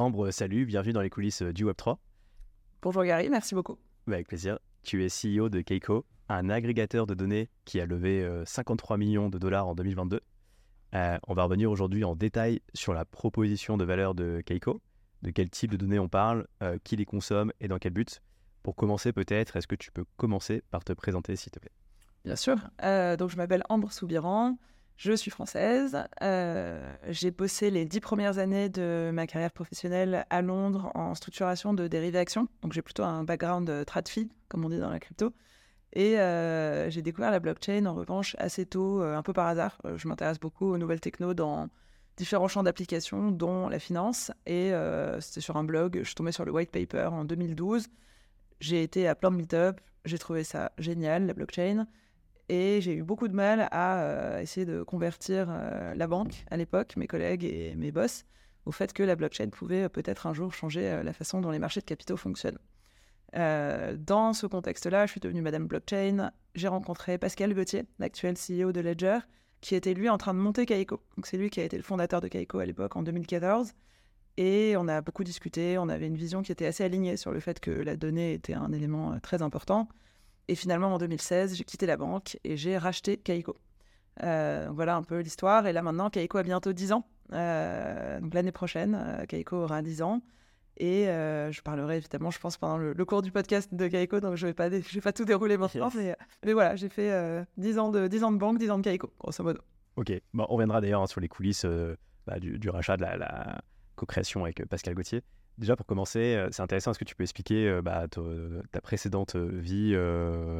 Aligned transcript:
Ambre, 0.00 0.30
salut, 0.30 0.64
bienvenue 0.64 0.94
dans 0.94 1.02
les 1.02 1.10
coulisses 1.10 1.42
du 1.42 1.66
Web3. 1.66 1.98
Bonjour 2.80 3.04
Gary, 3.04 3.28
merci 3.28 3.54
beaucoup. 3.54 3.76
Bah, 4.06 4.14
avec 4.14 4.28
plaisir. 4.28 4.58
Tu 4.82 5.04
es 5.04 5.08
CEO 5.08 5.50
de 5.50 5.60
Keiko, 5.60 6.06
un 6.30 6.48
agrégateur 6.48 7.06
de 7.06 7.12
données 7.12 7.50
qui 7.66 7.82
a 7.82 7.84
levé 7.84 8.26
53 8.46 8.96
millions 8.96 9.28
de 9.28 9.36
dollars 9.36 9.68
en 9.68 9.74
2022. 9.74 10.22
on 10.94 11.34
va 11.34 11.42
revenir 11.42 11.70
aujourd'hui 11.70 12.02
en 12.04 12.16
détail 12.16 12.62
sur 12.72 12.94
la 12.94 13.04
proposition 13.04 13.76
de 13.76 13.84
valeur 13.84 14.14
de 14.14 14.42
Keiko, 14.46 14.80
de 15.20 15.30
quel 15.32 15.50
type 15.50 15.72
de 15.72 15.76
données 15.76 15.98
on 15.98 16.08
parle, 16.08 16.46
qui 16.82 16.96
les 16.96 17.04
consomme 17.04 17.52
et 17.60 17.68
dans 17.68 17.76
quel 17.76 17.92
but. 17.92 18.22
Pour 18.62 18.76
commencer 18.76 19.12
peut-être, 19.12 19.56
est-ce 19.56 19.66
que 19.66 19.76
tu 19.76 19.92
peux 19.92 20.06
commencer 20.16 20.62
par 20.70 20.82
te 20.82 20.94
présenter 20.94 21.36
s'il 21.36 21.52
te 21.52 21.58
plaît? 21.58 21.72
Bien 22.24 22.36
sûr. 22.36 22.56
Euh, 22.82 23.18
donc, 23.18 23.28
je 23.28 23.36
m'appelle 23.36 23.64
Ambre 23.68 23.92
Soubiran. 23.92 24.56
Je 25.00 25.14
suis 25.14 25.30
française. 25.30 25.96
Euh, 26.20 26.92
j'ai 27.08 27.30
bossé 27.30 27.70
les 27.70 27.86
dix 27.86 28.00
premières 28.00 28.36
années 28.36 28.68
de 28.68 29.10
ma 29.14 29.26
carrière 29.26 29.50
professionnelle 29.50 30.26
à 30.28 30.42
Londres 30.42 30.92
en 30.94 31.14
structuration 31.14 31.72
de 31.72 31.88
dérivés 31.88 32.18
actions. 32.18 32.48
Donc, 32.60 32.74
j'ai 32.74 32.82
plutôt 32.82 33.04
un 33.04 33.24
background 33.24 33.86
tradfi, 33.86 34.30
comme 34.50 34.62
on 34.62 34.68
dit 34.68 34.76
dans 34.76 34.90
la 34.90 35.00
crypto. 35.00 35.32
Et 35.94 36.18
euh, 36.18 36.90
j'ai 36.90 37.00
découvert 37.00 37.30
la 37.30 37.40
blockchain, 37.40 37.86
en 37.86 37.94
revanche, 37.94 38.36
assez 38.38 38.66
tôt, 38.66 39.00
un 39.00 39.22
peu 39.22 39.32
par 39.32 39.46
hasard. 39.46 39.80
je 39.96 40.06
m'intéresse 40.06 40.38
beaucoup 40.38 40.66
aux 40.66 40.76
nouvelles 40.76 41.00
techno 41.00 41.32
dans 41.32 41.70
différents 42.18 42.48
champs 42.48 42.62
d'application, 42.62 43.30
dont 43.30 43.70
la 43.70 43.78
finance. 43.78 44.30
Et 44.44 44.70
c'était 45.20 45.40
sur 45.40 45.56
un 45.56 45.64
blog. 45.64 45.96
Je 46.00 46.08
suis 46.08 46.14
tombée 46.14 46.32
sur 46.32 46.44
le 46.44 46.52
white 46.52 46.72
paper 46.72 47.08
en 47.10 47.24
2012. 47.24 47.86
J'ai 48.60 48.82
été 48.82 49.08
à 49.08 49.14
plein 49.14 49.30
de 49.30 49.36
meet-up. 49.36 49.80
J'ai 50.04 50.18
trouvé 50.18 50.44
ça 50.44 50.72
génial, 50.76 51.26
la 51.26 51.32
blockchain. 51.32 51.86
Et 52.50 52.80
j'ai 52.80 52.94
eu 52.96 53.04
beaucoup 53.04 53.28
de 53.28 53.32
mal 53.32 53.68
à 53.70 54.02
euh, 54.02 54.40
essayer 54.40 54.66
de 54.66 54.82
convertir 54.82 55.46
euh, 55.48 55.94
la 55.94 56.08
banque 56.08 56.44
à 56.50 56.56
l'époque, 56.56 56.96
mes 56.96 57.06
collègues 57.06 57.44
et 57.44 57.76
mes 57.76 57.92
boss, 57.92 58.24
au 58.66 58.72
fait 58.72 58.92
que 58.92 59.04
la 59.04 59.14
blockchain 59.14 59.50
pouvait 59.50 59.84
euh, 59.84 59.88
peut-être 59.88 60.26
un 60.26 60.34
jour 60.34 60.52
changer 60.52 61.00
la 61.04 61.12
façon 61.12 61.40
dont 61.40 61.52
les 61.52 61.60
marchés 61.60 61.78
de 61.78 61.84
capitaux 61.84 62.16
fonctionnent. 62.16 62.58
dans 63.32 64.32
ce 64.32 64.48
contexte-là, 64.48 65.06
je 65.06 65.12
suis 65.12 65.20
devenue 65.20 65.42
Madame 65.42 65.68
Blockchain. 65.68 66.32
J'ai 66.56 66.66
rencontré 66.66 67.18
Pascal 67.18 67.54
Gauthier, 67.54 67.84
l'actuel 68.00 68.34
CEO 68.34 68.72
de 68.72 68.80
Ledger, 68.80 69.20
qui 69.60 69.76
était 69.76 69.94
lui 69.94 70.08
en 70.08 70.18
train 70.18 70.34
de 70.34 70.40
monter 70.40 70.66
Kaiko. 70.66 71.00
Donc 71.16 71.28
c'est 71.28 71.36
lui 71.36 71.50
qui 71.50 71.60
a 71.60 71.64
été 71.64 71.76
le 71.76 71.84
fondateur 71.84 72.20
de 72.20 72.26
Kaiko 72.26 72.58
à 72.58 72.66
l'époque 72.66 72.96
en 72.96 73.04
2014. 73.04 73.74
Et 74.38 74.74
on 74.76 74.88
a 74.88 75.02
beaucoup 75.02 75.22
discuté, 75.22 75.78
on 75.78 75.88
avait 75.88 76.08
une 76.08 76.16
vision 76.16 76.42
qui 76.42 76.50
était 76.50 76.66
assez 76.66 76.82
alignée 76.82 77.16
sur 77.16 77.30
le 77.30 77.38
fait 77.38 77.60
que 77.60 77.70
la 77.70 77.94
donnée 77.94 78.32
était 78.32 78.54
un 78.54 78.72
élément 78.72 79.20
très 79.20 79.40
important. 79.40 79.86
Et 80.50 80.56
finalement, 80.56 80.92
en 80.92 80.98
2016, 80.98 81.54
j'ai 81.54 81.62
quitté 81.62 81.86
la 81.86 81.96
banque 81.96 82.36
et 82.42 82.56
j'ai 82.56 82.76
racheté 82.76 83.16
Kaiko. 83.16 83.56
Euh, 84.24 84.68
voilà 84.72 84.96
un 84.96 85.04
peu 85.04 85.20
l'histoire. 85.20 85.64
Et 85.68 85.72
là, 85.72 85.80
maintenant, 85.80 86.10
Kaiko 86.10 86.38
a 86.38 86.42
bientôt 86.42 86.72
10 86.72 86.90
ans. 86.90 87.06
Euh, 87.32 88.18
donc 88.18 88.34
l'année 88.34 88.50
prochaine, 88.50 88.98
euh, 89.00 89.26
Kaiko 89.26 89.58
aura 89.58 89.80
10 89.80 90.02
ans. 90.02 90.22
Et 90.76 91.04
je 91.04 91.60
parlerai 91.62 91.98
évidemment, 91.98 92.32
je 92.32 92.40
pense, 92.40 92.56
pendant 92.56 92.78
le, 92.78 93.04
cours 93.04 93.22
du 93.22 93.30
podcast 93.30 93.72
de 93.72 93.86
Kaiko. 93.86 94.18
Donc 94.18 94.34
je 94.34 94.46
ne 94.46 94.50
vais, 94.50 94.54
pas 94.54 94.68
vais 94.68 94.82
pas 95.00 95.12
tout 95.12 95.24
dérouler 95.24 95.56
maintenant. 95.56 95.88
Mais, 96.44 96.52
voilà, 96.52 96.74
j'ai 96.74 96.88
fait 96.88 97.46
10, 97.56 97.78
ans 97.78 97.92
de, 97.92 98.08
10 98.08 98.24
ans 98.24 98.32
de 98.32 98.38
banque, 98.38 98.58
10 98.58 98.72
ans 98.72 98.78
de 98.78 98.82
Kaiko, 98.82 99.12
grosso 99.20 99.44
modo. 99.44 99.60
Ok. 99.94 100.10
Bon, 100.34 100.46
on 100.48 100.54
reviendra 100.54 100.80
d'ailleurs 100.80 101.02
hein, 101.02 101.06
sur 101.06 101.20
les 101.20 101.28
coulisses 101.28 101.64
bah, 102.26 102.40
du, 102.40 102.70
rachat 102.70 102.96
de 102.96 103.02
la, 103.02 103.16
la 103.16 103.60
co-création 103.94 104.42
avec 104.42 104.66
Pascal 104.66 104.94
Gauthier. 104.94 105.22
Déjà, 105.60 105.76
pour 105.76 105.84
commencer, 105.84 106.36
euh, 106.36 106.48
c'est 106.52 106.62
intéressant. 106.62 106.90
Est-ce 106.90 106.98
que 106.98 107.04
tu 107.04 107.14
peux 107.14 107.22
expliquer 107.22 107.68
euh, 107.68 107.82
bah, 107.82 108.06
ta 108.08 108.80
précédente 108.80 109.36
euh, 109.36 109.50
vie 109.52 109.94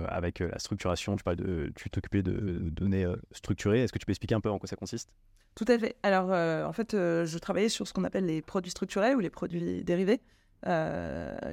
avec 0.09 0.41
la 0.41 0.59
structuration 0.59 1.17
Tu 1.17 1.25
de, 1.37 1.73
t'occupais 1.91 2.23
de, 2.23 2.59
données 2.69 3.07
structurées. 3.33 3.83
Est-ce 3.83 3.95
que 3.95 3.99
tu 3.99 4.05
peux 4.05 4.13
expliquer 4.13 4.35
un 4.35 4.43
peu 4.43 4.51
en 4.51 4.59
quoi 4.59 4.69
ça 4.69 4.77
consiste? 4.77 5.09
Tout 5.55 5.65
à 5.69 5.79
fait. 5.79 5.97
Alors, 6.03 6.31
en 6.69 6.73
fait, 6.73 6.93
je 6.93 7.39
travaillais 7.39 7.71
sur 7.71 7.89
ce 7.89 7.95
qu'on 7.95 8.05
appelle 8.05 8.27
les 8.27 8.43
produits 8.43 8.71
structurés 8.71 9.15
ou 9.15 9.21
les 9.21 9.31
produits 9.31 9.83
dérivés. 9.85 10.21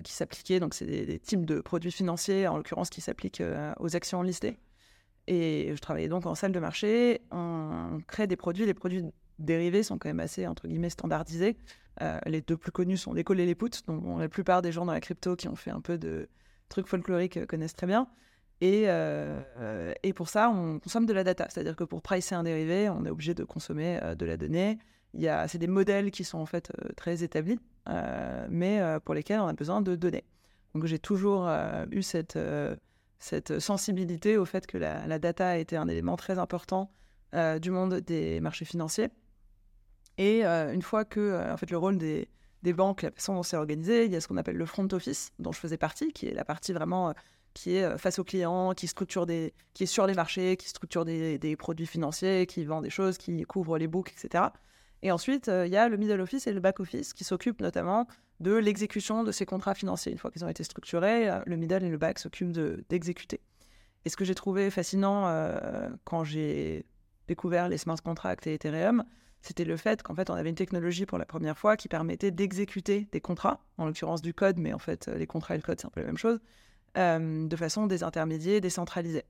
qui 0.04 0.14
s'appliquaient, 0.14 0.59
donc 0.59 0.73
c'est 0.73 0.86
des, 0.86 1.20
types 1.20 1.45
de 1.45 1.61
produits 1.61 1.92
financiers, 1.92 2.48
en 2.48 2.58
l'occurrence 2.58 2.89
qui 2.89 3.00
s'appliquent 3.00 3.44
aux 3.80 3.95
actions 3.95 4.22
listées. 4.22 4.58
Et 5.28 5.73
je 5.73 5.80
travaillais 5.80 6.10
donc 6.10 6.26
en 6.26 6.36
salle 6.36 6.52
de 6.52 6.60
marché, 6.60 7.22
on 7.32 7.99
crée 8.08 8.27
des 8.27 8.38
produits, 8.38 8.66
les 8.66 8.73
produits 8.73 9.04
dérivés 9.39 9.83
sont 9.83 9.98
quand 9.98 10.09
même 10.09 10.20
assez, 10.20 10.48
entre 10.48 10.67
guillemets, 10.67 10.89
standardisés. 10.89 11.58
Euh, 12.02 12.20
les 12.25 12.42
deux 12.42 12.58
plus 12.58 12.71
connus 12.71 12.98
sont 12.98 13.14
l'école 13.14 13.39
et 13.39 13.45
les 13.45 13.55
puts, 13.55 13.70
dont 13.87 14.17
la 14.17 14.30
plupart 14.30 14.61
des 14.61 14.71
gens 14.71 14.86
dans 14.86 14.93
la 14.93 14.99
crypto 14.99 15.36
qui 15.36 15.48
ont 15.48 15.55
fait 15.55 15.71
un 15.71 15.81
peu 15.81 15.98
de 15.98 16.30
trucs 16.70 16.87
folkloriques 16.87 17.37
euh, 17.37 17.45
connaissent 17.45 17.73
très 17.73 17.87
bien. 17.87 18.08
Et, 18.61 18.86
euh, 18.87 19.93
et 20.03 20.14
pour 20.14 20.30
ça, 20.30 20.49
on 20.49 20.80
consomme 20.80 21.05
de 21.05 21.14
la 21.14 21.23
data. 21.23 21.48
C'est-à-dire 21.49 21.75
que 21.75 21.83
pour 21.83 22.02
pricer 22.02 22.33
un 22.33 22.43
dérivé, 22.43 22.89
on 22.89 23.05
est 23.05 23.09
obligé 23.09 23.33
de 23.33 23.43
consommer 23.43 23.99
de 24.17 24.25
la 24.25 24.36
donnée. 24.36 24.80
C'est 25.48 25.59
des 25.59 25.67
modèles 25.67 26.09
qui 26.09 26.23
sont 26.23 26.39
en 26.39 26.48
fait 26.48 26.71
très 26.95 27.21
établis, 27.21 27.59
mais 28.49 28.81
pour 29.05 29.14
lesquels 29.14 29.42
on 29.42 29.48
a 29.48 29.54
besoin 29.54 29.81
de 29.81 29.95
données. 29.95 30.25
Donc 30.73 30.86
j'ai 30.86 30.98
toujours 30.98 31.48
eu 31.92 32.02
cette, 32.02 32.39
cette 33.19 33.59
sensibilité 33.59 34.37
au 34.37 34.45
fait 34.45 34.65
que 34.65 34.80
la, 34.80 35.05
la, 35.05 35.19
data 35.19 35.59
été 35.59 35.77
un 35.77 35.87
élément 35.87 36.17
très 36.17 36.39
important 36.39 36.92
du 37.61 37.69
monde 37.69 37.99
des 37.99 38.42
marchés 38.42 38.65
financiers. 38.65 39.11
Et 40.17 40.45
euh, 40.45 40.73
une 40.73 40.82
fois 40.82 41.05
que 41.05 41.20
euh, 41.20 41.54
en 41.54 41.58
fait, 41.58 41.70
le 41.70 41.78
rôle 41.78 41.98
des, 41.98 42.28
banques, 42.73 43.04
la 43.04 43.11
façon 43.11 43.36
dont 43.36 43.44
c'est 43.44 43.55
organisé, 43.55 44.05
il 44.05 44.11
y 44.11 44.16
a 44.16 44.22
ce 44.22 44.28
qu'on 44.28 44.38
appelle 44.38 44.58
le 44.58 44.66
front 44.66 44.88
office, 44.92 45.32
dont 45.39 45.52
je 45.52 45.60
faisais 45.60 45.78
partie, 45.78 46.11
qui 46.11 46.28
est 46.28 46.33
la 46.33 46.44
partie 46.44 46.73
vraiment 46.73 47.10
euh, 47.10 47.14
qui 47.54 47.76
est 47.76 47.98
face 47.98 48.20
aux 48.20 48.23
clients, 48.23 48.73
qui 48.73 48.88
structure 48.88 49.26
des, 49.26 49.54
qui 49.73 49.83
est 49.83 49.88
sur 49.88 50.05
les 50.05 50.14
marchés, 50.14 50.58
qui 50.58 50.67
structure 50.67 51.05
des, 51.05 51.39
des 51.39 51.55
produits 51.55 51.88
financiers, 51.88 52.45
qui 52.45 52.66
vend 52.66 52.82
des 52.82 52.89
choses, 52.89 53.17
qui 53.17 53.42
couvre 53.44 53.78
les 53.78 53.88
books, 53.88 54.11
etc. 54.11 54.45
Et 55.02 55.11
ensuite, 55.11 55.48
il 55.48 55.72
y 55.72 55.78
a 55.78 55.89
le 55.89 55.98
middle 55.98 56.22
office 56.22 56.45
et 56.45 56.54
le 56.54 56.60
back 56.60 56.80
office 56.80 57.14
qui 57.14 57.23
s'occupent 57.23 57.61
notamment 57.61 58.05
de 58.42 58.54
l'exécution 58.54 59.23
de 59.23 59.32
ces 59.32 59.48
contrats 59.48 59.73
financiers. 59.73 60.11
Une 60.11 60.20
fois 60.20 60.30
qu'ils 60.30 60.45
ont 60.45 60.49
été 60.49 60.64
structurés, 60.64 61.32
le 61.48 61.55
middle 61.55 61.84
et 61.84 61.89
le 61.89 61.98
back 61.98 62.20
s'occupent 62.20 62.52
d'exécuter. 62.89 63.42
et 64.05 64.10
ce 64.10 64.17
que 64.17 64.26
j'ai 64.26 64.36
trouvé 64.36 64.70
fascinant 64.70 65.23
quand 66.04 66.23
j'ai 66.23 66.86
découvert 67.28 67.70
les 67.70 67.80
smart 67.80 67.98
contracts 68.04 68.45
et 68.45 68.54
Ethereum, 68.54 69.04
c'était 69.42 69.65
le 69.65 69.77
fait 69.77 70.03
qu'en 70.03 70.15
fait, 70.15 70.30
on 70.30 70.33
avait 70.33 70.49
une 70.49 70.55
technologie 70.55 71.05
pour 71.05 71.17
la 71.17 71.25
première 71.25 71.58
fois 71.58 71.77
qui 71.77 71.87
permettait 71.87 72.31
d'exécuter 72.31 73.08
des 73.11 73.21
contrats, 73.21 73.59
en 73.77 73.86
l'occurrence 73.86 74.21
du 74.21 74.33
code, 74.33 74.58
mais 74.58 74.73
en 74.73 74.80
fait, 74.80 75.08
les 75.08 75.27
contrats 75.27 75.55
et 75.55 75.58
le 75.58 75.64
code, 75.64 75.80
c'est 75.80 75.87
un 75.87 75.92
peu 75.92 76.02
la 76.02 76.08
même 76.08 76.17
chose, 76.17 76.39
euh, 76.98 77.48
de 77.48 77.55
façon 77.55 77.87
désintermédiée, 77.87 78.61
décentralisée. 78.61 79.25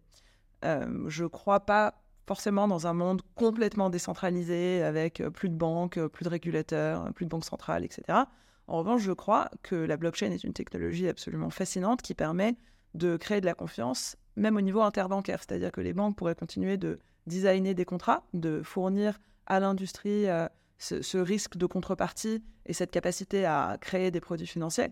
Euh, 0.65 1.03
je 1.07 1.23
ne 1.23 1.27
crois 1.27 1.59
pas 1.61 2.01
forcément 2.25 2.67
dans 2.67 2.87
un 2.87 2.93
monde 2.93 3.21
complètement 3.35 3.89
décentralisé, 3.89 4.83
avec 4.83 5.21
euh, 5.21 5.29
plus 5.29 5.49
de 5.49 5.55
banques, 5.55 5.99
plus 6.07 6.23
de 6.23 6.29
régulateurs, 6.29 7.13
plus 7.13 7.25
de 7.25 7.29
banques 7.29 7.45
centrales, 7.45 7.85
etc. 7.85 8.19
En 8.67 8.79
revanche, 8.79 9.01
je 9.01 9.13
crois 9.13 9.49
que 9.63 9.75
la 9.75 9.97
blockchain 9.97 10.31
est 10.31 10.43
une 10.43 10.53
technologie 10.53 11.07
absolument 11.07 11.49
fascinante 11.49 12.01
qui 12.01 12.13
permet 12.13 12.55
de 12.95 13.15
créer 13.17 13.39
de 13.39 13.45
la 13.45 13.53
confiance, 13.53 14.17
même 14.35 14.57
au 14.57 14.61
niveau 14.61 14.81
interbancaire. 14.81 15.39
C'est-à-dire 15.39 15.71
que 15.71 15.81
les 15.81 15.93
banques 15.93 16.17
pourraient 16.17 16.35
continuer 16.35 16.77
de 16.77 16.99
designer 17.27 17.73
des 17.73 17.85
contrats, 17.85 18.23
de 18.33 18.61
fournir 18.63 19.19
à 19.47 19.59
l'industrie 19.59 20.27
euh, 20.27 20.47
ce, 20.77 21.17
risque 21.17 21.57
de 21.57 21.65
contrepartie 21.65 22.43
et 22.65 22.73
cette 22.73 22.91
capacité 22.91 23.45
à 23.45 23.77
créer 23.81 24.11
des 24.11 24.19
produits 24.19 24.47
financiers. 24.47 24.91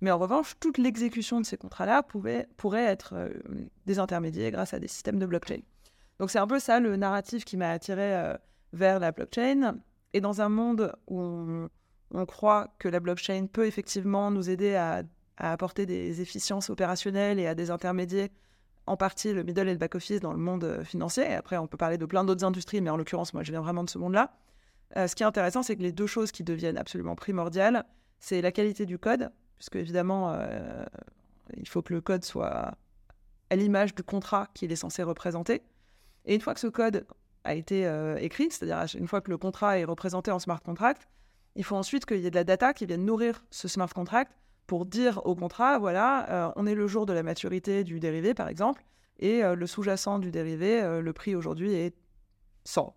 Mais 0.00 0.10
en 0.10 0.18
revanche, 0.18 0.54
toute 0.60 0.78
l'exécution 0.78 1.40
de 1.40 1.46
ces 1.46 1.56
contrats-là 1.56 2.02
pourrait 2.02 2.84
être 2.84 3.14
euh, 3.14 3.30
désintermédiée 3.86 4.50
grâce 4.50 4.74
à 4.74 4.78
des 4.78 4.88
systèmes 4.88 5.18
de 5.18 5.26
blockchain. 5.26 5.60
Donc 6.18 6.30
c'est 6.30 6.38
un 6.38 6.46
peu 6.46 6.60
ça 6.60 6.80
le 6.80 6.96
narratif 6.96 7.44
qui 7.44 7.56
m'a 7.56 7.70
attiré 7.70 8.14
euh, 8.14 8.36
vers 8.72 9.00
la 9.00 9.12
blockchain. 9.12 9.78
Et 10.12 10.20
dans 10.20 10.40
un 10.40 10.48
monde 10.48 10.94
où 11.08 11.20
on, 11.20 12.26
croit 12.26 12.72
que 12.78 12.88
la 12.88 13.00
blockchain 13.00 13.46
peut 13.52 13.66
effectivement 13.66 14.30
nous 14.30 14.48
aider 14.48 14.76
à, 14.76 15.02
apporter 15.36 15.84
des 15.86 16.20
efficiences 16.20 16.70
opérationnelles 16.70 17.40
et 17.40 17.48
à 17.48 17.56
désintermédier 17.56 18.30
en 18.86 18.96
partie 18.96 19.32
le 19.32 19.42
middle 19.42 19.68
et 19.68 19.72
le 19.72 19.78
back-office 19.78 20.20
dans 20.20 20.32
le 20.32 20.38
monde 20.38 20.64
euh, 20.64 20.84
financier. 20.84 21.24
Et 21.24 21.34
après, 21.34 21.56
on 21.56 21.66
peut 21.66 21.76
parler 21.76 21.98
de 21.98 22.06
plein 22.06 22.24
d'autres 22.24 22.44
industries, 22.44 22.80
mais 22.80 22.90
en 22.90 22.96
l'occurrence, 22.96 23.32
moi, 23.34 23.42
je 23.42 23.50
viens 23.50 23.60
vraiment 23.60 23.84
de 23.84 23.90
ce 23.90 23.98
monde-là. 23.98 24.36
Euh, 24.96 25.06
ce 25.06 25.14
qui 25.14 25.22
est 25.22 25.26
intéressant, 25.26 25.62
c'est 25.62 25.76
que 25.76 25.82
les 25.82 25.92
deux 25.92 26.06
choses 26.06 26.32
qui 26.32 26.44
deviennent 26.44 26.76
absolument 26.76 27.14
primordiales, 27.14 27.84
c'est 28.18 28.40
la 28.40 28.52
qualité 28.52 28.86
du 28.86 28.98
code, 28.98 29.30
puisque 29.56 29.76
évidemment, 29.76 30.32
euh, 30.32 30.84
il 31.56 31.68
faut 31.68 31.82
que 31.82 31.92
le 31.92 32.00
code 32.00 32.24
soit 32.24 32.74
à 33.50 33.56
l'image 33.56 33.94
du 33.94 34.02
contrat 34.02 34.48
qu'il 34.54 34.70
est 34.72 34.76
censé 34.76 35.02
représenter. 35.02 35.62
Et 36.24 36.34
une 36.34 36.40
fois 36.40 36.54
que 36.54 36.60
ce 36.60 36.66
code 36.66 37.06
a 37.44 37.54
été 37.54 37.86
écrit, 38.20 38.48
c'est-à-dire 38.50 38.86
une 38.98 39.06
fois 39.06 39.20
que 39.20 39.30
le 39.30 39.36
contrat 39.36 39.78
est 39.78 39.84
représenté 39.84 40.30
en 40.30 40.38
smart 40.38 40.62
contract, 40.62 41.06
il 41.54 41.62
faut 41.62 41.76
ensuite 41.76 42.06
qu'il 42.06 42.20
y 42.20 42.26
ait 42.26 42.30
de 42.30 42.34
la 42.34 42.44
data 42.44 42.72
qui 42.72 42.86
vienne 42.86 43.04
nourrir 43.04 43.44
ce 43.50 43.68
smart 43.68 43.90
contract 43.90 44.32
pour 44.66 44.86
dire 44.86 45.20
au 45.24 45.34
contrat, 45.34 45.78
voilà, 45.78 46.48
euh, 46.48 46.52
on 46.56 46.66
est 46.66 46.74
le 46.74 46.86
jour 46.86 47.06
de 47.06 47.12
la 47.12 47.22
maturité 47.22 47.84
du 47.84 48.00
dérivé, 48.00 48.34
par 48.34 48.48
exemple, 48.48 48.84
et 49.18 49.44
euh, 49.44 49.54
le 49.54 49.66
sous-jacent 49.66 50.18
du 50.18 50.30
dérivé, 50.30 50.82
euh, 50.82 51.00
le 51.00 51.12
prix 51.12 51.34
aujourd'hui 51.34 51.72
est 51.72 51.94
100. 52.64 52.94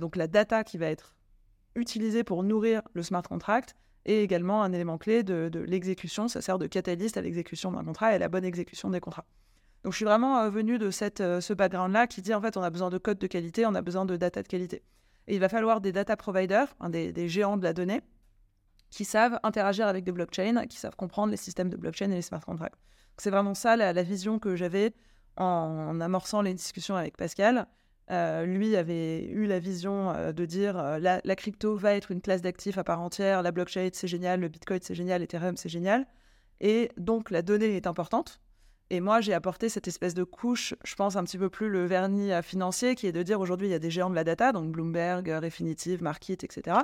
donc 0.00 0.16
la 0.16 0.26
data 0.26 0.64
qui 0.64 0.76
va 0.76 0.86
être 0.86 1.14
utilisée 1.76 2.24
pour 2.24 2.42
nourrir 2.42 2.82
le 2.94 3.02
smart 3.02 3.22
contract 3.22 3.76
est 4.04 4.16
également 4.16 4.62
un 4.64 4.72
élément 4.72 4.98
clé 4.98 5.22
de, 5.22 5.60
l'exécution. 5.60 6.26
Ça 6.26 6.42
sert 6.42 6.58
de 6.58 6.66
catalyste 6.66 7.16
à 7.16 7.22
l'exécution 7.22 7.70
d'un 7.70 7.84
contrat 7.84 8.12
et 8.12 8.16
à 8.16 8.18
la 8.18 8.28
bonne 8.28 8.44
exécution 8.44 8.90
des 8.90 8.98
contrats. 8.98 9.24
Donc 9.84 9.92
je 9.92 9.96
suis 9.98 10.04
vraiment 10.04 10.50
venu 10.50 10.78
de 10.78 10.90
ce 10.90 11.52
background-là 11.52 12.08
qui 12.08 12.22
dit 12.22 12.34
en 12.34 12.40
fait 12.40 12.56
on 12.56 12.62
a 12.62 12.70
besoin 12.70 12.90
de 12.90 12.98
code 12.98 13.18
de 13.18 13.26
qualité, 13.28 13.64
on 13.64 13.74
a 13.76 13.82
besoin 13.82 14.04
de 14.04 14.16
data 14.16 14.42
de 14.42 14.48
qualité. 14.48 14.82
Et 15.28 15.36
il 15.36 15.40
va 15.40 15.48
falloir 15.48 15.80
des 15.80 15.92
data 15.92 16.16
providers, 16.16 16.74
des 16.90 17.28
géants 17.28 17.56
de 17.56 17.62
la 17.62 17.72
donnée, 17.72 18.02
qui 18.92 19.06
savent 19.06 19.40
interagir 19.42 19.88
avec 19.88 20.04
des 20.04 20.12
blockchains, 20.12 20.66
qui 20.66 20.76
savent 20.76 20.94
comprendre 20.94 21.30
les 21.30 21.38
systèmes 21.38 21.70
de 21.70 21.78
blockchain 21.78 22.10
et 22.10 22.14
les 22.14 22.22
smart 22.22 22.44
contracts. 22.44 22.78
C'est 23.16 23.30
vraiment 23.30 23.54
ça 23.54 23.74
la, 23.74 24.02
vision 24.02 24.38
que 24.38 24.54
j'avais 24.54 24.92
en, 25.38 25.98
amorçant 26.00 26.42
les 26.42 26.52
discussions 26.52 26.94
avec 26.94 27.16
Pascal. 27.16 27.66
Euh, 28.10 28.44
lui 28.44 28.76
avait 28.76 29.24
eu 29.24 29.46
la 29.46 29.60
vision 29.60 30.10
euh, 30.10 30.32
de 30.32 30.44
dire 30.44 30.76
euh, 30.76 30.98
la, 30.98 31.36
crypto 31.36 31.74
va 31.76 31.94
être 31.94 32.10
une 32.10 32.20
classe 32.20 32.42
d'actifs 32.42 32.76
à 32.76 32.84
part 32.84 33.00
entière, 33.00 33.42
la 33.42 33.52
blockchain 33.52 33.88
c'est 33.92 34.08
génial, 34.08 34.40
le 34.40 34.48
bitcoin 34.48 34.80
c'est 34.82 34.94
génial, 34.94 35.22
Ethereum 35.22 35.56
c'est 35.56 35.70
génial. 35.70 36.06
Et 36.60 36.90
donc 36.98 37.30
la 37.30 37.40
donnée 37.40 37.76
est 37.76 37.86
importante. 37.86 38.40
Et 38.90 39.00
moi, 39.00 39.22
j'ai 39.22 39.32
apporté 39.32 39.70
cette 39.70 39.88
espèce 39.88 40.12
de 40.12 40.22
couche, 40.22 40.74
je 40.84 40.94
pense, 40.96 41.16
un 41.16 41.24
petit 41.24 41.38
peu 41.38 41.48
plus 41.48 41.70
le 41.70 41.86
vernis 41.86 42.30
financier, 42.42 42.94
qui 42.94 43.06
est 43.06 43.12
de 43.12 43.22
dire 43.22 43.40
aujourd'hui, 43.40 43.68
il 43.68 43.70
y 43.70 43.74
a 43.74 43.78
des 43.78 43.90
géants 43.90 44.10
de 44.10 44.14
la 44.14 44.24
data, 44.24 44.52
donc 44.52 44.70
Bloomberg, 44.70 45.26
Refinitiv, 45.42 46.02
Market, 46.02 46.44
etc., 46.44 46.76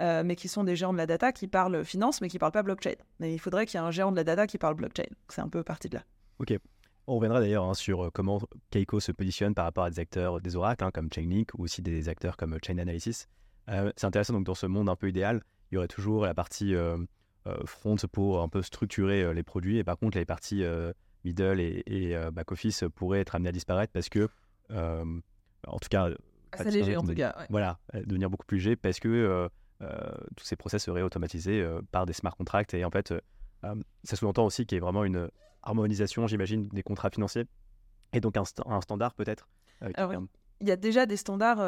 euh, 0.00 0.22
mais 0.24 0.36
qui 0.36 0.48
sont 0.48 0.64
des 0.64 0.76
géants 0.76 0.92
de 0.92 0.98
la 0.98 1.06
data 1.06 1.32
qui 1.32 1.48
parlent 1.48 1.84
finance, 1.84 2.20
mais 2.20 2.28
qui 2.28 2.36
ne 2.36 2.40
parlent 2.40 2.52
pas 2.52 2.62
blockchain. 2.62 2.94
Mais 3.18 3.34
il 3.34 3.38
faudrait 3.38 3.66
qu'il 3.66 3.78
y 3.78 3.82
ait 3.82 3.86
un 3.86 3.90
géant 3.90 4.10
de 4.10 4.16
la 4.16 4.24
data 4.24 4.46
qui 4.46 4.58
parle 4.58 4.74
blockchain. 4.74 5.08
C'est 5.28 5.40
un 5.40 5.48
peu 5.48 5.62
parti 5.62 5.88
de 5.88 5.96
là. 5.96 6.04
Ok. 6.38 6.56
On 7.06 7.16
reviendra 7.16 7.40
d'ailleurs 7.40 7.64
hein, 7.64 7.74
sur 7.74 8.06
euh, 8.06 8.10
comment 8.12 8.40
Keiko 8.70 9.00
se 9.00 9.12
positionne 9.12 9.54
par 9.54 9.64
rapport 9.64 9.84
à 9.84 9.90
des 9.90 9.98
acteurs 9.98 10.40
des 10.40 10.56
oracles, 10.56 10.84
hein, 10.84 10.90
comme 10.92 11.08
Chainlink, 11.12 11.50
ou 11.58 11.64
aussi 11.64 11.82
des 11.82 12.08
acteurs 12.08 12.36
comme 12.36 12.56
Chain 12.64 12.78
Analysis. 12.78 13.28
Euh, 13.68 13.92
c'est 13.96 14.06
intéressant, 14.06 14.34
donc 14.34 14.44
dans 14.44 14.54
ce 14.54 14.66
monde 14.66 14.88
un 14.88 14.96
peu 14.96 15.08
idéal, 15.08 15.42
il 15.70 15.76
y 15.76 15.78
aurait 15.78 15.88
toujours 15.88 16.24
la 16.24 16.34
partie 16.34 16.74
front 17.64 17.96
pour 18.12 18.42
un 18.42 18.48
peu 18.48 18.62
structurer 18.62 19.32
les 19.32 19.42
produits, 19.42 19.78
et 19.78 19.84
par 19.84 19.96
contre, 19.96 20.18
les 20.18 20.24
parties 20.24 20.64
middle 21.24 21.60
et, 21.60 21.82
euh, 22.14 22.30
back-office 22.30 22.84
pourraient 22.94 23.20
être 23.20 23.34
amenés 23.34 23.50
à 23.50 23.52
disparaître 23.52 23.92
parce 23.92 24.08
que, 24.08 24.28
euh, 24.70 25.20
en 25.66 25.78
tout 25.78 25.88
cas, 25.88 26.08
assez 26.52 26.70
léger 26.70 26.96
en 26.96 27.02
tout 27.02 27.14
cas. 27.14 27.34
Voilà, 27.50 27.78
devenir 27.94 28.30
beaucoup 28.30 28.46
plus 28.46 28.58
léger 28.58 28.76
parce 28.76 29.00
que 29.00 29.08
euh, 29.08 29.48
tous 30.36 30.44
ces 30.44 30.56
process 30.56 30.84
seraient 30.84 31.02
automatisés 31.02 31.66
par 31.90 32.06
des 32.06 32.12
smart 32.12 32.36
contracts 32.36 32.74
et 32.74 32.84
en 32.84 32.90
fait, 32.90 33.14
ça 33.62 34.16
sous-entend 34.16 34.44
aussi 34.44 34.66
qu'il 34.66 34.76
y 34.76 34.78
ait 34.78 34.80
vraiment 34.80 35.04
une 35.04 35.28
harmonisation, 35.62 36.26
j'imagine, 36.26 36.68
des 36.68 36.82
contrats 36.82 37.10
financiers 37.10 37.46
et 38.12 38.20
donc 38.20 38.36
un, 38.36 38.44
standard 38.80 39.14
peut-être. 39.14 39.48
il 40.60 40.68
y 40.68 40.70
a 40.70 40.76
déjà 40.76 41.06
des 41.06 41.16
standards. 41.16 41.58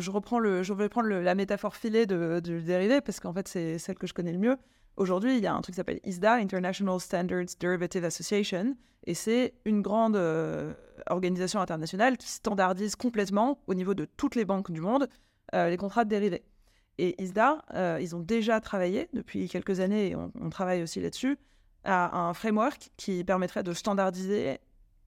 je 0.00 0.10
reprends 0.10 0.38
le, 0.38 0.62
je 0.62 0.72
vais 0.72 0.88
prendre 0.88 1.08
la 1.08 1.34
métaphore 1.34 1.76
filée 1.76 2.06
de, 2.06 2.40
du 2.40 2.62
dérivé 2.62 3.00
parce 3.00 3.20
qu'en 3.20 3.32
fait 3.32 3.46
c'est 3.48 3.78
celle 3.78 3.96
que 3.96 4.06
je 4.06 4.14
connais 4.14 4.32
le 4.32 4.38
mieux. 4.38 4.56
Aujourd'hui, 4.98 5.36
il 5.36 5.44
y 5.44 5.46
a 5.46 5.54
un 5.54 5.60
truc 5.60 5.74
qui 5.74 5.76
s'appelle 5.76 6.00
ISDA, 6.02 6.34
International 6.34 6.98
Standards 6.98 7.54
Derivative 7.60 8.04
Association, 8.04 8.76
et 9.04 9.14
c'est 9.14 9.54
une 9.64 9.80
grande 9.80 10.16
euh, 10.16 10.74
organisation 11.08 11.60
internationale 11.60 12.16
qui 12.16 12.26
standardise 12.26 12.96
complètement, 12.96 13.60
au 13.68 13.74
niveau 13.74 13.94
de 13.94 14.06
toutes 14.06 14.34
les 14.34 14.44
banques 14.44 14.72
du 14.72 14.80
monde, 14.80 15.08
euh, 15.54 15.70
les 15.70 15.76
contrats 15.76 16.04
de 16.04 16.10
dérivés. 16.10 16.42
Et 16.98 17.20
ISDA, 17.22 17.64
euh, 17.74 17.98
ils 18.00 18.16
ont 18.16 18.20
déjà 18.20 18.60
travaillé 18.60 19.08
depuis 19.12 19.48
quelques 19.48 19.80
années, 19.80 20.10
et 20.10 20.16
on, 20.16 20.50
travaille 20.50 20.82
aussi 20.82 21.00
là-dessus, 21.00 21.38
à 21.84 22.18
un 22.18 22.34
framework 22.34 22.90
qui 22.96 23.22
permettrait 23.24 23.62
de 23.62 23.72
standardiser 23.72 24.58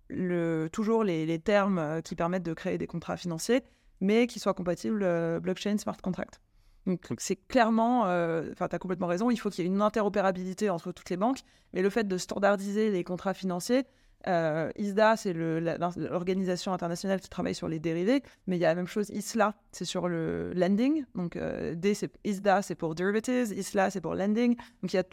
le, 0.07 0.69
toujours 0.71 1.03
les, 1.03 1.25
les, 1.25 1.39
termes 1.39 2.01
qui 2.01 2.15
permettent 2.15 2.43
de 2.43 2.53
créer 2.53 2.77
des 2.77 2.87
contrats 2.87 3.17
financiers, 3.17 3.61
mais 3.99 4.25
qui 4.27 4.39
soient 4.39 4.53
compatibles 4.53 5.39
blockchain 5.41 5.77
smart 5.77 5.97
contract. 6.01 6.39
Donc 6.87 7.13
c'est 7.19 7.35
clairement, 7.35 8.07
euh, 8.07 8.49
enfin 8.51 8.67
tu 8.67 8.75
as 8.75 8.79
complètement 8.79 9.07
raison, 9.07 9.29
il 9.29 9.37
faut 9.37 9.49
qu'il 9.49 9.63
y 9.63 9.67
ait 9.67 9.71
une 9.71 9.81
interopérabilité 9.81 10.69
entre 10.69 10.91
toutes 10.91 11.09
les 11.09 11.17
banques, 11.17 11.41
mais 11.73 11.81
le 11.81 11.89
fait 11.89 12.07
de 12.07 12.17
standardiser 12.17 12.89
les 12.89 13.03
contrats 13.03 13.35
financiers, 13.35 13.85
euh, 14.27 14.71
ISDA 14.77 15.17
c'est 15.17 15.33
l'organisation 15.33 16.73
internationale 16.73 17.19
qui 17.19 17.29
travaille 17.29 17.55
sur 17.55 17.67
les 17.67 17.79
dérivés, 17.79 18.23
mais 18.47 18.57
il 18.57 18.59
y 18.59 18.65
a 18.65 18.69
la 18.69 18.75
même 18.75 18.87
chose 18.87 19.09
ISLA, 19.09 19.55
c'est 19.71 19.85
sur 19.85 20.07
le 20.07 20.53
lending, 20.53 21.05
donc 21.15 21.35
euh, 21.35 21.75
D 21.75 21.93
c'est 21.93 22.11
ISDA 22.23 22.61
c'est 22.61 22.75
pour 22.75 22.95
derivatives, 22.95 23.51
ISLA 23.51 23.89
c'est 23.89 24.01
pour 24.01 24.15
lending, 24.15 24.55
donc 24.81 24.93
il 24.93 24.95
y 24.95 24.99
a 24.99 25.03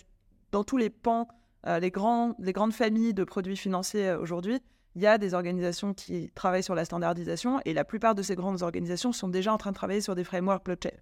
dans 0.53 0.65
tous 0.65 0.77
les 0.77 0.91
pans, 0.91 1.29
les, 1.67 1.91
grands, 1.91 2.35
les 2.39 2.55
grandes 2.55 2.73
familles 2.73 3.13
de 3.13 3.25
produits 3.25 3.57
financiers 3.57 4.13
aujourd'hui, 4.13 4.61
il 4.95 5.03
y 5.03 5.07
a 5.07 5.19
des 5.19 5.35
organisations 5.35 5.95
qui 5.95 6.31
travaillent 6.35 6.63
sur 6.63 6.75
la 6.75 6.85
standardisation 6.85 7.61
et 7.65 7.73
la 7.75 7.85
plupart 7.85 8.15
de 8.15 8.23
ces 8.23 8.35
grandes 8.35 8.63
organisations 8.63 9.13
sont 9.13 9.29
déjà 9.29 9.53
en 9.53 9.59
train 9.59 9.71
de 9.71 9.77
travailler 9.77 10.01
sur 10.01 10.15
des 10.15 10.25
frameworks 10.25 10.65
blockchain. 10.65 10.97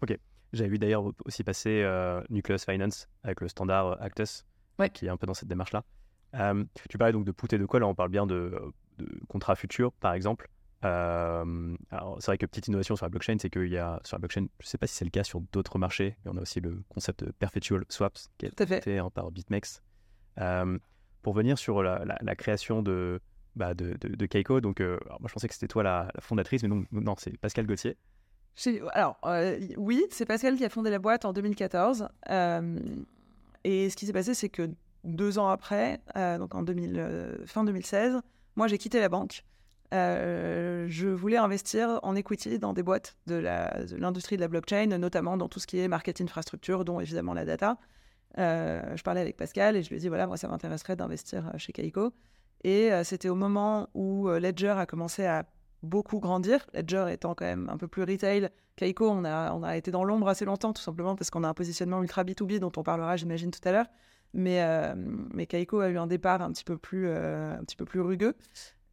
Ok. 0.00 0.16
J'avais 0.52 0.70
vu 0.70 0.78
d'ailleurs 0.78 1.04
aussi 1.24 1.44
passer 1.44 1.82
euh, 1.82 2.22
Nucleus 2.28 2.58
Finance 2.58 3.08
avec 3.22 3.40
le 3.40 3.48
standard 3.48 3.88
euh, 3.88 3.96
Actus, 4.00 4.44
qui 4.92 5.06
est 5.06 5.08
un 5.08 5.16
peu 5.16 5.26
dans 5.26 5.34
cette 5.34 5.48
démarche-là. 5.48 5.82
Euh, 6.34 6.64
tu 6.88 6.98
parlais 6.98 7.12
donc 7.12 7.24
de 7.24 7.32
put 7.32 7.52
et 7.54 7.58
de 7.58 7.66
Là, 7.78 7.86
on 7.86 7.94
parle 7.94 8.10
bien 8.10 8.26
de, 8.26 8.72
contrats 9.28 9.56
futurs, 9.56 9.92
par 9.92 10.14
exemple. 10.14 10.48
alors, 10.82 12.16
c'est 12.20 12.26
vrai 12.26 12.38
que 12.38 12.46
petite 12.46 12.68
innovation 12.68 12.96
sur 12.96 13.06
la 13.06 13.10
blockchain, 13.10 13.36
c'est 13.40 13.50
qu'il 13.50 13.68
y 13.68 13.78
a 13.78 14.00
sur 14.04 14.16
la 14.16 14.20
blockchain, 14.20 14.46
je 14.58 14.66
ne 14.66 14.68
sais 14.68 14.78
pas 14.78 14.86
si 14.86 14.94
c'est 14.94 15.04
le 15.04 15.10
cas 15.10 15.24
sur 15.24 15.40
d'autres 15.52 15.78
marchés, 15.78 16.16
mais 16.24 16.32
on 16.34 16.36
a 16.36 16.42
aussi 16.42 16.60
le 16.60 16.82
concept 16.88 17.24
de 17.24 17.30
perpetual 17.32 17.84
swaps 17.88 18.30
qui 18.38 18.46
est 18.46 18.82
fait 18.82 18.98
hein, 18.98 19.10
par 19.10 19.30
BitMEX. 19.30 19.82
pour 21.22 21.34
venir 21.34 21.58
sur 21.58 21.82
la, 21.82 22.36
création 22.36 22.82
de, 22.82 23.20
bah, 23.56 23.74
de, 23.74 23.96
de, 24.00 24.26
Keiko, 24.26 24.60
donc 24.60 24.80
moi 24.80 25.26
je 25.26 25.32
pensais 25.32 25.48
que 25.48 25.54
c'était 25.54 25.68
toi 25.68 25.82
la, 25.82 26.08
la, 26.14 26.20
fondatrice, 26.20 26.62
mais 26.62 26.68
non, 26.68 26.84
non 26.90 27.14
c'est 27.16 27.36
Pascal 27.38 27.66
Gauthier. 27.66 27.96
Alors, 28.92 29.18
euh, 29.24 29.58
oui, 29.76 30.04
c'est 30.10 30.26
Pascal 30.26 30.56
qui 30.56 30.64
a 30.64 30.68
fondé 30.68 30.90
la 30.90 30.98
boîte 30.98 31.24
en 31.24 31.32
2014. 31.32 32.08
Euh, 32.30 32.78
et 33.64 33.90
ce 33.90 33.96
qui 33.96 34.06
s'est 34.06 34.12
passé, 34.12 34.34
c'est 34.34 34.48
que 34.48 34.70
deux 35.04 35.38
ans 35.38 35.48
après, 35.48 36.00
euh, 36.16 36.38
donc 36.38 36.54
en 36.54 36.62
2000, 36.62 37.40
fin 37.46 37.64
2016, 37.64 38.20
moi 38.56 38.68
j'ai 38.68 38.78
quitté 38.78 39.00
la 39.00 39.08
banque. 39.08 39.44
je 39.92 41.08
voulais 41.08 41.36
investir 41.36 42.00
en 42.02 42.14
equity 42.14 42.58
dans 42.58 42.72
des 42.72 42.82
boîtes 42.82 43.16
de 43.26 43.34
l'industrie 43.96 44.36
de, 44.36 44.40
la 44.40 44.48
blockchain, 44.48 44.86
notamment 44.98 45.36
dans 45.36 45.48
tout 45.48 45.60
ce 45.60 45.66
qui 45.66 45.78
est 45.78 45.88
market 45.88 46.20
infrastructure, 46.20 46.84
dont 46.84 47.00
évidemment 47.00 47.34
la 47.34 47.44
data. 47.44 47.78
je 48.36 49.02
parlais 49.02 49.20
avec 49.20 49.36
Pascal 49.36 49.76
et 49.76 49.82
je 49.82 49.88
lui 49.88 49.96
ai 49.96 49.98
dit 49.98 50.08
voilà, 50.08 50.26
moi 50.26 50.36
ça 50.36 50.48
m'intéresserait 50.48 50.96
d'investir 50.96 51.52
chez 51.56 51.72
Kaiko. 51.72 52.12
Et 52.64 52.90
c'était 53.04 53.28
au 53.28 53.34
moment 53.34 53.88
où 53.94 54.28
Ledger 54.28 54.74
a 54.76 54.86
commencé 54.86 55.24
à 55.26 55.46
beaucoup 55.82 56.20
grandir. 56.20 56.66
Ledger 56.74 57.06
étant 57.10 57.34
quand 57.34 57.44
même 57.44 57.68
un 57.68 57.76
peu 57.76 57.88
plus 57.88 58.02
retail. 58.04 58.48
Kaiko, 58.76 59.08
on 59.08 59.24
a, 59.24 59.52
on 59.52 59.62
a 59.62 59.76
été 59.76 59.90
dans 59.90 60.04
l'ombre 60.04 60.28
assez 60.28 60.44
longtemps, 60.44 60.72
tout 60.72 60.82
simplement 60.82 61.14
parce 61.14 61.30
qu'on 61.30 61.44
a 61.44 61.48
un 61.48 61.54
positionnement 61.54 62.02
ultra 62.02 62.24
B2B 62.24 62.58
dont 62.58 62.72
on 62.76 62.82
parlera, 62.82 63.16
j'imagine, 63.16 63.50
tout 63.50 63.66
à 63.68 63.72
l'heure. 63.72 63.86
Mais, 64.34 64.62
euh, 64.62 64.94
mais 64.96 65.46
Kaiko 65.46 65.80
a 65.80 65.88
eu 65.88 65.98
un 65.98 66.06
départ 66.06 66.42
un 66.42 66.52
petit 66.52 66.64
peu 66.64 66.78
plus, 66.78 67.06
euh, 67.08 67.56
un 67.58 67.64
petit 67.64 67.76
peu 67.76 67.84
plus 67.84 68.00
rugueux. 68.00 68.34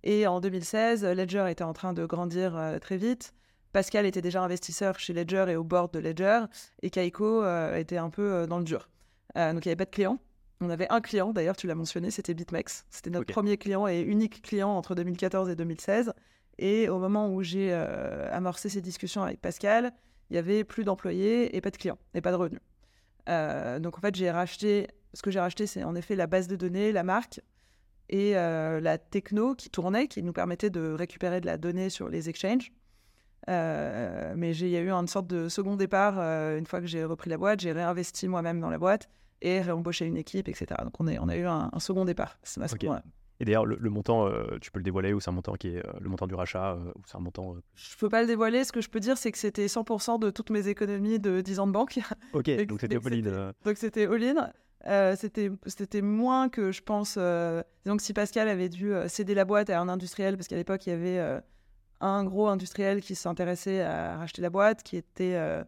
Et 0.04 0.28
en 0.28 0.40
2016, 0.40 1.06
Ledger 1.06 1.46
était 1.50 1.64
en 1.64 1.74
train 1.74 1.94
de 1.94 2.06
grandir 2.06 2.56
euh, 2.56 2.80
très 2.80 2.98
vite. 2.98 3.34
Pascal 3.72 4.06
était 4.06 4.22
déjà 4.22 4.42
investisseur 4.42 5.00
chez 5.00 5.14
Ledger 5.14 5.46
et 5.50 5.56
au 5.56 5.64
board 5.64 5.94
de 5.94 6.00
Ledger. 6.00 6.46
Et 6.82 6.90
Kaiko 6.90 7.44
était 7.76 7.98
un 7.98 8.10
peu 8.10 8.48
dans 8.48 8.58
le 8.58 8.64
dur. 8.64 8.90
donc 9.36 9.64
il 9.64 9.68
n'y 9.68 9.72
avait 9.72 9.76
pas 9.76 9.86
de 9.86 9.92
clients. 9.92 10.18
On 10.62 10.72
avait 10.72 10.88
un 10.90 11.02
client, 11.02 11.32
d'ailleurs, 11.34 11.56
tu 11.56 11.68
l'as 11.68 11.76
mentionné, 11.76 12.10
c'était 12.10 12.34
BitMEX. 12.34 12.86
C'était 12.90 13.12
notre 13.12 13.32
premier 13.32 13.58
client 13.58 13.88
et 13.88 14.02
unique 14.02 14.42
client 14.42 14.72
entre 14.72 14.96
2014 14.96 15.50
et 15.50 15.56
2016. 15.56 16.14
Et 16.58 16.90
au 16.90 16.98
moment 16.98 17.32
où 17.32 17.44
j'ai 17.44 17.72
amorcé 17.72 18.70
ces 18.70 18.82
discussions 18.82 19.22
avec 19.22 19.40
Pascal, 19.40 19.94
il 20.32 20.36
y 20.36 20.40
avait 20.40 20.64
plus 20.64 20.84
d'employés 20.84 21.56
et 21.56 21.62
pas 21.62 21.70
de 21.70 21.78
clients 21.78 22.00
et 22.16 22.22
pas 22.22 22.32
de 22.32 22.38
revenus. 22.38 22.62
Euh, 23.30 23.80
donc 23.80 23.98
en 23.98 24.02
fait, 24.02 24.16
j'ai 24.16 24.32
racheté. 24.32 24.88
Ce 25.14 25.22
que 25.22 25.32
j'ai 25.32 25.40
racheté, 25.40 25.68
c'est 25.68 25.84
en 25.84 25.96
effet 25.96 26.16
la 26.16 26.28
base 26.28 26.48
de 26.48 26.56
données, 26.56 26.92
la 26.92 27.04
marque 27.04 27.42
et 28.10 28.36
euh, 28.36 28.80
la 28.80 28.98
techno 28.98 29.56
qui 29.56 29.70
tournait, 29.70 30.08
qui 30.08 30.22
nous 30.24 30.34
permettait 30.34 30.70
de 30.70 30.92
récupérer 30.92 31.42
de 31.42 31.46
la 31.46 31.58
donnée 31.58 31.90
sur 31.90 32.10
les 32.10 32.30
exchanges. 32.30 32.72
mais 33.48 34.56
il 34.56 34.68
y 34.68 34.78
a 34.78 34.82
eu 34.82 34.92
une 34.92 35.08
sorte 35.08 35.28
de 35.28 35.50
second 35.50 35.76
départ 35.76 36.20
une 36.58 36.66
fois 36.66 36.82
que 36.82 36.88
j'ai 36.88 37.04
repris 37.04 37.30
la 37.30 37.38
boîte. 37.38 37.60
J'ai 37.62 37.72
réinvesti 37.72 38.28
moi-même 38.28 38.60
dans 38.60 38.70
la 38.70 38.78
boîte 38.78 39.10
et 39.42 39.62
réembauché 39.62 40.06
une 40.06 40.18
équipe, 40.18 40.48
etc. 40.48 40.68
Donc 40.84 41.00
on, 41.00 41.08
est, 41.08 41.20
on 41.20 41.30
a 41.30 41.36
eu 41.36 41.46
un, 41.46 41.72
second 41.80 42.06
départ. 42.06 42.38
C'est 42.44 42.60
et 43.42 43.46
d'ailleurs, 43.46 43.66
le, 43.66 43.90
montant, 43.90 44.28
euh, 44.28 44.58
tu 44.60 44.70
peux 44.70 44.80
le 44.80 44.84
dévoiler 44.84 45.14
ou 45.14 45.22
c'est 45.22 45.30
un 45.30 45.34
montant 45.34 45.54
qui 45.54 45.70
est 45.70 45.78
euh, 45.78 45.92
le 46.02 46.10
montant 46.10 46.28
du 46.28 46.36
rachat 46.36 46.74
euh, 46.74 46.92
ou 46.96 47.02
c'est 47.06 47.16
un 47.16 47.22
montant. 47.22 47.56
Je 47.76 47.96
peux 47.96 48.10
pas 48.10 48.22
le 48.22 48.28
dévoiler. 48.28 48.66
Ce 48.66 48.74
que 48.74 48.82
je 48.82 48.90
peux 48.90 49.00
dire, 49.00 49.18
c'est 49.18 49.32
que 49.32 49.38
c'était 49.38 49.68
100% 49.68 50.20
de 50.20 50.30
toutes 50.30 50.50
mes 50.50 50.68
économies 50.68 51.20
de 51.20 51.40
10 51.40 51.60
ans 51.60 51.68
de 51.68 51.72
banque. 51.72 52.00
Ok, 52.34 52.50
donc 52.66 52.82
c'était 52.82 52.98
all-in. 52.98 53.54
Donc 53.64 53.78
c'était 53.78 54.06
all-in. 54.06 55.16
c'était, 55.16 55.50
c'était 55.66 56.02
moins 56.02 56.50
que 56.50 56.72
je 56.72 56.82
pense. 56.82 57.18
donc 57.86 58.02
si 58.02 58.14
Pascal 58.14 58.50
avait 58.50 58.70
dû 58.70 58.94
céder 59.08 59.34
la 59.34 59.46
boîte 59.46 59.70
à 59.70 59.80
un 59.80 59.90
industriel, 59.90 60.36
parce 60.36 60.48
qu'à 60.48 60.58
l'époque 60.58 60.86
il 60.86 60.90
y 60.90 60.94
avait 60.94 61.42
un 62.02 62.24
gros 62.24 62.48
industriel 62.48 63.02
qui 63.02 63.16
s'intéressait 63.16 63.82
à 63.82 64.18
racheter 64.18 64.42
la 64.42 64.50
boîte, 64.50 64.84
qui 64.84 64.98
était 64.98 65.64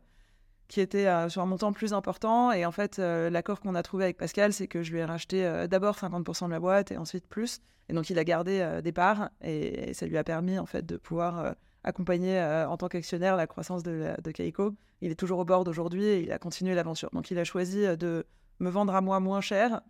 qui 0.71 0.79
était 0.79 1.05
euh, 1.07 1.27
sur 1.27 1.41
un 1.41 1.45
montant 1.45 1.73
plus 1.73 1.93
important. 1.93 2.53
Et 2.53 2.65
en 2.65 2.71
fait, 2.71 2.97
euh, 2.97 3.29
l'accord 3.29 3.59
qu'on 3.59 3.75
a 3.75 3.83
trouvé 3.83 4.05
avec 4.05 4.17
Pascal, 4.17 4.53
c'est 4.53 4.67
que 4.67 4.83
je 4.83 4.93
lui 4.93 4.99
ai 4.99 5.05
racheté 5.05 5.45
euh, 5.45 5.67
d'abord 5.67 5.97
50% 5.97 6.45
de 6.45 6.51
la 6.51 6.61
boîte 6.61 6.91
et 6.93 6.97
ensuite 6.97 7.27
plus. 7.27 7.59
Et 7.89 7.93
donc, 7.93 8.09
il 8.09 8.17
a 8.17 8.23
gardé 8.23 8.79
des 8.81 8.93
parts 8.93 9.29
et, 9.43 9.93
ça 9.93 10.05
lui 10.05 10.17
a 10.17 10.23
permis 10.23 10.57
en 10.57 10.65
fait 10.65 10.85
de 10.85 10.95
pouvoir 10.95 11.55
accompagner 11.83 12.41
en 12.41 12.77
tant 12.77 12.87
qu'actionnaire 12.87 13.35
la 13.35 13.47
croissance 13.47 13.83
de, 13.83 14.13
de, 14.23 14.31
Keiko. 14.31 14.75
Il 15.01 15.11
est 15.11 15.15
toujours 15.15 15.39
au 15.39 15.45
bord 15.45 15.67
aujourd'hui 15.67 16.05
et 16.05 16.21
il 16.21 16.31
a 16.31 16.39
continué 16.39 16.73
l'aventure. 16.73 17.09
Donc, 17.11 17.31
il 17.31 17.37
a 17.37 17.43
choisi 17.43 17.85
de 17.97 18.25
me 18.59 18.69
vendre 18.69 18.95
à 18.95 19.01
moi 19.01 19.19
moins 19.19 19.41
cher, 19.41 19.81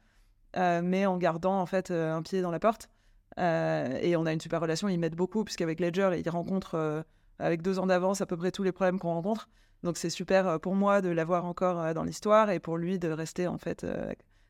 mais 0.55 1.05
en 1.05 1.17
gardant 1.17 1.61
en 1.61 1.67
fait 1.67 1.91
un 1.91 2.23
pied 2.23 2.41
dans 2.41 2.49
la 2.49 2.59
porte. 2.59 2.89
et 3.37 4.15
on 4.15 4.25
a 4.25 4.33
une 4.33 4.41
super 4.41 4.61
relation. 4.61 4.89
Il 4.89 4.97
m'aide 4.97 5.15
beaucoup 5.15 5.43
puisqu'avec 5.43 5.79
Ledger, 5.79 6.09
il 6.17 6.27
rencontre 6.27 7.05
avec 7.37 7.61
deux 7.61 7.77
ans 7.77 7.85
d'avance 7.85 8.21
à 8.21 8.25
peu 8.25 8.37
près 8.37 8.49
tous 8.49 8.63
les 8.63 8.71
problèmes 8.71 8.97
qu'on 8.97 9.13
rencontre. 9.13 9.47
Donc 9.83 9.97
c'est 9.97 10.09
super 10.09 10.59
pour 10.59 10.75
moi 10.75 11.01
de 11.01 11.09
l'avoir 11.09 11.45
encore 11.45 11.93
dans 11.93 12.03
l'histoire 12.03 12.49
et 12.49 12.59
pour 12.59 12.77
lui 12.77 12.99
de 12.99 13.09
rester 13.09 13.47
en 13.47 13.57
fait 13.57 13.85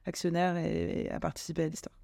actionnaire 0.05 0.57
et, 0.57 1.09
à 1.09 1.19
participer 1.19 1.63
à 1.63 1.67
l'histoire. 1.67 1.95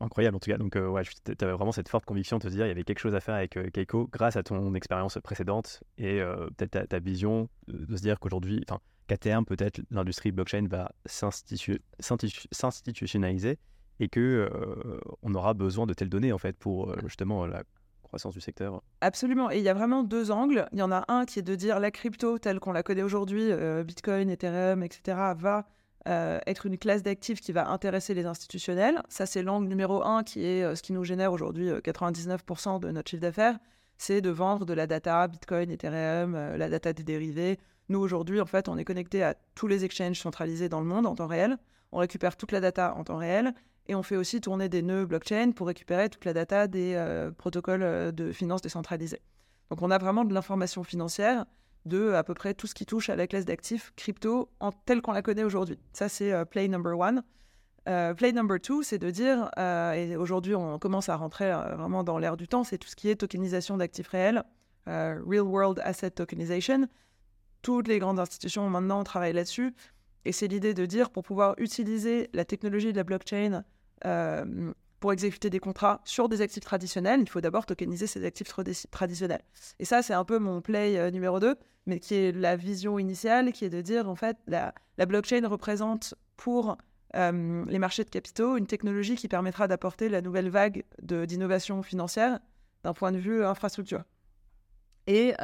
Incroyable 0.00 0.36
en 0.36 0.40
tout 0.40 0.50
cas. 0.50 0.58
Donc 0.58 0.76
ouais, 0.76 1.02
tu 1.02 1.44
avais 1.44 1.52
vraiment 1.52 1.72
cette 1.72 1.88
forte 1.88 2.04
conviction 2.04 2.38
de 2.38 2.44
te 2.44 2.48
dire 2.48 2.66
il 2.66 2.68
y 2.68 2.72
avait 2.72 2.84
quelque 2.84 2.98
chose 2.98 3.14
à 3.14 3.20
faire 3.20 3.34
avec 3.34 3.58
Keiko 3.72 4.08
grâce 4.12 4.36
à 4.36 4.42
ton 4.42 4.74
expérience 4.74 5.18
précédente 5.22 5.82
et 5.98 6.20
peut-être 6.56 6.88
ta, 6.88 6.98
vision 6.98 7.48
de, 7.66 7.96
se 7.96 8.02
dire 8.02 8.20
qu'aujourd'hui, 8.20 8.62
enfin 8.68 8.80
qu'à 9.06 9.16
terme 9.16 9.44
peut-être 9.44 9.80
l'industrie 9.90 10.32
blockchain 10.32 10.66
va 10.68 10.92
s'institutionnaliser 11.06 13.58
et 14.00 14.08
que 14.08 14.50
on 15.22 15.34
aura 15.34 15.54
besoin 15.54 15.86
de 15.86 15.94
telles 15.94 16.10
données 16.10 16.32
en 16.32 16.38
fait 16.38 16.56
pour 16.56 16.98
justement 17.00 17.46
la 17.46 17.62
du 18.32 18.40
secteur. 18.40 18.82
Absolument. 19.00 19.50
Et 19.50 19.58
il 19.58 19.62
y 19.62 19.68
a 19.68 19.74
vraiment 19.74 20.02
deux 20.02 20.30
angles. 20.30 20.66
Il 20.72 20.78
y 20.78 20.82
en 20.82 20.92
a 20.92 21.04
un 21.08 21.24
qui 21.24 21.38
est 21.38 21.42
de 21.42 21.54
dire 21.54 21.80
la 21.80 21.90
crypto 21.90 22.38
telle 22.38 22.60
qu'on 22.60 22.72
la 22.72 22.82
connaît 22.82 23.02
aujourd'hui, 23.02 23.50
Bitcoin, 23.84 24.30
Ethereum, 24.30 24.82
etc., 24.82 25.18
va 25.36 25.66
être 26.06 26.66
une 26.66 26.76
classe 26.78 27.02
d'actifs 27.02 27.40
qui 27.40 27.52
va 27.52 27.68
intéresser 27.70 28.14
les 28.14 28.26
institutionnels. 28.26 29.02
Ça, 29.08 29.26
c'est 29.26 29.42
l'angle 29.42 29.68
numéro 29.68 30.02
un 30.04 30.22
qui 30.22 30.44
est 30.44 30.76
ce 30.76 30.82
qui 30.82 30.92
nous 30.92 31.04
génère 31.04 31.32
aujourd'hui 31.32 31.70
99% 31.70 32.80
de 32.80 32.90
notre 32.90 33.10
chiffre 33.10 33.22
d'affaires. 33.22 33.58
C'est 33.96 34.20
de 34.20 34.30
vendre 34.30 34.66
de 34.66 34.74
la 34.74 34.86
data, 34.86 35.26
Bitcoin, 35.28 35.70
Ethereum, 35.70 36.34
la 36.56 36.68
data 36.68 36.92
des 36.92 37.04
dérivés. 37.04 37.58
Nous, 37.88 37.98
aujourd'hui, 37.98 38.40
en 38.40 38.46
fait, 38.46 38.68
on 38.68 38.76
est 38.76 38.84
connecté 38.84 39.22
à 39.22 39.34
tous 39.54 39.66
les 39.66 39.84
exchanges 39.84 40.18
centralisés 40.20 40.68
dans 40.68 40.80
le 40.80 40.86
monde 40.86 41.06
en 41.06 41.14
temps 41.14 41.26
réel. 41.26 41.58
On 41.92 41.98
récupère 41.98 42.36
toute 42.36 42.50
la 42.50 42.60
data 42.60 42.94
en 42.96 43.04
temps 43.04 43.18
réel 43.18 43.54
et 43.86 43.94
on 43.94 44.02
fait 44.02 44.16
aussi 44.16 44.40
tourner 44.40 44.68
des 44.68 44.82
nœuds 44.82 45.06
blockchain 45.06 45.52
pour 45.52 45.66
récupérer 45.66 46.08
toute 46.08 46.24
la 46.24 46.32
data 46.32 46.66
des 46.66 46.94
euh, 46.94 47.30
protocoles 47.30 47.82
euh, 47.82 48.12
de 48.12 48.32
finance 48.32 48.62
décentralisés. 48.62 49.20
Donc 49.70 49.82
on 49.82 49.90
a 49.90 49.98
vraiment 49.98 50.24
de 50.24 50.32
l'information 50.32 50.84
financière 50.84 51.44
de 51.84 52.12
à 52.12 52.24
peu 52.24 52.32
près 52.32 52.54
tout 52.54 52.66
ce 52.66 52.74
qui 52.74 52.86
touche 52.86 53.10
à 53.10 53.16
la 53.16 53.26
classe 53.26 53.44
d'actifs 53.44 53.92
crypto 53.96 54.48
en 54.60 54.72
telle 54.72 55.02
qu'on 55.02 55.12
la 55.12 55.20
connaît 55.20 55.44
aujourd'hui. 55.44 55.78
Ça, 55.92 56.08
c'est 56.08 56.32
euh, 56.32 56.44
play 56.44 56.66
number 56.68 56.98
one. 56.98 57.22
play 58.16 58.32
number 58.32 58.58
two, 58.58 58.82
c'est 58.82 58.98
de 58.98 59.10
dire, 59.10 59.50
et 59.58 60.16
aujourd'hui 60.16 60.54
on 60.54 60.78
commence 60.78 61.10
à 61.10 61.16
rentrer 61.16 61.52
vraiment 61.52 62.02
dans 62.02 62.16
l'ère 62.16 62.38
du 62.38 62.48
temps, 62.48 62.64
c'est 62.64 62.78
tout 62.78 62.88
ce 62.88 62.96
qui 62.96 63.10
est 63.10 63.16
tokenisation 63.16 63.76
d'actifs 63.76 64.08
réels, 64.08 64.42
real 64.86 65.42
world 65.42 65.78
asset 65.84 66.12
tokenization. 66.12 66.88
Toutes 67.60 67.86
les 67.86 67.98
grandes 67.98 68.18
institutions 68.18 68.70
maintenant 68.70 69.04
travaillent 69.04 69.34
là-dessus. 69.34 69.74
Et 70.24 70.32
c'est 70.32 70.48
l'idée 70.48 70.74
de 70.74 70.86
dire, 70.86 71.10
pour 71.10 71.22
pouvoir 71.22 71.54
utiliser 71.58 72.30
la 72.32 72.44
technologie 72.44 72.92
de 72.92 72.96
la 72.96 73.04
blockchain 73.04 73.64
euh, 74.06 74.72
pour 75.00 75.12
exécuter 75.12 75.50
des 75.50 75.60
contrats 75.60 76.00
sur 76.04 76.28
des 76.28 76.40
actifs 76.40 76.64
traditionnels, 76.64 77.20
il 77.20 77.28
faut 77.28 77.42
d'abord 77.42 77.66
tokeniser 77.66 78.06
ces 78.06 78.24
actifs 78.24 78.48
traditionnels. 78.90 79.42
Et 79.78 79.84
ça, 79.84 80.02
c'est 80.02 80.14
un 80.14 80.24
peu 80.24 80.38
mon 80.38 80.62
play 80.62 80.96
euh, 80.96 81.10
numéro 81.10 81.40
2, 81.40 81.56
mais 81.86 82.00
qui 82.00 82.14
est 82.14 82.32
la 82.32 82.56
vision 82.56 82.98
initiale, 82.98 83.52
qui 83.52 83.66
est 83.66 83.70
de 83.70 83.82
dire, 83.82 84.08
en 84.08 84.14
fait, 84.14 84.38
la, 84.46 84.72
blockchain 85.06 85.46
représente 85.46 86.14
pour 86.36 86.78
euh, 87.16 87.64
les 87.68 87.78
marchés 87.78 88.04
de 88.04 88.10
capitaux 88.10 88.56
une 88.56 88.66
technologie 88.66 89.16
qui 89.16 89.28
permettra 89.28 89.68
d'apporter 89.68 90.08
la 90.08 90.22
nouvelle 90.22 90.48
vague 90.48 90.84
d'innovation 91.02 91.82
financière 91.82 92.38
d'un 92.82 92.94
point 92.94 93.12
de 93.12 93.18
vue 93.18 93.44
infrastructure. 93.44 94.04
Et 95.06 95.34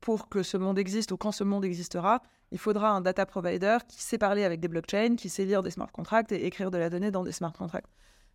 pour 0.00 0.28
que 0.28 0.42
ce 0.42 0.56
monde 0.56 0.78
existe 0.78 1.12
ou 1.12 1.16
quand 1.16 1.32
ce 1.32 1.44
monde 1.44 1.64
existera, 1.64 2.22
il 2.52 2.58
faudra 2.58 2.90
un 2.90 3.00
data 3.00 3.26
provider 3.26 3.78
qui 3.88 4.02
sait 4.02 4.18
parler 4.18 4.44
avec 4.44 4.60
des 4.60 4.68
blockchains, 4.68 5.16
qui 5.16 5.28
sait 5.28 5.44
lire 5.44 5.62
des 5.62 5.70
smart 5.70 5.90
contracts 5.90 6.32
et 6.32 6.46
écrire 6.46 6.70
de 6.70 6.78
la 6.78 6.90
donnée 6.90 7.10
dans 7.10 7.24
des 7.24 7.32
smart 7.32 7.52
contracts. 7.52 7.90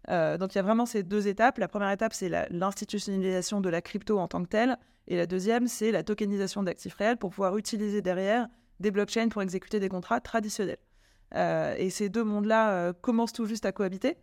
Euh, 0.09 0.37
donc 0.37 0.53
il 0.53 0.57
y 0.57 0.59
a 0.59 0.63
vraiment 0.63 0.85
ces 0.85 1.03
deux 1.03 1.27
étapes. 1.27 1.57
La 1.57 1.67
première 1.67 1.91
étape, 1.91 2.13
c'est 2.13 2.29
l'institutionnalisation 2.49 3.61
de 3.61 3.69
la 3.69 3.81
crypto 3.81 4.19
en 4.19 4.27
tant 4.27 4.43
que 4.43 4.49
telle. 4.49 4.77
Et 5.07 5.15
la 5.15 5.25
deuxième, 5.25 5.67
c'est 5.67 5.91
la 5.91 6.03
tokenisation 6.03 6.63
d'actifs 6.63 6.93
réels 6.95 7.17
pour 7.17 7.29
pouvoir 7.29 7.57
utiliser 7.57 8.01
derrière 8.01 8.47
des 8.79 8.91
blockchains 8.91 9.29
pour 9.29 9.41
exécuter 9.41 9.79
des 9.79 9.89
contrats 9.89 10.19
traditionnels. 10.19 10.77
Euh, 11.35 11.75
et 11.77 11.89
ces 11.89 12.09
deux 12.09 12.23
mondes-là 12.23 12.71
euh, 12.71 12.93
commencent 12.93 13.33
tout 13.33 13.45
juste 13.45 13.65
à 13.65 13.71
cohabiter. 13.71 14.17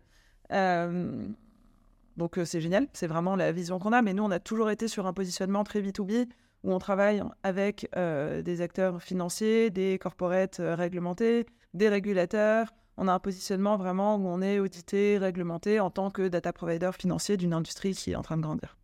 donc 0.51 2.39
c'est 2.45 2.61
génial, 2.61 2.89
c'est 2.93 3.07
vraiment 3.07 3.37
la 3.37 3.53
vision 3.53 3.79
qu'on 3.79 3.93
a. 3.93 4.03
Mais 4.03 4.13
nous, 4.13 4.25
on 4.25 4.31
a 4.31 4.41
toujours 4.41 4.71
été 4.71 4.89
sur 4.89 5.07
un 5.07 5.13
positionnement 5.13 5.65
très 5.65 5.81
B2B 5.81 6.29
où 6.65 6.73
on 6.73 6.79
travaille 6.79 7.23
avec 7.43 7.89
euh, 7.97 8.43
des 8.43 8.61
acteurs 8.61 9.03
financiers, 9.03 9.71
des 9.71 9.99
corporates 9.99 10.61
euh, 10.61 10.75
réglementés, 10.75 11.47
des 11.75 11.89
régulateurs. 11.89 12.73
On 12.97 13.07
a 13.07 13.13
un 13.13 13.19
positionnement 13.19 13.77
vraiment 13.77 14.17
où 14.17 14.27
on 14.27 14.43
est 14.43 14.59
audité, 14.59 15.19
réglementé 15.19 15.79
en 15.79 15.91
tant 15.91 16.11
que 16.11 16.27
data 16.27 16.53
provider 16.53 16.91
financier 16.99 17.37
d'une 17.37 17.53
industrie 17.53 17.93
qui 17.93 18.13
est 18.13 18.17
en 18.17 18.23
train 18.23 18.37
de 18.37 18.43
grandir. 18.43 18.77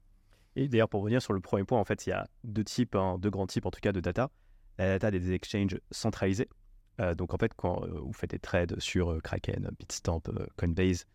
Et 0.57 0.69
d'ailleurs, 0.69 0.89
pour 0.89 1.01
revenir 1.01 1.21
sur 1.21 1.33
le 1.33 1.41
premier 1.41 1.65
point, 1.65 1.81
en 1.81 1.85
fait, 1.85 2.07
il 2.07 2.11
y 2.11 2.13
a 2.13 2.29
deux 2.45 2.63
types, 2.63 2.95
hein, 2.95 3.17
deux 3.19 3.31
grands 3.31 3.49
types 3.49 3.67
en 3.67 3.73
tout 3.73 3.81
cas 3.81 3.91
de 3.91 4.01
data. 4.01 4.31
La 4.79 4.99
data 4.99 5.11
des 5.11 5.33
exchanges 5.33 5.81
centralisés. 5.91 6.49
Euh, 7.01 7.17
donc 7.17 7.35
en 7.35 7.39
fait, 7.39 7.53
quand 7.57 7.85
vous 7.89 8.13
faites 8.13 8.31
des 8.31 8.39
trades 8.39 8.79
sur 8.79 9.21
Kraken, 9.23 9.71
Bitstamp, 9.81 10.23
Coinbase, 10.57 11.07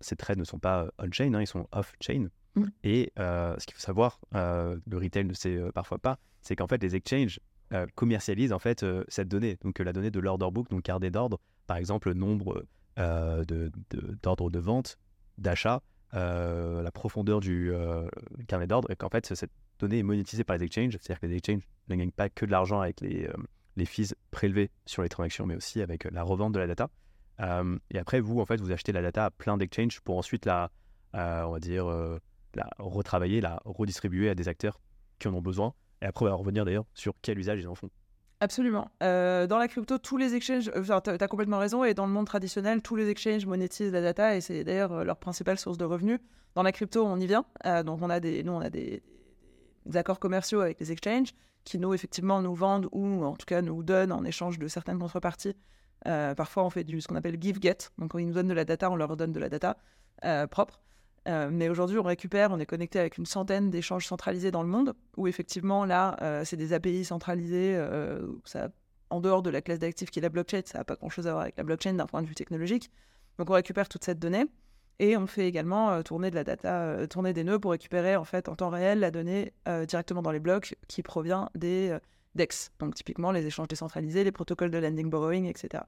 ces 0.00 0.16
trades 0.16 0.38
ne 0.38 0.44
sont 0.44 0.58
pas 0.58 0.90
on-chain, 0.98 1.32
hein, 1.32 1.40
ils 1.40 1.46
sont 1.46 1.66
off-chain. 1.72 2.28
Mmh. 2.56 2.64
Et 2.84 3.12
euh, 3.18 3.54
ce 3.58 3.66
qu'il 3.66 3.74
faut 3.74 3.80
savoir, 3.80 4.20
euh, 4.34 4.76
le 4.86 4.98
retail 4.98 5.24
ne 5.24 5.34
sait 5.34 5.56
euh, 5.56 5.70
parfois 5.72 5.98
pas, 5.98 6.18
c'est 6.40 6.56
qu'en 6.56 6.66
fait 6.66 6.82
les 6.82 6.96
exchanges 6.96 7.40
commercialisent 7.94 8.52
en 8.52 8.58
fait 8.58 8.84
cette 9.06 9.28
donnée, 9.28 9.56
donc 9.62 9.78
la 9.78 9.92
donnée 9.92 10.10
de 10.10 10.18
l'order 10.18 10.48
book, 10.50 10.68
donc 10.70 10.82
carnet 10.82 11.12
d'ordre, 11.12 11.38
par 11.68 11.76
exemple 11.76 12.08
le 12.08 12.14
nombre 12.14 12.66
d'ordres 12.96 14.50
de, 14.50 14.50
de, 14.50 14.58
vente, 14.58 14.98
d'achat, 15.38 15.80
la 16.12 16.90
profondeur 16.92 17.38
du 17.38 17.72
carnet 18.48 18.66
d'ordre, 18.66 18.90
et 18.90 18.96
qu'en 18.96 19.08
fait 19.08 19.32
cette 19.36 19.52
donnée 19.78 19.98
est 19.98 20.02
monétisée 20.02 20.42
par 20.42 20.56
les 20.56 20.64
exchanges, 20.64 20.94
c'est-à-dire 20.94 21.20
que 21.20 21.26
les 21.26 21.36
exchanges 21.36 21.62
ne 21.88 21.94
gagnent 21.94 22.10
pas 22.10 22.28
que 22.28 22.44
de 22.44 22.50
l'argent 22.50 22.80
avec 22.80 23.00
les, 23.02 23.30
les 23.76 23.84
fees 23.84 24.16
prélevés 24.32 24.72
sur 24.84 25.04
les 25.04 25.08
transactions, 25.08 25.46
mais 25.46 25.54
aussi 25.54 25.80
avec 25.80 26.10
la 26.10 26.24
revente 26.24 26.52
de 26.52 26.58
la 26.58 26.66
data. 26.66 26.90
et 27.38 27.98
après, 28.00 28.18
vous, 28.18 28.40
en 28.40 28.46
fait, 28.46 28.60
vous 28.60 28.72
achetez 28.72 28.90
la 28.90 29.02
data 29.02 29.26
à 29.26 29.30
plein 29.30 29.56
d'exchanges 29.58 30.00
pour 30.00 30.18
ensuite 30.18 30.44
la, 30.44 30.72
on 31.14 31.52
va 31.52 31.60
dire, 31.60 31.86
la 32.54 32.68
retravailler, 32.78 33.40
la 33.40 33.60
redistribuer 33.64 34.30
à 34.30 34.34
des 34.34 34.48
acteurs 34.48 34.80
qui 35.18 35.28
en 35.28 35.34
ont 35.34 35.42
besoin. 35.42 35.74
Et 36.02 36.06
après, 36.06 36.24
on 36.24 36.28
va 36.28 36.34
revenir 36.34 36.64
d'ailleurs 36.64 36.86
sur 36.94 37.14
quel 37.22 37.38
usage 37.38 37.60
ils 37.60 37.68
en 37.68 37.74
font. 37.74 37.90
Absolument. 38.42 38.90
Euh, 39.02 39.46
dans 39.46 39.58
la 39.58 39.68
crypto, 39.68 39.98
tous 39.98 40.16
les 40.16 40.34
exchanges, 40.34 40.70
euh, 40.74 41.00
tu 41.00 41.10
as, 41.10 41.28
complètement 41.28 41.58
raison, 41.58 41.84
et 41.84 41.92
dans 41.92 42.06
le 42.06 42.12
monde 42.12 42.26
traditionnel, 42.26 42.80
tous 42.80 42.96
les 42.96 43.10
exchanges 43.10 43.44
monétisent 43.44 43.92
la 43.92 44.00
data 44.00 44.34
et 44.34 44.40
c'est 44.40 44.64
d'ailleurs 44.64 44.92
euh, 44.92 45.04
leur 45.04 45.18
principale 45.18 45.58
source 45.58 45.76
de 45.76 45.84
revenus. 45.84 46.20
Dans 46.54 46.62
la 46.62 46.72
crypto, 46.72 47.04
on 47.04 47.20
y 47.20 47.26
vient. 47.26 47.44
donc, 47.84 48.00
on 48.02 48.10
a 48.10 48.18
des, 48.18 48.42
nous, 48.42 48.52
on 48.52 48.60
a 48.60 48.70
des, 48.70 49.02
accords 49.94 50.18
commerciaux 50.18 50.62
avec 50.62 50.80
les 50.80 50.90
exchanges 50.90 51.32
qui, 51.64 51.78
nous, 51.78 51.92
effectivement, 51.92 52.40
nous 52.40 52.54
vendent 52.54 52.88
ou 52.92 53.24
en 53.24 53.36
tout 53.36 53.46
cas 53.46 53.62
nous 53.62 53.82
donnent 53.82 54.10
en 54.10 54.24
échange 54.24 54.58
de 54.58 54.66
certaines 54.66 54.98
contreparties. 54.98 55.54
parfois, 56.04 56.64
on 56.64 56.70
fait 56.70 56.82
du, 56.82 57.00
ce 57.00 57.06
qu'on 57.06 57.14
appelle 57.14 57.38
give-get. 57.38 57.90
Donc, 57.98 58.10
quand 58.10 58.18
ils 58.18 58.26
nous 58.26 58.34
donnent 58.34 58.48
de 58.48 58.54
la 58.54 58.64
data, 58.64 58.90
on 58.90 58.96
leur 58.96 59.16
donne 59.16 59.32
de 59.32 59.38
la 59.38 59.48
data 59.48 59.76
propre. 60.50 60.80
Euh, 61.30 61.48
mais 61.50 61.68
aujourd'hui, 61.68 61.98
on 61.98 62.02
récupère, 62.02 62.50
on 62.50 62.58
est 62.58 62.66
connecté 62.66 62.98
avec 62.98 63.16
une 63.16 63.26
centaine 63.26 63.70
d'échanges 63.70 64.06
centralisés 64.06 64.50
dans 64.50 64.62
le 64.62 64.68
monde, 64.68 64.94
où 65.16 65.28
effectivement, 65.28 65.84
là, 65.84 66.16
euh, 66.22 66.44
c'est 66.44 66.56
des 66.56 66.72
API 66.72 67.04
centralisés, 67.04 67.74
euh, 67.76 68.26
en 69.10 69.20
dehors 69.20 69.42
de 69.42 69.50
la 69.50 69.62
classe 69.62 69.78
d'actifs 69.78 70.10
qui 70.10 70.18
est 70.18 70.22
la 70.22 70.28
blockchain, 70.28 70.62
ça 70.64 70.78
n'a 70.78 70.84
pas 70.84 70.96
grand-chose 70.96 71.26
à 71.26 71.32
voir 71.32 71.42
avec 71.42 71.56
la 71.56 71.64
blockchain 71.64 71.94
d'un 71.94 72.06
point 72.06 72.22
de 72.22 72.26
vue 72.26 72.34
technologique. 72.34 72.90
Donc 73.38 73.48
on 73.50 73.54
récupère 73.54 73.88
toute 73.88 74.04
cette 74.04 74.18
donnée, 74.18 74.46
et 74.98 75.16
on 75.16 75.26
fait 75.26 75.46
également 75.46 76.02
tourner 76.02 76.30
de 76.30 76.34
la 76.34 76.44
data, 76.44 77.06
tourner 77.08 77.32
des 77.32 77.42
nœuds 77.42 77.58
pour 77.58 77.70
récupérer 77.70 78.16
en 78.16 78.24
fait 78.24 78.48
en 78.48 78.54
temps 78.54 78.68
réel 78.68 79.00
la 79.00 79.10
donnée 79.10 79.54
directement 79.88 80.20
dans 80.20 80.30
les 80.30 80.40
blocs 80.40 80.76
qui 80.88 81.02
provient 81.02 81.48
des 81.54 81.96
DEX, 82.34 82.70
donc 82.78 82.94
typiquement 82.94 83.32
les 83.32 83.46
échanges 83.46 83.66
décentralisés, 83.66 84.24
les 84.24 84.32
protocoles 84.32 84.70
de 84.70 84.76
lending 84.76 85.08
borrowing, 85.08 85.46
etc. 85.46 85.84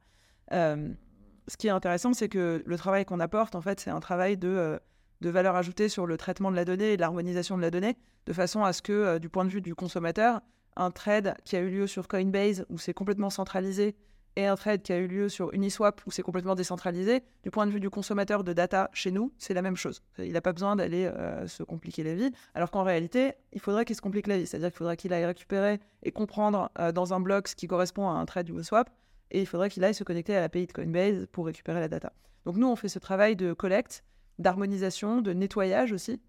ce 0.50 1.56
qui 1.58 1.66
est 1.66 1.70
intéressant, 1.70 2.14
c'est 2.14 2.30
que 2.30 2.62
le 2.64 2.76
travail 2.78 3.04
qu'on 3.04 3.20
apporte, 3.20 3.54
en 3.54 3.60
fait, 3.60 3.78
c'est 3.80 3.90
un 3.90 4.00
travail 4.00 4.38
de 4.38 4.80
de 5.22 5.30
valeur 5.30 5.56
ajoutée 5.56 5.88
sur 5.88 6.06
le 6.06 6.18
traitement 6.18 6.50
de 6.50 6.56
la 6.56 6.66
donnée 6.66 6.92
et 6.92 6.96
l'harmonisation 6.98 7.56
de 7.56 7.62
la 7.62 7.70
donnée, 7.70 7.96
de 8.26 8.32
façon 8.34 8.62
à 8.64 8.74
ce 8.74 8.82
que, 8.82 8.92
euh, 8.92 9.18
du 9.18 9.30
point 9.30 9.46
de 9.46 9.50
vue 9.50 9.62
du 9.62 9.74
consommateur, 9.74 10.42
un 10.76 10.90
trade 10.90 11.34
qui 11.44 11.56
a 11.56 11.60
eu 11.60 11.70
lieu 11.70 11.86
sur 11.86 12.08
Coinbase, 12.08 12.66
où 12.68 12.78
c'est 12.78 12.92
complètement 12.92 13.30
centralisé, 13.30 13.94
et 14.36 14.46
un 14.46 14.56
trade 14.56 14.82
qui 14.82 14.92
a 14.92 14.96
eu 14.96 15.06
lieu 15.06 15.28
sur 15.28 15.52
Uniswap, 15.52 16.00
où 16.06 16.10
c'est 16.10 16.22
complètement 16.22 16.54
décentralisé, 16.54 17.22
du 17.42 17.50
point 17.50 17.66
de 17.66 17.70
vue 17.70 17.80
du 17.80 17.90
consommateur 17.90 18.44
de 18.44 18.52
data 18.52 18.90
chez 18.92 19.10
nous, 19.10 19.32
c'est 19.38 19.54
la 19.54 19.62
même 19.62 19.76
chose. 19.76 20.02
Il 20.18 20.32
n'a 20.32 20.40
pas 20.40 20.52
besoin 20.52 20.74
d'aller 20.74 21.04
euh, 21.04 21.46
se 21.46 21.62
compliquer 21.62 22.02
la 22.02 22.14
vie, 22.14 22.30
alors 22.54 22.70
qu'en 22.70 22.82
réalité, 22.82 23.34
il 23.52 23.60
faudrait 23.60 23.84
qu'il 23.84 23.96
se 23.96 24.00
complique 24.00 24.26
la 24.26 24.38
vie. 24.38 24.46
C'est-à-dire 24.46 24.70
qu'il 24.70 24.78
faudrait 24.78 24.96
qu'il 24.96 25.12
aille 25.12 25.26
récupérer 25.26 25.80
et 26.02 26.12
comprendre 26.12 26.70
euh, 26.78 26.92
dans 26.92 27.12
un 27.12 27.20
bloc 27.20 27.48
ce 27.48 27.54
qui 27.54 27.66
correspond 27.66 28.08
à 28.08 28.12
un 28.12 28.24
trade 28.24 28.48
Uniswap, 28.48 28.90
et 29.30 29.40
il 29.40 29.46
faudrait 29.46 29.70
qu'il 29.70 29.84
aille 29.84 29.94
se 29.94 30.04
connecter 30.04 30.34
à 30.34 30.40
l'API 30.40 30.66
de 30.66 30.72
Coinbase 30.72 31.26
pour 31.30 31.46
récupérer 31.46 31.80
la 31.80 31.88
data. 31.88 32.12
Donc 32.44 32.56
nous, 32.56 32.66
on 32.66 32.76
fait 32.76 32.88
ce 32.88 32.98
travail 32.98 33.36
de 33.36 33.52
collecte, 33.52 34.02
d'harmonisation, 34.38 35.20
de 35.20 35.32
nettoyage 35.32 35.92
aussi, 35.92 36.20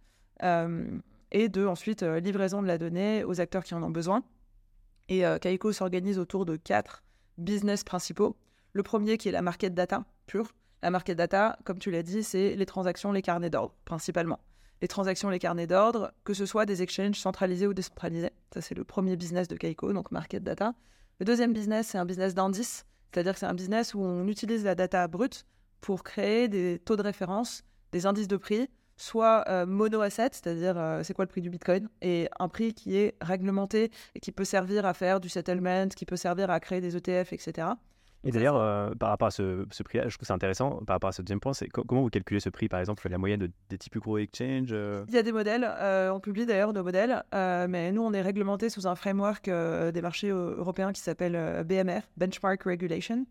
euh, 0.43 0.99
et 1.31 1.49
de 1.49 1.65
ensuite 1.65 2.03
euh, 2.03 2.19
livraison 2.19 2.61
de 2.61 2.67
la 2.67 2.77
donnée 2.77 3.23
aux 3.23 3.41
acteurs 3.41 3.63
qui 3.63 3.73
en 3.73 3.83
ont 3.83 3.89
besoin. 3.89 4.23
Et 5.09 5.25
euh, 5.25 5.37
Kaiko 5.37 5.71
s'organise 5.71 6.19
autour 6.19 6.45
de 6.45 6.55
quatre 6.55 7.03
business 7.37 7.83
principaux. 7.83 8.37
Le 8.73 8.83
premier 8.83 9.17
qui 9.17 9.29
est 9.29 9.31
la 9.31 9.41
market 9.41 9.73
data 9.73 10.05
pure. 10.27 10.51
La 10.81 10.91
market 10.91 11.17
data, 11.17 11.57
comme 11.63 11.79
tu 11.79 11.91
l'as 11.91 12.03
dit, 12.03 12.23
c'est 12.23 12.55
les 12.55 12.65
transactions, 12.65 13.11
les 13.11 13.21
carnets 13.21 13.49
d'ordre 13.49 13.75
principalement. 13.85 14.39
les 14.81 14.87
transactions, 14.89 15.29
les 15.29 15.39
carnets 15.39 15.65
d'ordre, 15.65 16.11
que 16.25 16.33
ce 16.33 16.45
soit 16.45 16.65
des 16.65 16.81
exchanges 16.81 17.17
centralisés 17.17 17.67
ou 17.67 17.73
décentralisés. 17.73 18.31
Ça, 18.53 18.59
c'est 18.59 18.75
le 18.75 18.83
premier 18.83 19.15
business 19.15 19.47
de 19.47 19.55
Kaiko, 19.55 19.93
donc 19.93 20.11
market 20.11 20.43
data. 20.43 20.73
Le 21.19 21.25
deuxième 21.25 21.53
business, 21.53 21.87
c'est 21.87 21.97
un 21.97 22.05
business 22.05 22.35
d'indice, 22.35 22.85
c'est-à-dire 23.11 23.33
que 23.33 23.39
c'est 23.39 23.45
un 23.45 23.53
business 23.53 23.93
où 23.93 24.01
on 24.01 24.27
utilise 24.27 24.65
la 24.65 24.75
data 24.75 25.07
brute 25.07 25.45
pour 25.79 26.03
créer 26.03 26.49
des 26.49 26.79
taux 26.79 26.97
de 26.97 27.01
référence, 27.01 27.63
des 27.93 28.05
indices 28.05 28.27
de 28.27 28.37
prix, 28.37 28.67
soit 28.97 29.45
euh, 29.47 29.65
mono-asset, 29.65 30.29
c'est-à-dire 30.33 30.77
euh, 30.77 31.03
c'est 31.03 31.13
quoi 31.13 31.25
le 31.25 31.29
prix 31.29 31.41
du 31.41 31.49
Bitcoin, 31.49 31.87
et 32.01 32.27
un 32.39 32.49
prix 32.49 32.73
qui 32.73 32.97
est 32.97 33.15
réglementé 33.21 33.91
et 34.15 34.19
qui 34.19 34.31
peut 34.31 34.43
servir 34.43 34.85
à 34.85 34.93
faire 34.93 35.19
du 35.19 35.29
settlement, 35.29 35.87
qui 35.87 36.05
peut 36.05 36.17
servir 36.17 36.49
à 36.49 36.59
créer 36.59 36.81
des 36.81 36.97
ETF, 36.97 37.31
etc. 37.31 37.67
Et 38.25 38.31
d'ailleurs, 38.31 38.55
euh, 38.55 38.91
par 38.91 39.09
rapport 39.09 39.27
à 39.27 39.31
ce, 39.31 39.65
ce 39.69 39.83
prix-là, 39.83 40.07
je 40.07 40.15
trouve 40.15 40.25
c'est 40.25 40.33
intéressant, 40.33 40.79
par 40.87 40.95
rapport 40.95 41.09
à 41.09 41.11
ce 41.11 41.21
deuxième 41.21 41.41
point, 41.41 41.53
c'est 41.53 41.67
comment 41.67 42.01
vous 42.01 42.09
calculez 42.09 42.39
ce 42.39 42.49
prix, 42.49 42.69
par 42.69 42.79
exemple, 42.79 43.07
la 43.09 43.17
moyenne 43.17 43.41
de, 43.41 43.51
des 43.69 43.77
types 43.77 43.91
plus 43.91 43.99
gros 43.99 44.17
exchanges 44.17 44.71
euh? 44.71 45.03
Il 45.09 45.13
y 45.13 45.17
a 45.17 45.23
des 45.23 45.33
modèles, 45.33 45.69
euh, 45.69 46.09
on 46.11 46.21
publie 46.21 46.45
d'ailleurs 46.45 46.71
nos 46.71 46.83
modèles, 46.83 47.23
mais 47.33 47.91
nous, 47.91 48.01
on 48.01 48.13
est 48.13 48.21
réglementé 48.21 48.69
sous 48.69 48.87
un 48.87 48.95
framework 48.95 49.45
des 49.45 50.01
marchés 50.01 50.29
européens 50.29 50.93
qui 50.93 51.01
s'appelle 51.01 51.65
BMR, 51.65 51.99
Benchmark 52.17 52.63
Regulation. 52.63 53.25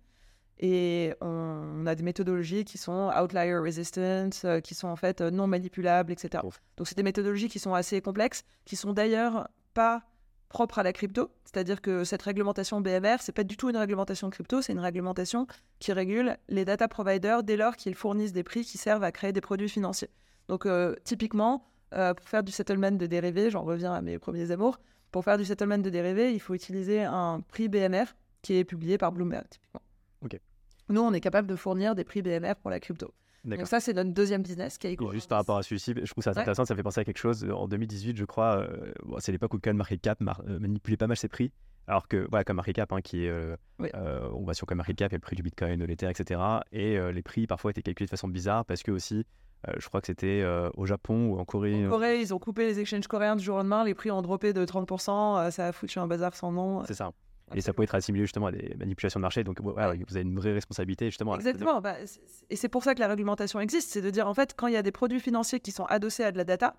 Et 0.64 1.12
on, 1.20 1.84
a 1.86 1.94
des 1.96 2.04
méthodologies 2.04 2.64
qui 2.64 2.78
sont 2.78 3.10
outlier 3.20 3.58
resistant, 3.58 4.30
qui 4.62 4.74
sont 4.74 4.86
en 4.86 4.96
fait 4.96 5.20
non 5.20 5.48
manipulables, 5.48 6.12
etc. 6.12 6.44
Donc, 6.76 6.86
c'est 6.86 6.96
des 6.96 7.02
méthodologies 7.02 7.48
qui 7.48 7.58
sont 7.58 7.74
assez 7.74 8.00
complexes, 8.00 8.44
qui 8.64 8.76
sont 8.76 8.92
d'ailleurs 8.92 9.48
pas 9.74 10.04
propre 10.48 10.78
à 10.78 10.82
la 10.82 10.92
crypto, 10.92 11.30
c'est-à-dire 11.44 11.80
que 11.80 12.04
cette 12.04 12.22
réglementation 12.22 12.80
BMR, 12.80 13.16
c'est 13.20 13.32
pas 13.32 13.42
du 13.42 13.56
tout 13.56 13.70
une 13.70 13.76
réglementation 13.76 14.30
crypto, 14.30 14.62
c'est 14.62 14.72
une 14.72 14.80
réglementation 14.80 15.46
qui 15.80 15.92
régule 15.92 16.36
les 16.48 16.64
data 16.64 16.88
providers 16.88 17.42
dès 17.42 17.56
lors 17.56 17.74
qu'ils 17.74 17.94
fournissent 17.94 18.34
des 18.34 18.42
prix 18.44 18.62
qui 18.62 18.78
servent 18.78 19.02
à 19.02 19.12
créer 19.12 19.32
des 19.32 19.40
produits 19.40 19.70
financiers. 19.70 20.10
Donc 20.48 20.66
euh, 20.66 20.94
typiquement, 21.04 21.64
euh, 21.94 22.12
pour 22.12 22.28
faire 22.28 22.42
du 22.42 22.52
settlement 22.52 22.90
de 22.90 23.06
dérivés, 23.06 23.50
j'en 23.50 23.62
reviens 23.62 23.94
à 23.94 24.02
mes 24.02 24.18
premiers 24.18 24.50
amours, 24.50 24.78
pour 25.10 25.24
faire 25.24 25.38
du 25.38 25.44
settlement 25.44 25.78
de 25.78 25.90
dérivés, 25.90 26.32
il 26.32 26.40
faut 26.40 26.54
utiliser 26.54 27.02
un 27.02 27.40
prix 27.40 27.68
BMR 27.68 28.04
qui 28.42 28.56
est 28.56 28.64
publié 28.64 28.98
par 28.98 29.12
Bloomberg, 29.12 29.46
typiquement. 29.48 29.81
Nous, 30.88 31.00
on 31.00 31.12
est 31.12 31.20
capable 31.20 31.48
de 31.48 31.56
fournir 31.56 31.94
des 31.94 32.04
prix 32.04 32.22
BMR 32.22 32.54
pour 32.60 32.70
la 32.70 32.80
crypto. 32.80 33.12
Donc 33.44 33.66
ça, 33.66 33.80
c'est 33.80 33.92
notre 33.92 34.10
deuxième 34.10 34.42
business 34.42 34.78
qui 34.78 34.86
est 34.86 34.96
Juste 35.12 35.28
par 35.28 35.38
rapport 35.38 35.58
à 35.58 35.62
celui-ci, 35.62 35.94
je 36.02 36.10
trouve 36.10 36.22
ça 36.22 36.30
intéressant, 36.30 36.64
ça 36.64 36.76
fait 36.76 36.82
penser 36.82 37.00
à 37.00 37.04
quelque 37.04 37.18
chose. 37.18 37.46
En 37.50 37.66
2018, 37.66 38.16
je 38.16 38.24
crois, 38.24 38.58
euh, 38.58 38.92
c'est 39.18 39.32
l'époque 39.32 39.54
où 39.54 39.58
CoinMarketCap 39.58 40.20
euh, 40.22 40.58
manipulait 40.60 40.96
pas 40.96 41.06
mal 41.06 41.16
ses 41.16 41.28
prix. 41.28 41.50
Alors 41.88 42.06
que, 42.06 42.28
voilà, 42.30 42.44
CoinMarketCap, 42.44 42.92
hein, 42.92 43.00
qui 43.02 43.24
est, 43.24 43.30
euh, 43.30 43.56
on 44.32 44.44
va 44.44 44.54
sur 44.54 44.66
CoinMarketCap, 44.66 45.10
il 45.10 45.14
y 45.14 45.16
a 45.16 45.18
le 45.18 45.20
prix 45.20 45.34
du 45.34 45.42
Bitcoin, 45.42 45.80
de 45.80 45.84
l'Ether, 45.84 46.08
etc. 46.08 46.40
Et 46.70 46.96
les 47.12 47.22
prix, 47.22 47.48
parfois, 47.48 47.72
étaient 47.72 47.82
calculés 47.82 48.06
de 48.06 48.10
façon 48.10 48.28
bizarre 48.28 48.64
parce 48.64 48.84
que 48.84 48.92
aussi, 48.92 49.26
je 49.76 49.88
crois 49.88 50.00
que 50.00 50.06
c'était 50.06 50.44
au 50.74 50.86
Japon 50.86 51.30
ou 51.30 51.38
en 51.40 51.44
Corée. 51.44 51.86
En 51.86 51.90
Corée, 51.90 52.20
ils 52.20 52.32
ont 52.32 52.38
coupé 52.38 52.66
les 52.66 52.78
exchanges 52.78 53.08
coréens 53.08 53.34
du 53.34 53.42
jour 53.42 53.56
au 53.56 53.58
lendemain, 53.58 53.84
les 53.84 53.94
prix 53.94 54.12
ont 54.12 54.22
droppé 54.22 54.52
de 54.52 54.64
30%, 54.64 55.50
ça 55.50 55.66
a 55.66 55.72
foutu 55.72 55.98
un 55.98 56.06
bazar 56.06 56.36
sans 56.36 56.52
nom. 56.52 56.84
C'est 56.86 56.94
ça. 56.94 57.10
Et 57.54 57.60
ça 57.60 57.72
peut 57.72 57.82
être 57.82 57.94
assimilé 57.94 58.24
justement 58.24 58.46
à 58.46 58.52
des 58.52 58.74
manipulations 58.78 59.20
de 59.20 59.22
marché. 59.22 59.44
Donc, 59.44 59.60
vous 59.60 59.70
avez 59.78 60.22
une 60.22 60.36
vraie 60.36 60.52
responsabilité 60.52 61.06
justement. 61.06 61.36
Exactement. 61.36 61.80
Bah, 61.80 61.96
et 62.50 62.56
c'est 62.56 62.68
pour 62.68 62.84
ça 62.84 62.94
que 62.94 63.00
la 63.00 63.08
réglementation 63.08 63.60
existe. 63.60 63.90
C'est 63.90 64.02
de 64.02 64.10
dire, 64.10 64.28
en 64.28 64.34
fait, 64.34 64.54
quand 64.56 64.66
il 64.66 64.74
y 64.74 64.76
a 64.76 64.82
des 64.82 64.92
produits 64.92 65.20
financiers 65.20 65.60
qui 65.60 65.72
sont 65.72 65.84
adossés 65.84 66.24
à 66.24 66.32
de 66.32 66.38
la 66.38 66.44
data, 66.44 66.76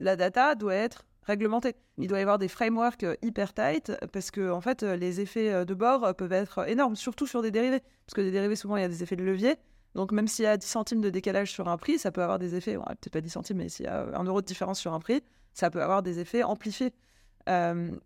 la 0.00 0.16
data 0.16 0.54
doit 0.54 0.74
être 0.74 1.06
réglementée. 1.22 1.74
Il 1.98 2.04
mm. 2.04 2.06
doit 2.08 2.18
y 2.18 2.22
avoir 2.22 2.38
des 2.38 2.48
frameworks 2.48 3.04
euh, 3.04 3.14
hyper 3.22 3.52
tight 3.52 3.92
parce 4.12 4.30
que, 4.30 4.50
en 4.50 4.60
fait, 4.60 4.82
euh, 4.82 4.96
les 4.96 5.20
effets 5.20 5.52
euh, 5.52 5.64
de 5.64 5.74
bord 5.74 6.14
peuvent 6.14 6.32
être 6.32 6.68
énormes, 6.68 6.96
surtout 6.96 7.26
sur 7.26 7.42
des 7.42 7.50
dérivés. 7.50 7.80
Parce 8.06 8.14
que 8.14 8.20
des 8.20 8.30
dérivés, 8.30 8.56
souvent, 8.56 8.76
il 8.76 8.82
y 8.82 8.84
a 8.84 8.88
des 8.88 9.02
effets 9.02 9.16
de 9.16 9.24
levier. 9.24 9.56
Donc, 9.94 10.12
même 10.12 10.28
s'il 10.28 10.44
y 10.44 10.48
a 10.48 10.56
10 10.56 10.66
centimes 10.66 11.00
de 11.00 11.10
décalage 11.10 11.50
sur 11.50 11.68
un 11.68 11.78
prix, 11.78 11.98
ça 11.98 12.12
peut 12.12 12.22
avoir 12.22 12.38
des 12.38 12.54
effets, 12.54 12.74
peut-être 12.74 13.10
pas 13.10 13.22
10 13.22 13.30
centimes, 13.30 13.56
mais 13.56 13.70
s'il 13.70 13.86
y 13.86 13.88
a 13.88 14.06
un 14.14 14.24
euro 14.24 14.42
de 14.42 14.46
différence 14.46 14.78
sur 14.78 14.92
un 14.92 15.00
prix, 15.00 15.22
ça 15.54 15.70
peut 15.70 15.82
avoir 15.82 16.02
des 16.02 16.18
effets 16.18 16.42
amplifiés. 16.42 16.92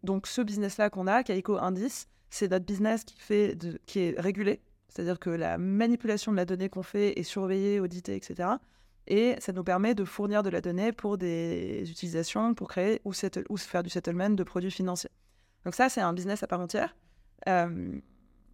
Donc, 0.02 0.26
ce 0.26 0.42
business-là 0.42 0.90
qu'on 0.90 1.06
a, 1.06 1.22
Kaiko 1.22 1.58
Indice, 1.58 2.08
c'est 2.30 2.50
notre 2.50 2.64
business 2.64 3.04
qui, 3.04 3.18
fait 3.18 3.58
qui 3.86 4.00
est 4.00 4.20
régulé, 4.20 4.60
c'est-à-dire 4.88 5.18
que 5.18 5.30
la 5.30 5.58
manipulation 5.58 6.32
de 6.32 6.36
la 6.36 6.44
donnée 6.44 6.68
qu'on 6.68 6.82
fait 6.82 7.18
est 7.18 7.22
surveillée, 7.22 7.80
auditée, 7.80 8.16
etc. 8.16 8.50
Et 9.06 9.36
ça 9.40 9.52
nous 9.52 9.64
permet 9.64 9.94
de 9.94 10.04
fournir 10.04 10.42
de 10.42 10.50
la 10.50 10.60
donnée 10.60 10.92
pour 10.92 11.18
des 11.18 11.84
utilisations, 11.90 12.54
pour 12.54 12.68
créer 12.68 13.00
ou, 13.04 13.12
ou 13.48 13.56
faire 13.56 13.82
du 13.82 13.90
settlement 13.90 14.30
de 14.30 14.42
produits 14.44 14.70
financiers. 14.70 15.10
Donc 15.64 15.74
ça, 15.74 15.88
c'est 15.88 16.00
un 16.00 16.12
business 16.12 16.42
à 16.42 16.46
part 16.46 16.60
entière 16.60 16.96
euh, 17.48 17.98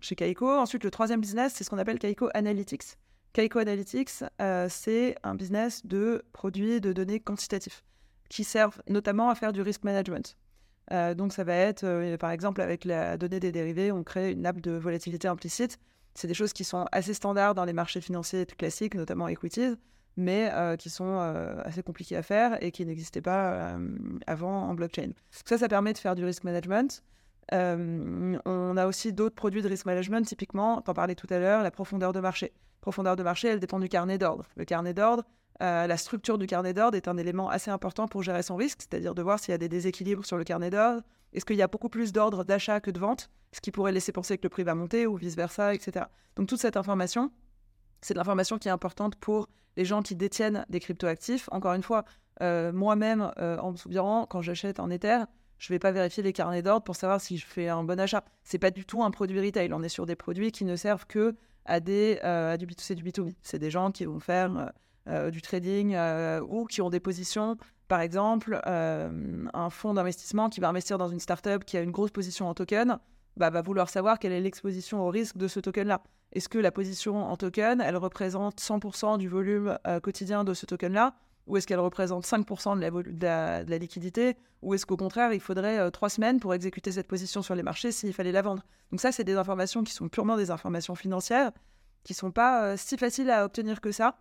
chez 0.01 0.15
Kaiko. 0.15 0.51
Ensuite, 0.51 0.85
le 0.85 0.91
troisième 0.91 1.21
business, 1.21 1.53
c'est 1.55 1.65
ce 1.65 1.71
qu'on 1.71 1.79
appelle 1.79 1.99
Kaiko 1.99 2.31
Analytics. 2.35 2.97
Kaiko 3.33 3.59
Analytics, 3.59 4.25
euh, 4.41 4.67
c'est 4.71 5.17
un 5.23 5.35
business 5.35 5.85
de 5.85 6.25
produits 6.33 6.81
de 6.81 6.93
données 6.93 7.21
quantitatifs 7.21 7.85
qui 8.29 8.43
servent 8.43 8.81
notamment 8.89 9.29
à 9.31 9.35
faire 9.35 9.53
du 9.53 9.61
risk 9.61 9.85
management. 9.85 10.37
Euh, 10.93 11.15
donc 11.15 11.33
ça 11.33 11.45
va 11.45 11.55
être, 11.55 11.85
euh, 11.85 12.17
par 12.17 12.31
exemple, 12.31 12.61
avec 12.61 12.85
la 12.85 13.17
donnée 13.17 13.41
des 13.41 13.53
dérivés, 13.53 13.91
on 13.93 14.05
crée 14.05 14.33
une 14.33 14.43
nappe 14.43 14.61
de 14.61 14.73
volatilité 14.73 15.29
implicite. 15.29 15.79
C'est 16.15 16.29
des 16.29 16.35
choses 16.35 16.53
qui 16.53 16.65
sont 16.65 16.87
assez 16.93 17.15
standards 17.15 17.55
dans 17.55 17.65
les 17.65 17.73
marchés 17.73 18.01
financiers 18.01 18.47
classiques, 18.47 18.95
notamment 18.95 19.29
equities, 19.29 19.77
mais 20.17 20.51
euh, 20.53 20.77
qui 20.77 20.89
sont 20.89 21.19
assez 21.65 21.83
compliquées 21.83 22.17
à 22.17 22.23
faire 22.23 22.63
et 22.63 22.71
qui 22.71 22.87
n'existaient 22.87 23.21
pas 23.21 23.77
avant 24.27 24.63
en 24.63 24.75
blockchain. 24.75 25.11
Ça, 25.45 25.59
ça 25.59 25.69
permet 25.69 25.93
de 25.93 25.99
faire 25.99 26.15
du 26.15 26.25
risk 26.25 26.45
management. 26.45 27.03
on 27.53 28.77
a 28.77 28.87
aussi 28.87 29.13
d'autres 29.13 29.35
produits 29.35 29.61
de 29.61 29.69
risk 29.69 29.85
management, 29.85 30.27
typiquement, 30.27 30.81
t'en 30.81 30.95
parlais 30.95 31.15
tout 31.15 31.27
à 31.29 31.39
l'heure, 31.39 31.63
la 31.63 31.71
profondeur 31.71 32.15
de 32.15 32.21
marché. 32.21 32.53
Profondeur 32.81 33.17
de 33.17 33.23
marché, 33.23 33.49
elle 33.49 33.61
dépend 33.61 33.79
du 33.79 33.89
carnet 33.91 34.17
d'ordre. 34.17 34.47
Le 34.57 34.65
carnet 34.65 34.95
d'ordre, 34.95 35.25
euh, 35.63 35.87
la 35.87 35.97
structure 35.97 36.39
du 36.39 36.47
carnet 36.47 36.75
d'ordre 36.75 36.97
est 36.97 37.09
un 37.09 37.17
élément 37.17 37.49
assez 37.49 37.71
important 37.71 38.09
pour 38.09 38.23
gérer 38.23 38.43
son 38.43 38.57
risque, 38.57 38.81
c'est-à-dire 38.83 39.15
de 39.15 39.23
voir 39.23 39.39
s'il 39.39 39.53
y 39.53 39.55
a 39.55 39.59
des 39.59 39.69
déséquilibres 39.69 40.25
sur 40.25 40.37
le 40.37 40.45
carnet 40.45 40.71
d'ordre. 40.71 41.03
Est-ce 41.33 41.45
qu'il 41.45 41.57
y 41.57 41.63
a 41.63 41.69
beaucoup 41.69 41.89
plus 41.89 42.13
d'ordres 42.13 42.45
d'achat 42.45 42.81
que 42.81 42.91
de 42.91 42.99
vente, 42.99 43.31
ce 43.53 43.61
qui 43.61 43.71
pourrait 43.71 43.93
laisser 43.93 44.13
penser 44.13 44.37
que 44.37 44.43
le 44.43 44.49
prix 44.49 44.65
va 44.65 44.75
monter 44.75 45.07
ou 45.07 45.17
vice-versa, 45.17 45.75
etc. 45.75 46.07
Donc 46.37 46.49
toute 46.49 46.61
cette 46.61 46.77
information, 46.77 47.31
c'est 48.03 48.15
de 48.15 48.19
l'information 48.19 48.59
qui 48.59 48.69
est 48.69 48.73
importante 48.73 49.17
pour 49.17 49.49
les 49.77 49.85
gens 49.85 50.03
qui 50.03 50.15
détiennent 50.15 50.65
des 50.69 50.81
cryptoactifs. 50.81 51.49
Encore 51.53 51.75
une 51.75 51.83
fois, 51.83 52.05
euh, 52.43 52.73
moi-même, 52.73 53.33
euh, 53.39 53.59
en 53.59 53.73
me 53.73 53.77
souvenant, 53.77 54.27
quand 54.27 54.43
j'achète 54.43 54.81
en 54.81 54.91
Ether, 54.91 55.25
je 55.59 55.73
ne 55.73 55.75
vais 55.75 55.79
pas 55.79 55.91
vérifier 55.91 56.23
les 56.23 56.35
carnets 56.35 56.63
d'ordre 56.63 56.85
pour 56.85 56.97
savoir 56.97 57.21
si 57.21 57.39
je 57.39 57.47
fais 57.47 57.69
un 57.69 57.83
bon 57.83 57.99
achat. 57.99 58.25
C'est 58.45 58.59
pas 58.59 58.71
du 58.71 58.85
tout 58.85 59.03
un 59.03 59.11
produit 59.11 59.41
retail. 59.41 59.73
On 59.73 59.83
est 59.83 59.89
sur 59.89 60.05
des 60.05 60.17
produits 60.17 60.53
qui 60.53 60.65
ne 60.67 60.77
servent 60.77 61.07
que 61.07 61.35
à 61.65 61.81
des 61.81 62.19
à 62.21 62.57
du 62.59 62.67
B2C, 62.67 62.95
du 62.95 63.03
B2B. 63.03 63.35
C'est 63.43 63.59
des 63.59 63.71
gens 63.71 63.91
qui 63.91 64.05
vont 64.05 64.21
faire 64.21 64.71
du 65.07 65.43
trading 65.43 65.95
euh, 65.95 66.41
ou 66.41 66.65
qui 66.67 66.83
ont 66.83 66.91
des 66.91 67.01
positions. 67.01 67.57
Par 67.89 68.01
exemple, 68.01 68.61
euh, 68.67 69.47
un 69.55 69.71
fonds 69.71 69.95
d'investissement 69.95 70.49
qui 70.49 70.61
va 70.61 70.69
investir 70.69 70.99
dans 70.99 71.09
une 71.09 71.21
startup 71.21 71.65
qui 71.65 71.77
a 71.77 71.81
une 71.81 71.93
grosse 71.93 72.11
position 72.11 72.49
en 72.49 72.55
token 72.55 72.99
bah, 73.37 73.51
va 73.51 73.63
vouloir 73.63 73.89
savoir 73.89 74.19
quelle 74.19 74.33
est 74.33 74.41
l'exposition 74.41 75.07
au 75.07 75.11
risque 75.11 75.37
de 75.37 75.47
ce 75.47 75.61
token-là. 75.61 76.03
Est-ce 76.33 76.49
que 76.49 76.59
la 76.59 76.73
position 76.73 77.25
en 77.25 77.37
token, 77.37 77.81
elle 77.81 77.97
représente 77.97 78.61
100% 78.61 79.19
du 79.19 79.29
volume 79.29 79.79
quotidien 80.03 80.43
de 80.43 80.55
ce 80.55 80.67
token-là 80.67 81.15
ou 81.47 81.57
est-ce 81.57 81.69
qu'elle 81.69 81.79
représente 81.79 82.27
5% 82.27 82.77
de 82.77 82.81
la, 82.81 82.91
de, 82.91 83.71
la, 83.71 83.79
liquidité 83.79 84.37
Ou 84.63 84.75
est-ce 84.75 84.85
qu'au 84.85 84.97
contraire, 84.97 85.33
il 85.33 85.39
faudrait 85.39 85.93
trois 85.93 86.09
semaines 86.09 86.41
pour 86.41 86.53
exécuter 86.55 86.91
cette 86.91 87.07
position 87.07 87.41
sur 87.41 87.55
les 87.55 87.63
marchés 87.63 87.93
s'il 87.93 88.13
fallait 88.13 88.33
la 88.33 88.43
vendre? 88.43 88.65
Donc 88.91 89.01
ça, 89.01 89.13
c'est 89.13 89.23
des 89.23 89.37
informations 89.37 89.85
qui 89.85 89.93
sont 89.93 90.09
purement 90.09 90.37
des 90.37 90.51
informations 90.51 90.97
financières, 90.97 91.53
qui 92.03 92.15
ne 92.15 92.17
sont 92.17 92.33
pas 92.33 92.77
si 92.77 92.97
faciles 92.97 93.31
à 93.31 93.45
obtenir 93.45 93.81
que 93.81 93.93
ça. 93.93 94.17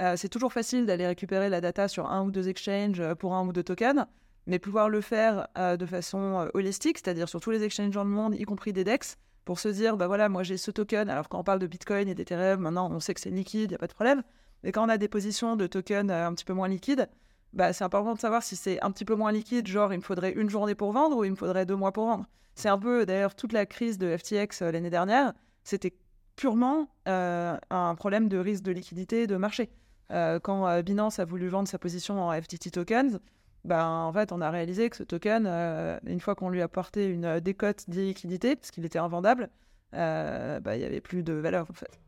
Euh, 0.00 0.14
c'est 0.16 0.28
toujours 0.28 0.52
facile 0.52 0.86
d'aller 0.86 1.06
récupérer 1.06 1.48
la 1.48 1.60
data 1.60 1.88
sur 1.88 2.10
un 2.10 2.24
ou 2.24 2.30
deux 2.30 2.48
exchanges 2.48 3.00
euh, 3.00 3.14
pour 3.14 3.34
un 3.34 3.46
ou 3.46 3.52
deux 3.52 3.62
tokens, 3.62 4.04
mais 4.46 4.58
pouvoir 4.58 4.88
le 4.88 5.00
faire 5.00 5.48
euh, 5.56 5.76
de 5.76 5.86
façon 5.86 6.48
holistique, 6.54 6.98
c'est-à-dire 6.98 7.28
sur 7.28 7.40
tous 7.40 7.50
les 7.50 7.62
exchanges 7.62 7.90
dans 7.90 8.04
le 8.04 8.10
monde, 8.10 8.34
y 8.34 8.44
compris 8.44 8.72
des 8.72 8.84
DEX, 8.84 9.16
pour 9.44 9.58
se 9.58 9.68
dire, 9.68 9.96
bah 9.96 10.06
voilà, 10.06 10.28
moi 10.28 10.42
j'ai 10.42 10.56
ce 10.56 10.70
token, 10.70 11.08
alors 11.08 11.28
quand 11.28 11.38
on 11.38 11.44
parle 11.44 11.60
de 11.60 11.66
Bitcoin 11.66 12.08
et 12.08 12.14
d'Ethereum, 12.14 12.60
maintenant 12.60 12.90
on 12.92 13.00
sait 13.00 13.14
que 13.14 13.20
c'est 13.20 13.30
liquide, 13.30 13.70
il 13.70 13.72
n'y 13.72 13.74
a 13.76 13.78
pas 13.78 13.86
de 13.86 13.94
problème, 13.94 14.22
mais 14.62 14.72
quand 14.72 14.84
on 14.84 14.88
a 14.88 14.98
des 14.98 15.08
positions 15.08 15.56
de 15.56 15.66
tokens 15.66 16.10
un 16.10 16.34
petit 16.34 16.44
peu 16.44 16.52
moins 16.52 16.68
liquides, 16.68 17.08
bah, 17.52 17.72
c'est 17.72 17.84
important 17.84 18.14
de 18.14 18.18
savoir 18.18 18.42
si 18.42 18.56
c'est 18.56 18.82
un 18.82 18.90
petit 18.90 19.04
peu 19.04 19.14
moins 19.14 19.32
liquide, 19.32 19.66
genre 19.66 19.92
il 19.92 19.98
me 19.98 20.02
faudrait 20.02 20.32
une 20.32 20.50
journée 20.50 20.74
pour 20.74 20.92
vendre 20.92 21.16
ou 21.16 21.24
il 21.24 21.30
me 21.30 21.36
faudrait 21.36 21.64
deux 21.64 21.76
mois 21.76 21.92
pour 21.92 22.06
vendre. 22.06 22.26
C'est 22.54 22.68
un 22.68 22.78
peu, 22.78 23.06
d'ailleurs, 23.06 23.34
toute 23.34 23.52
la 23.52 23.66
crise 23.66 23.98
de 23.98 24.16
FTX 24.16 24.62
l'année 24.62 24.90
dernière, 24.90 25.32
c'était 25.62 25.94
purement 26.36 26.88
un 27.06 27.94
problème 27.96 28.28
de 28.28 28.38
risque 28.38 28.62
de 28.62 28.72
liquidité 28.72 29.26
de 29.26 29.36
marché. 29.36 29.70
Euh, 30.12 30.38
quand 30.38 30.66
euh, 30.68 30.82
Binance 30.82 31.18
a 31.18 31.24
voulu 31.24 31.48
vendre 31.48 31.68
sa 31.68 31.78
position 31.78 32.20
en 32.20 32.32
FTT 32.32 32.70
tokens, 32.70 33.18
ben, 33.64 33.84
en 33.84 34.12
fait, 34.12 34.30
on 34.30 34.40
a 34.40 34.50
réalisé 34.50 34.88
que 34.88 34.96
ce 34.96 35.02
token, 35.02 35.46
euh, 35.46 35.98
une 36.06 36.20
fois 36.20 36.36
qu'on 36.36 36.50
lui 36.50 36.62
a 36.62 36.68
porté 36.68 37.06
une 37.06 37.40
décote 37.40 37.84
d'illiquidité, 37.88 38.54
parce 38.54 38.70
qu'il 38.70 38.84
était 38.84 38.98
invendable, 38.98 39.50
ben, 39.92 40.60
il 40.66 40.78
n'y 40.78 40.84
avait 40.84 41.00
plus 41.00 41.22
de 41.22 41.32
valeur, 41.32 41.66
en 41.70 41.74
fait. 41.74 41.98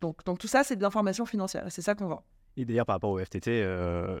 Donc, 0.00 0.24
tout 0.38 0.48
ça, 0.48 0.64
c'est 0.64 0.76
de 0.76 0.82
l'information 0.82 1.24
financière, 1.24 1.64
c'est 1.68 1.82
ça 1.82 1.94
qu'on 1.94 2.08
vend. 2.08 2.24
Et 2.56 2.64
d'ailleurs, 2.64 2.86
par 2.86 2.96
rapport 2.96 3.10
au 3.10 3.18
FTT, 3.18 3.64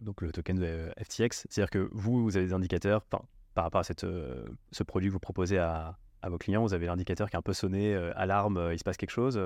donc 0.02 0.20
le 0.20 0.30
token 0.32 0.58
de 0.58 0.90
FTX, 1.02 1.46
c'est-à-dire 1.48 1.70
que 1.70 1.88
vous, 1.92 2.22
vous 2.22 2.36
avez 2.36 2.46
des 2.46 2.52
indicateurs 2.52 3.02
par 3.02 3.24
rapport 3.56 3.80
à 3.80 3.84
cette, 3.84 4.06
ce 4.72 4.82
produit 4.82 5.08
que 5.08 5.12
vous 5.12 5.20
proposez 5.20 5.58
à, 5.58 5.98
à 6.24 6.30
vos 6.30 6.38
clients 6.38 6.62
Vous 6.62 6.74
avez 6.74 6.86
l'indicateur 6.86 7.28
qui 7.30 7.36
est 7.36 7.38
un 7.38 7.42
peu 7.42 7.52
sonné, 7.52 7.94
alarme, 8.16 8.70
il 8.72 8.78
se 8.78 8.84
passe 8.84 8.96
quelque 8.96 9.10
chose 9.10 9.38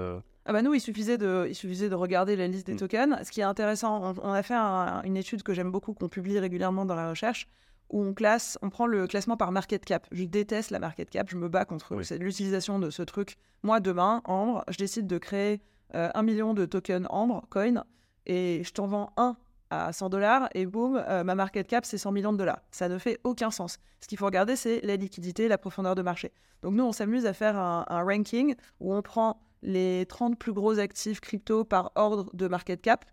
ah 0.51 0.53
bah 0.55 0.63
nous, 0.63 0.73
il 0.73 0.81
suffisait, 0.81 1.19
de, 1.19 1.45
il 1.47 1.55
suffisait 1.55 1.91
de 1.91 1.95
regarder 1.95 2.35
la 2.35 2.47
liste 2.47 2.67
des 2.69 2.73
Mm. 2.73 2.79
tokens. 2.79 3.17
Ce 3.23 3.31
qui 3.31 3.41
est 3.41 3.45
intéressant, 3.45 4.01
on, 4.03 4.15
on 4.23 4.33
a 4.33 4.43
fait 4.43 4.55
un- 4.55 5.03
une 5.03 5.19
étude 5.19 5.43
que 5.43 5.53
j'aime 5.53 5.71
beaucoup, 5.71 5.93
qu'on 5.93 6.09
publie 6.09 6.39
régulièrement 6.39 6.87
dans 6.87 6.95
la 6.95 7.11
recherche, 7.11 7.47
où 7.91 8.03
on 8.03 8.15
classe, 8.15 8.59
on 8.63 8.71
prend 8.71 8.87
le 8.87 9.07
classement 9.07 9.37
par 9.37 9.53
market 9.53 9.85
cap. 9.85 10.07
Je 10.11 10.25
déteste 10.25 10.71
la 10.71 10.79
market 10.79 11.11
cap, 11.11 11.29
je 11.29 11.37
me 11.37 11.49
bats 11.51 11.67
contre 11.67 11.95
Oui. 11.95 12.05
l'utilisation 12.19 12.79
de 12.79 12.89
ce 12.89 13.03
truc. 13.03 13.37
Moi, 13.63 13.81
demain, 13.81 14.23
Ambre, 14.25 14.65
je 14.71 14.79
décide 14.79 15.07
de 15.07 15.19
créer 15.19 15.61
euh, 15.95 16.09
un 16.15 16.23
million 16.23 16.55
de 16.55 16.65
tokens 16.65 17.07
Ambre, 17.11 17.45
coin, 17.51 17.85
et 18.25 18.63
je 18.65 18.73
t'en 18.73 18.87
vends 18.87 19.13
un 19.19 19.37
à 19.71 19.93
100 19.93 20.09
dollars, 20.09 20.49
et 20.55 20.67
boum, 20.67 20.97
euh, 21.09 21.25
ma 21.25 21.35
market 21.35 21.67
cap, 21.67 21.85
c'est 21.85 21.99
100 21.99 22.13
millions 22.13 22.33
de 22.33 22.39
dollars. 22.39 22.61
Ça 22.71 22.89
ne 22.89 22.99
fait 22.99 23.19
aucun 23.25 23.51
sens. 23.51 23.79
Ce 24.01 24.07
qu'il 24.09 24.17
faut 24.19 24.27
regarder, 24.27 24.57
c'est 24.57 24.81
la 24.83 24.97
liquidité, 24.97 25.49
la 25.49 25.59
profondeur 25.59 25.95
de 25.95 26.03
marché. 26.03 26.33
Donc 26.63 26.75
nous, 26.75 26.85
on 26.85 26.93
s'amuse 26.93 27.27
à 27.27 27.33
faire 27.33 27.57
un, 27.59 27.85
un 27.89 28.03
ranking 28.03 28.55
où 28.81 28.95
on 28.95 29.03
prend 29.03 29.41
les 29.63 30.07
30 30.09 30.39
plus 30.39 30.53
gros 30.53 30.79
actifs 30.79 31.21
crypto 31.21 31.65
par 31.65 31.93
ordre 31.97 32.31
de 32.35 32.49
market 32.49 32.81
cap. 32.81 33.05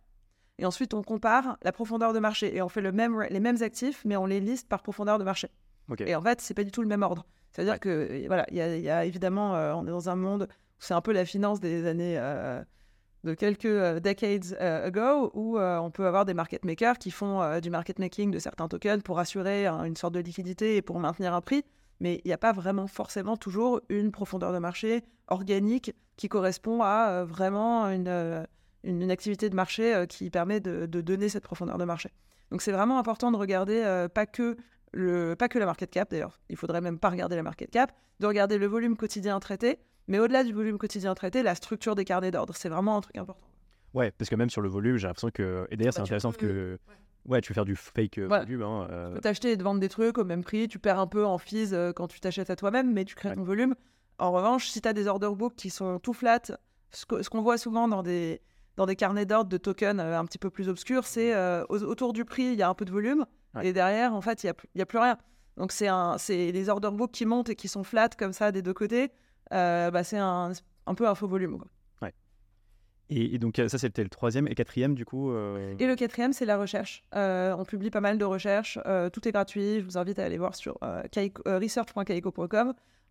Et 0.58 0.66
ensuite, 0.66 0.94
on 0.94 1.02
compare 1.04 1.58
la 1.64 1.72
profondeur 1.72 2.14
de 2.14 2.20
marché. 2.20 2.56
Et 2.56 2.62
on 2.62 2.70
fait 2.70 2.82
le 2.82 2.92
même, 2.92 3.20
les 3.30 3.40
mêmes 3.40 3.62
actifs, 3.62 4.04
mais 4.06 4.16
on 4.16 4.26
les 4.26 4.40
liste 4.40 4.70
par 4.70 4.82
profondeur 4.84 5.20
de 5.20 5.24
marché. 5.24 5.50
Et 6.08 6.16
en 6.16 6.22
fait, 6.22 6.40
c'est 6.42 6.54
pas 6.54 6.64
du 6.64 6.72
tout 6.72 6.82
le 6.82 6.88
même 6.88 7.04
ordre. 7.04 7.26
C'est-à-dire 7.52 7.80
que, 7.80 8.26
voilà, 8.28 8.46
il 8.52 8.58
y, 8.58 8.62
a- 8.62 8.76
il 8.78 8.84
y 8.84 8.90
a 8.90 9.06
évidemment, 9.06 9.56
euh, 9.56 9.74
on 9.74 9.86
est 9.86 9.90
dans 9.92 10.10
un 10.10 10.16
monde 10.16 10.48
où 10.52 10.76
c'est 10.80 10.94
un 10.94 11.02
peu 11.02 11.12
la 11.12 11.26
finance 11.26 11.60
des 11.60 11.86
années 11.86 12.16
euh, 12.18 12.64
de 13.26 13.34
quelques 13.34 13.66
euh, 13.66 14.00
decades 14.00 14.56
euh, 14.62 14.88
ago, 14.88 15.32
où 15.34 15.58
euh, 15.58 15.78
on 15.80 15.90
peut 15.90 16.06
avoir 16.06 16.26
des 16.26 16.36
market 16.36 16.64
makers 16.64 17.00
qui 17.00 17.10
font 17.10 17.42
euh, 17.42 17.60
du 17.60 17.72
market 17.72 17.98
making 17.98 18.30
de 18.30 18.40
certains 18.40 18.68
tokens 18.68 19.02
pour 19.04 19.18
assurer 19.20 19.66
une 19.66 19.96
sorte 19.96 20.14
de 20.14 20.20
liquidité 20.20 20.78
et 20.78 20.82
pour 20.84 21.00
maintenir 21.00 21.34
un 21.34 21.42
prix. 21.42 21.66
Mais 22.00 22.22
il 22.24 22.28
n'y 22.28 22.34
a 22.34 22.38
pas 22.38 22.52
vraiment 22.52 22.88
forcément 22.88 23.36
toujours 23.36 23.82
une 23.90 24.12
profondeur 24.12 24.54
de 24.54 24.60
marché 24.60 25.04
organique 25.28 25.94
qui 26.18 26.30
correspond 26.30 26.84
à 26.84 27.24
vraiment 27.24 27.90
une, 27.90 28.46
une, 28.84 29.02
une 29.02 29.12
activité 29.12 29.50
de 29.50 29.56
marché 29.56 30.06
qui 30.08 30.30
permet 30.30 30.60
de, 30.60 30.86
de 30.86 31.02
donner 31.02 31.30
cette 31.30 31.44
profondeur 31.44 31.78
de 31.78 31.86
marché. 31.86 32.12
Donc 32.52 32.62
c'est 32.62 32.74
vraiment 32.74 33.00
important 33.00 33.32
de 33.32 33.38
regarder 33.38 34.08
pas, 34.14 34.26
que 34.26 34.58
le, 34.94 35.36
pas 35.36 35.48
que 35.48 35.58
la 35.58 35.66
market 35.66 35.90
cap 35.90 36.12
d'ailleurs, 36.12 36.38
il 36.50 36.58
faudrait 36.58 36.82
même 36.82 37.00
pas 37.00 37.10
regarder 37.10 37.38
la 37.38 37.44
market 37.44 37.72
cap, 37.72 37.94
de 38.20 38.28
regarder 38.28 38.58
le 38.58 38.68
volume 38.68 38.98
quotidien 38.98 39.40
traité, 39.40 39.80
mais 40.08 40.20
au-delà 40.20 40.44
du 40.44 40.54
volume 40.54 40.78
quotidien 40.78 41.14
traité, 41.16 41.44
la 41.44 41.56
structure 41.56 41.96
des 41.96 42.06
carnets 42.06 42.32
d'ordre, 42.32 42.54
c'est 42.56 42.70
vraiment 42.70 42.98
un 42.98 43.02
truc 43.02 43.18
important. 43.18 43.48
Ouais, 43.94 44.12
parce 44.12 44.30
que 44.30 44.36
même 44.36 44.50
sur 44.50 44.62
le 44.62 44.70
volume, 44.70 44.98
j'ai 44.98 45.08
l'impression 45.08 45.30
que. 45.32 45.68
Et 45.72 45.78
d'ailleurs, 45.78 45.94
c'est 45.94 46.02
Bah, 46.02 46.06
tu 46.08 46.14
intéressant 46.14 46.32
peux- 46.34 46.48
que. 46.48 46.80
Ouais, 47.26 47.42
tu 47.42 47.48
peux 47.48 47.54
faire 47.56 47.66
du 47.66 47.76
fake 47.76 48.20
euh, 48.20 48.28
Voilà. 48.28 48.44
volume. 48.44 48.62
hein, 48.62 48.88
euh, 48.92 49.08
Tu 49.10 49.14
peux 49.16 49.22
t'acheter 49.22 49.52
et 49.54 49.58
te 49.58 49.64
vendre 49.64 49.80
des 49.80 49.90
trucs 49.90 50.18
au 50.20 50.24
même 50.26 50.44
prix, 50.44 50.68
tu 50.68 50.78
perds 50.78 51.00
un 51.00 51.08
peu 51.08 51.26
en 51.26 51.38
fees 51.40 51.74
euh, 51.74 51.92
quand 51.92 52.08
tu 52.08 52.20
t'achètes 52.20 52.50
à 52.52 52.56
toi-même, 52.56 52.94
mais 52.94 53.04
tu 53.06 53.16
crées 53.16 53.30
Ouais. 53.30 53.36
ton 53.36 53.44
volume. 53.44 53.74
En 54.20 54.32
revanche, 54.32 54.68
si 54.68 54.80
tu 54.82 54.88
as 54.88 54.94
des 54.94 55.08
order 55.08 55.30
books 55.36 55.56
qui 55.56 55.70
sont 55.72 55.98
tout 56.00 56.14
flat, 56.14 56.40
ce 56.92 57.06
qu'on 57.30 57.42
voit 57.42 57.58
souvent 57.58 57.88
dans 57.88 58.04
des, 58.04 58.42
dans 58.78 58.86
des 58.86 58.96
carnets 58.96 59.26
d'ordre 59.26 59.50
de 59.50 59.58
tokens 59.58 60.00
euh, 60.00 60.20
un 60.20 60.26
petit 60.26 60.38
peu 60.38 60.50
plus 60.52 60.70
obscurs, 60.70 61.06
c'est 61.06 61.34
euh, 61.34 61.64
au- 61.70 61.82
autour 61.84 62.14
du 62.14 62.26
prix, 62.26 62.44
il 62.44 62.56
y 62.56 62.62
a 62.62 62.70
un 62.70 62.76
peu 62.76 62.86
de 62.86 62.92
volume, 62.92 63.26
Ouais. 63.56 63.68
et 63.70 63.74
derrière, 63.74 64.14
en 64.14 64.22
fait, 64.22 64.44
il 64.44 64.48
n'y 64.48 64.50
a, 64.52 64.54
plus- 64.54 64.70
il 64.76 64.80
y 64.80 64.82
a 64.82 64.86
plus 64.86 65.00
rien. 65.00 65.18
Donc, 65.58 65.72
c'est 65.72 65.88
c'est 66.20 66.52
les 66.52 66.70
order 66.70 66.92
books 66.92 67.12
qui 67.12 67.26
montent 67.26 67.50
et 67.50 67.56
qui 67.56 67.68
sont 67.70 67.84
flat 67.84 68.10
comme 68.10 68.34
ça 68.34 68.52
des 68.52 68.62
deux 68.62 68.74
côtés, 68.74 69.10
bah, 69.52 70.04
c'est 70.04 70.18
un, 70.18 70.52
un 70.86 70.96
peu 70.96 71.08
un 71.08 71.16
faux 71.16 71.28
volume. 71.28 71.58
quoi. 71.58 71.68
Et, 73.08 73.36
et 73.36 73.38
donc, 73.38 73.60
euh, 73.60 73.68
ça, 73.70 73.78
c'était 73.78 74.02
le 74.04 74.10
troisième. 74.10 74.48
Et 74.48 74.56
quatrième, 74.56 74.96
du 74.96 75.06
coup. 75.06 75.30
euh, 75.32 75.76
Et 75.78 75.86
le 75.86 75.96
quatrième, 75.96 76.34
c'est 76.34 76.46
la 76.46 76.58
recherche. 76.58 77.04
Euh, 77.14 77.56
on 77.56 77.64
publie 77.64 77.92
pas 77.92 78.02
mal 78.02 78.18
de 78.18 78.26
recherches. 78.26 78.80
euh, 78.88 79.12
tout 79.12 79.28
est 79.28 79.32
gratuit. 79.32 79.80
Je 79.80 79.86
vous 79.86 80.00
invite 80.00 80.18
à 80.18 80.24
aller 80.26 80.40
voir 80.40 80.56
sur 80.56 80.80
euh, 80.84 81.04
euh. 81.46 81.60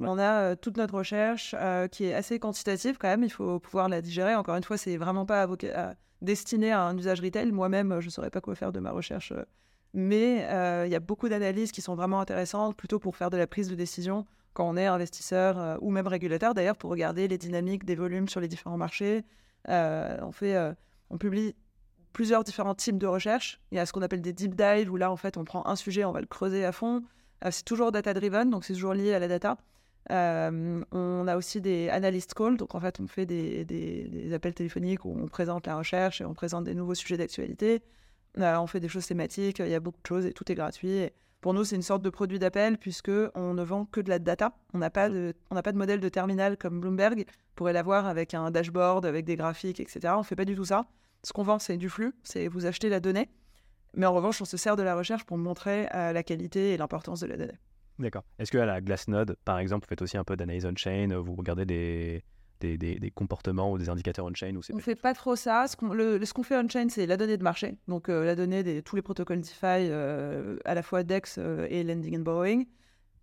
Ouais. 0.00 0.08
On 0.08 0.18
a 0.18 0.40
euh, 0.40 0.56
toute 0.56 0.76
notre 0.78 0.94
recherche 0.94 1.54
euh, 1.56 1.86
qui 1.86 2.06
est 2.06 2.14
assez 2.14 2.40
quantitative 2.40 2.96
quand 2.98 3.06
même. 3.06 3.22
Il 3.22 3.30
faut 3.30 3.60
pouvoir 3.60 3.88
la 3.88 4.02
digérer. 4.02 4.34
Encore 4.34 4.56
une 4.56 4.64
fois, 4.64 4.76
c'est 4.76 4.96
vraiment 4.96 5.26
pas 5.26 5.42
à- 5.44 5.94
destiné 6.20 6.72
à 6.72 6.82
un 6.82 6.98
usage 6.98 7.20
retail. 7.20 7.52
Moi-même, 7.52 7.92
euh, 7.92 8.00
je 8.00 8.06
ne 8.06 8.10
saurais 8.10 8.30
pas 8.30 8.40
quoi 8.40 8.56
faire 8.56 8.72
de 8.72 8.80
ma 8.80 8.90
recherche. 8.90 9.30
euh, 9.30 9.44
mais 9.92 10.44
euh, 10.50 10.86
il 10.86 10.90
y 10.92 10.96
a 10.96 11.00
beaucoup 11.00 11.28
d'analyses 11.28 11.70
qui 11.70 11.80
sont 11.80 11.94
vraiment 11.94 12.18
intéressantes, 12.18 12.76
plutôt 12.76 12.98
pour 12.98 13.14
faire 13.16 13.30
de 13.30 13.36
la 13.36 13.46
prise 13.46 13.68
de 13.68 13.76
décision 13.76 14.26
quand 14.54 14.68
on 14.68 14.76
est 14.76 14.86
investisseur 14.86 15.58
euh, 15.58 15.76
ou 15.80 15.90
même 15.90 16.06
régulateur, 16.06 16.54
d'ailleurs, 16.54 16.76
pour 16.76 16.90
regarder 16.90 17.28
les 17.28 17.36
dynamiques 17.38 17.84
des 17.84 17.96
volumes 17.96 18.28
sur 18.28 18.40
les 18.40 18.48
différents 18.48 18.78
marchés. 18.78 19.24
Euh, 19.68 20.16
on, 20.22 20.32
fait, 20.32 20.54
euh, 20.54 20.72
on 21.10 21.18
publie 21.18 21.54
plusieurs 22.12 22.44
différents 22.44 22.74
types 22.74 22.98
de 22.98 23.06
recherches. 23.06 23.60
Il 23.72 23.76
y 23.76 23.78
a 23.80 23.86
ce 23.86 23.92
qu'on 23.92 24.02
appelle 24.02 24.22
des 24.22 24.32
deep 24.32 24.54
dives, 24.54 24.90
où 24.90 24.96
là, 24.96 25.10
en 25.10 25.16
fait, 25.16 25.36
on 25.36 25.44
prend 25.44 25.66
un 25.66 25.76
sujet, 25.76 26.04
on 26.04 26.12
va 26.12 26.20
le 26.20 26.26
creuser 26.26 26.64
à 26.64 26.72
fond. 26.72 27.02
C'est 27.50 27.64
toujours 27.64 27.92
data-driven, 27.92 28.48
donc 28.48 28.64
c'est 28.64 28.72
toujours 28.72 28.94
lié 28.94 29.12
à 29.12 29.18
la 29.18 29.28
data. 29.28 29.58
On 30.08 31.26
a 31.28 31.36
aussi 31.36 31.60
des 31.60 31.88
analyst 31.90 32.32
calls, 32.32 32.56
donc 32.56 32.74
en 32.74 32.80
fait, 32.80 33.00
on 33.00 33.06
fait 33.06 33.26
des, 33.26 33.64
des- 33.64 34.32
appels 34.32 34.54
téléphoniques 34.54 35.04
où 35.04 35.14
on 35.14 35.26
présente 35.26 35.66
la 35.66 35.76
recherche 35.76 36.20
et 36.20 36.24
on 36.24 36.32
présente 36.32 36.64
des 36.64 36.74
nouveaux 36.74 36.94
sujets 36.94 37.16
d'actualité. 37.18 37.82
On 38.38 38.66
fait 38.66 38.80
des 38.80 38.88
choses 38.88 39.06
thématiques, 39.06 39.58
il 39.58 39.68
y 39.68 39.74
a 39.74 39.80
beaucoup 39.80 40.00
de 40.00 40.06
choses 40.06 40.24
et 40.26 40.32
tout 40.32 40.50
est 40.50 40.54
gratuit. 40.54 41.10
Pour 41.44 41.52
nous, 41.52 41.62
c'est 41.62 41.76
une 41.76 41.82
sorte 41.82 42.00
de 42.00 42.08
produit 42.08 42.38
d'appel 42.38 42.78
puisque 42.78 43.10
on 43.34 43.52
ne 43.52 43.62
vend 43.62 43.84
que 43.84 44.00
de 44.00 44.08
la 44.08 44.18
data. 44.18 44.56
On 44.72 44.78
n'a 44.78 44.88
pas 44.88 45.10
de, 45.10 45.34
on 45.50 45.54
n'a 45.54 45.62
pas 45.62 45.72
de 45.72 45.76
modèle 45.76 46.00
de 46.00 46.08
terminal 46.08 46.56
comme 46.56 46.80
Bloomberg 46.80 47.26
pourrait 47.54 47.74
l'avoir 47.74 48.06
avec 48.06 48.32
un 48.32 48.50
dashboard, 48.50 49.04
avec 49.04 49.26
des 49.26 49.36
graphiques, 49.36 49.78
etc. 49.78 50.14
On 50.14 50.20
ne 50.20 50.22
fait 50.22 50.36
pas 50.36 50.46
du 50.46 50.56
tout 50.56 50.64
ça. 50.64 50.86
Ce 51.22 51.34
qu'on 51.34 51.42
vend, 51.42 51.58
c'est 51.58 51.76
du 51.76 51.90
flux, 51.90 52.14
c'est 52.22 52.48
vous 52.48 52.64
achetez 52.64 52.88
la 52.88 52.98
donnée. 52.98 53.28
Mais 53.92 54.06
en 54.06 54.14
revanche, 54.14 54.40
on 54.40 54.46
se 54.46 54.56
sert 54.56 54.74
de 54.76 54.82
la 54.82 54.96
recherche 54.96 55.24
pour 55.24 55.36
montrer 55.36 55.86
euh, 55.94 56.14
la 56.14 56.22
qualité 56.22 56.72
et 56.72 56.78
l'importance 56.78 57.20
de 57.20 57.26
la 57.26 57.36
donnée. 57.36 57.58
D'accord. 57.98 58.24
Est-ce 58.38 58.50
que 58.50 58.56
à 58.56 58.64
la 58.64 58.80
Glassnode, 58.80 59.36
par 59.44 59.58
exemple, 59.58 59.84
vous 59.84 59.90
faites 59.90 60.00
aussi 60.00 60.16
un 60.16 60.24
peu 60.24 60.36
d'analyse 60.36 60.64
on-chain 60.64 61.14
Vous 61.14 61.34
regardez 61.34 61.66
des, 61.66 62.24
des, 62.64 62.78
des- 62.78 62.98
des 62.98 63.10
comportements 63.10 63.70
ou 63.72 63.78
des 63.78 63.88
indicateurs 63.88 64.24
on-chain 64.26 64.54
ou 64.56 64.60
On 64.72 64.76
pas- 64.76 64.82
fait 64.82 64.94
pas 64.94 65.14
trop 65.14 65.36
ça. 65.36 65.66
Ce 65.68 65.76
qu'on 65.76 66.42
fait 66.42 66.56
on-chain, 66.56 66.88
c'est 66.88 67.06
la 67.06 67.16
donnée 67.16 67.36
de 67.36 67.42
marché. 67.42 67.76
Donc 67.88 68.08
euh, 68.08 68.24
la 68.24 68.34
donnée 68.34 68.62
de 68.62 68.80
tous 68.80 68.96
les 68.96 69.02
protocoles 69.02 69.40
DeFi, 69.40 69.56
euh, 69.62 70.56
à 70.64 70.74
la 70.74 70.82
fois 70.82 71.02
DEX 71.02 71.36
euh, 71.38 71.66
et 71.70 71.84
Lending 71.84 72.16
and 72.18 72.22
Borrowing. 72.22 72.66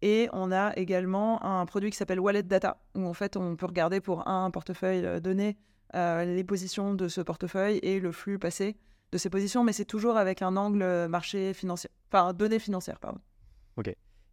Et 0.03 0.29
on 0.33 0.51
a 0.51 0.73
également 0.77 1.43
un 1.43 1.65
produit 1.65 1.89
qui 1.91 1.97
s'appelle 1.97 2.19
Wallet 2.19 2.43
Data, 2.43 2.81
où 2.95 3.05
en 3.05 3.13
fait 3.13 3.37
on 3.37 3.55
peut 3.55 3.67
regarder 3.67 4.01
pour 4.01 4.27
un 4.27 4.49
portefeuille 4.49 5.21
donné 5.21 5.57
les 5.93 6.43
positions 6.43 6.93
de 6.95 7.07
ce 7.07 7.21
portefeuille 7.21 7.77
et 7.83 7.99
le 7.99 8.11
flux 8.11 8.39
passé 8.39 8.77
de 9.11 9.17
ces 9.19 9.29
positions, 9.29 9.63
mais 9.63 9.73
c'est 9.73 9.85
toujours 9.85 10.17
avec 10.17 10.41
un 10.41 10.55
angle 10.55 11.07
marché 11.07 11.53
financier, 11.53 11.89
enfin 12.09 12.33
données 12.33 12.59
financières, 12.59 12.99
pardon. 12.99 13.19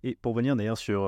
Et 0.05 0.15
pour 0.23 0.33
venir 0.35 0.55
d'ailleurs 0.57 0.79
sur 0.79 1.03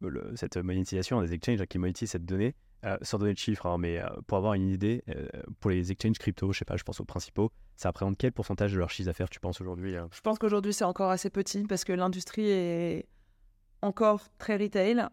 le- 0.00 0.32
cette 0.36 0.58
monétisation 0.58 1.20
des 1.22 1.32
exchanges 1.32 1.64
qui 1.66 1.78
monétisent 1.78 2.10
cette 2.10 2.26
donnée, 2.26 2.54
euh, 2.84 2.96
sans 3.02 3.18
donner 3.18 3.32
de 3.34 3.38
chiffres, 3.38 3.66
hein, 3.66 3.78
mais 3.78 4.00
euh, 4.02 4.06
pour 4.26 4.38
avoir 4.38 4.54
une 4.54 4.68
idée, 4.68 5.02
euh, 5.08 5.26
pour 5.60 5.70
les 5.70 5.92
exchanges 5.92 6.18
crypto, 6.18 6.52
je 6.52 6.58
sais 6.58 6.64
pas, 6.64 6.76
je 6.76 6.82
pense 6.82 7.00
aux 7.00 7.04
principaux, 7.04 7.52
ça 7.76 7.88
représente 7.90 8.16
quel 8.18 8.32
pourcentage 8.32 8.72
de 8.72 8.78
leur 8.78 8.90
chiffre 8.90 9.06
d'affaires, 9.06 9.28
tu 9.30 9.40
penses 9.40 9.60
aujourd'hui 9.60 9.96
euh 9.96 10.06
Je 10.10 10.20
pense 10.20 10.38
qu'aujourd'hui, 10.38 10.72
c'est 10.72 10.84
encore 10.84 11.10
assez 11.10 11.30
petit 11.30 11.62
parce 11.64 11.84
que 11.84 11.92
l'industrie 11.92 12.48
est 12.50 13.06
encore 13.82 14.22
très 14.38 14.56
retail 14.56 15.06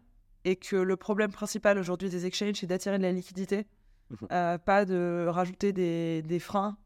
et 0.44 0.56
que 0.56 0.76
le 0.76 0.96
problème 0.96 1.32
principal 1.32 1.78
aujourd'hui 1.78 2.08
des 2.08 2.26
exchanges, 2.26 2.56
c'est 2.56 2.66
d'attirer 2.66 2.98
de 2.98 3.02
la 3.02 3.12
liquidité, 3.12 3.66
Mhm. 4.10 4.28
euh, 4.32 4.58
pas 4.58 4.84
de 4.84 5.26
rajouter 5.28 5.72
des, 5.72 6.22
des 6.22 6.38
freins. 6.40 6.76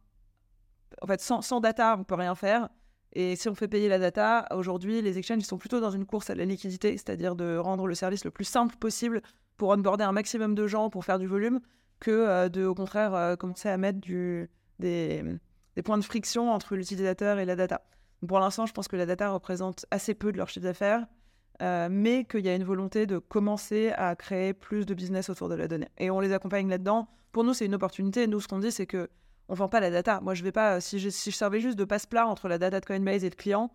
En 1.00 1.06
fait, 1.06 1.20
sans, 1.20 1.40
sans 1.40 1.60
data, 1.60 1.96
on 1.98 2.04
peut 2.04 2.14
rien 2.14 2.34
faire. 2.34 2.68
Et 3.14 3.36
si 3.36 3.48
on 3.48 3.54
fait 3.54 3.68
payer 3.68 3.88
la 3.88 3.98
data, 3.98 4.46
aujourd'hui, 4.50 5.00
les 5.00 5.18
exchanges 5.18 5.38
ils 5.40 5.46
sont 5.46 5.56
plutôt 5.56 5.80
dans 5.80 5.90
une 5.90 6.04
course 6.04 6.30
à 6.30 6.34
la 6.34 6.44
liquidité, 6.44 6.92
c'est-à-dire 6.92 7.36
de 7.36 7.56
rendre 7.56 7.86
le 7.86 7.94
service 7.94 8.24
le 8.24 8.30
plus 8.30 8.44
simple 8.44 8.76
possible 8.76 9.22
pour 9.56 9.70
onboarder 9.70 10.04
un 10.04 10.12
maximum 10.12 10.54
de 10.54 10.66
gens, 10.66 10.90
pour 10.90 11.04
faire 11.04 11.18
du 11.18 11.26
volume, 11.26 11.60
que 12.00 12.10
euh, 12.10 12.48
de, 12.48 12.64
au 12.64 12.74
contraire, 12.74 13.14
euh, 13.14 13.36
commencer 13.36 13.68
à 13.68 13.76
mettre 13.76 13.98
des, 14.78 15.24
points 15.84 15.98
de 15.98 16.04
friction 16.04 16.52
entre 16.52 16.76
l'utilisateur 16.76 17.38
et 17.38 17.44
la 17.44 17.56
data. 17.56 17.82
Pour 18.26 18.38
l'instant, 18.38 18.66
je 18.66 18.72
pense 18.72 18.88
que 18.88 18.96
la 18.96 19.06
data 19.06 19.30
représente 19.30 19.86
assez 19.90 20.14
peu 20.14 20.32
de 20.32 20.38
leur 20.38 20.48
chiffre 20.48 20.64
d'affaires, 20.64 21.06
euh, 21.62 21.88
mais 21.90 22.24
qu'il 22.24 22.44
y 22.44 22.48
a 22.48 22.54
une 22.54 22.64
volonté 22.64 23.06
de 23.06 23.18
commencer 23.18 23.92
à 23.96 24.16
créer 24.16 24.54
plus 24.54 24.86
de 24.86 24.94
business 24.94 25.28
autour 25.30 25.48
de 25.48 25.54
la 25.54 25.68
donnée. 25.68 25.88
Et 25.98 26.10
on 26.10 26.20
les 26.20 26.32
accompagne 26.32 26.68
là-dedans. 26.68 27.08
Pour 27.32 27.44
nous, 27.44 27.54
c'est 27.54 27.66
une 27.66 27.74
opportunité. 27.74 28.26
Nous, 28.26 28.40
ce 28.40 28.48
qu'on 28.48 28.58
dit, 28.58 28.72
c'est 28.72 28.86
que 28.86 29.08
on 29.48 29.54
vend 29.54 29.68
pas 29.68 29.80
la 29.80 29.90
data. 29.90 30.20
Moi, 30.22 30.34
je 30.34 30.42
vais 30.42 30.52
pas. 30.52 30.80
Si 30.80 30.98
je, 30.98 31.10
servais 31.10 31.60
juste 31.60 31.78
de 31.78 31.84
passe-plat 31.84 32.26
entre 32.26 32.48
la 32.48 32.58
data 32.58 32.80
de 32.80 32.86
Coinbase 32.86 33.24
et 33.24 33.30
le 33.30 33.36
client, 33.36 33.70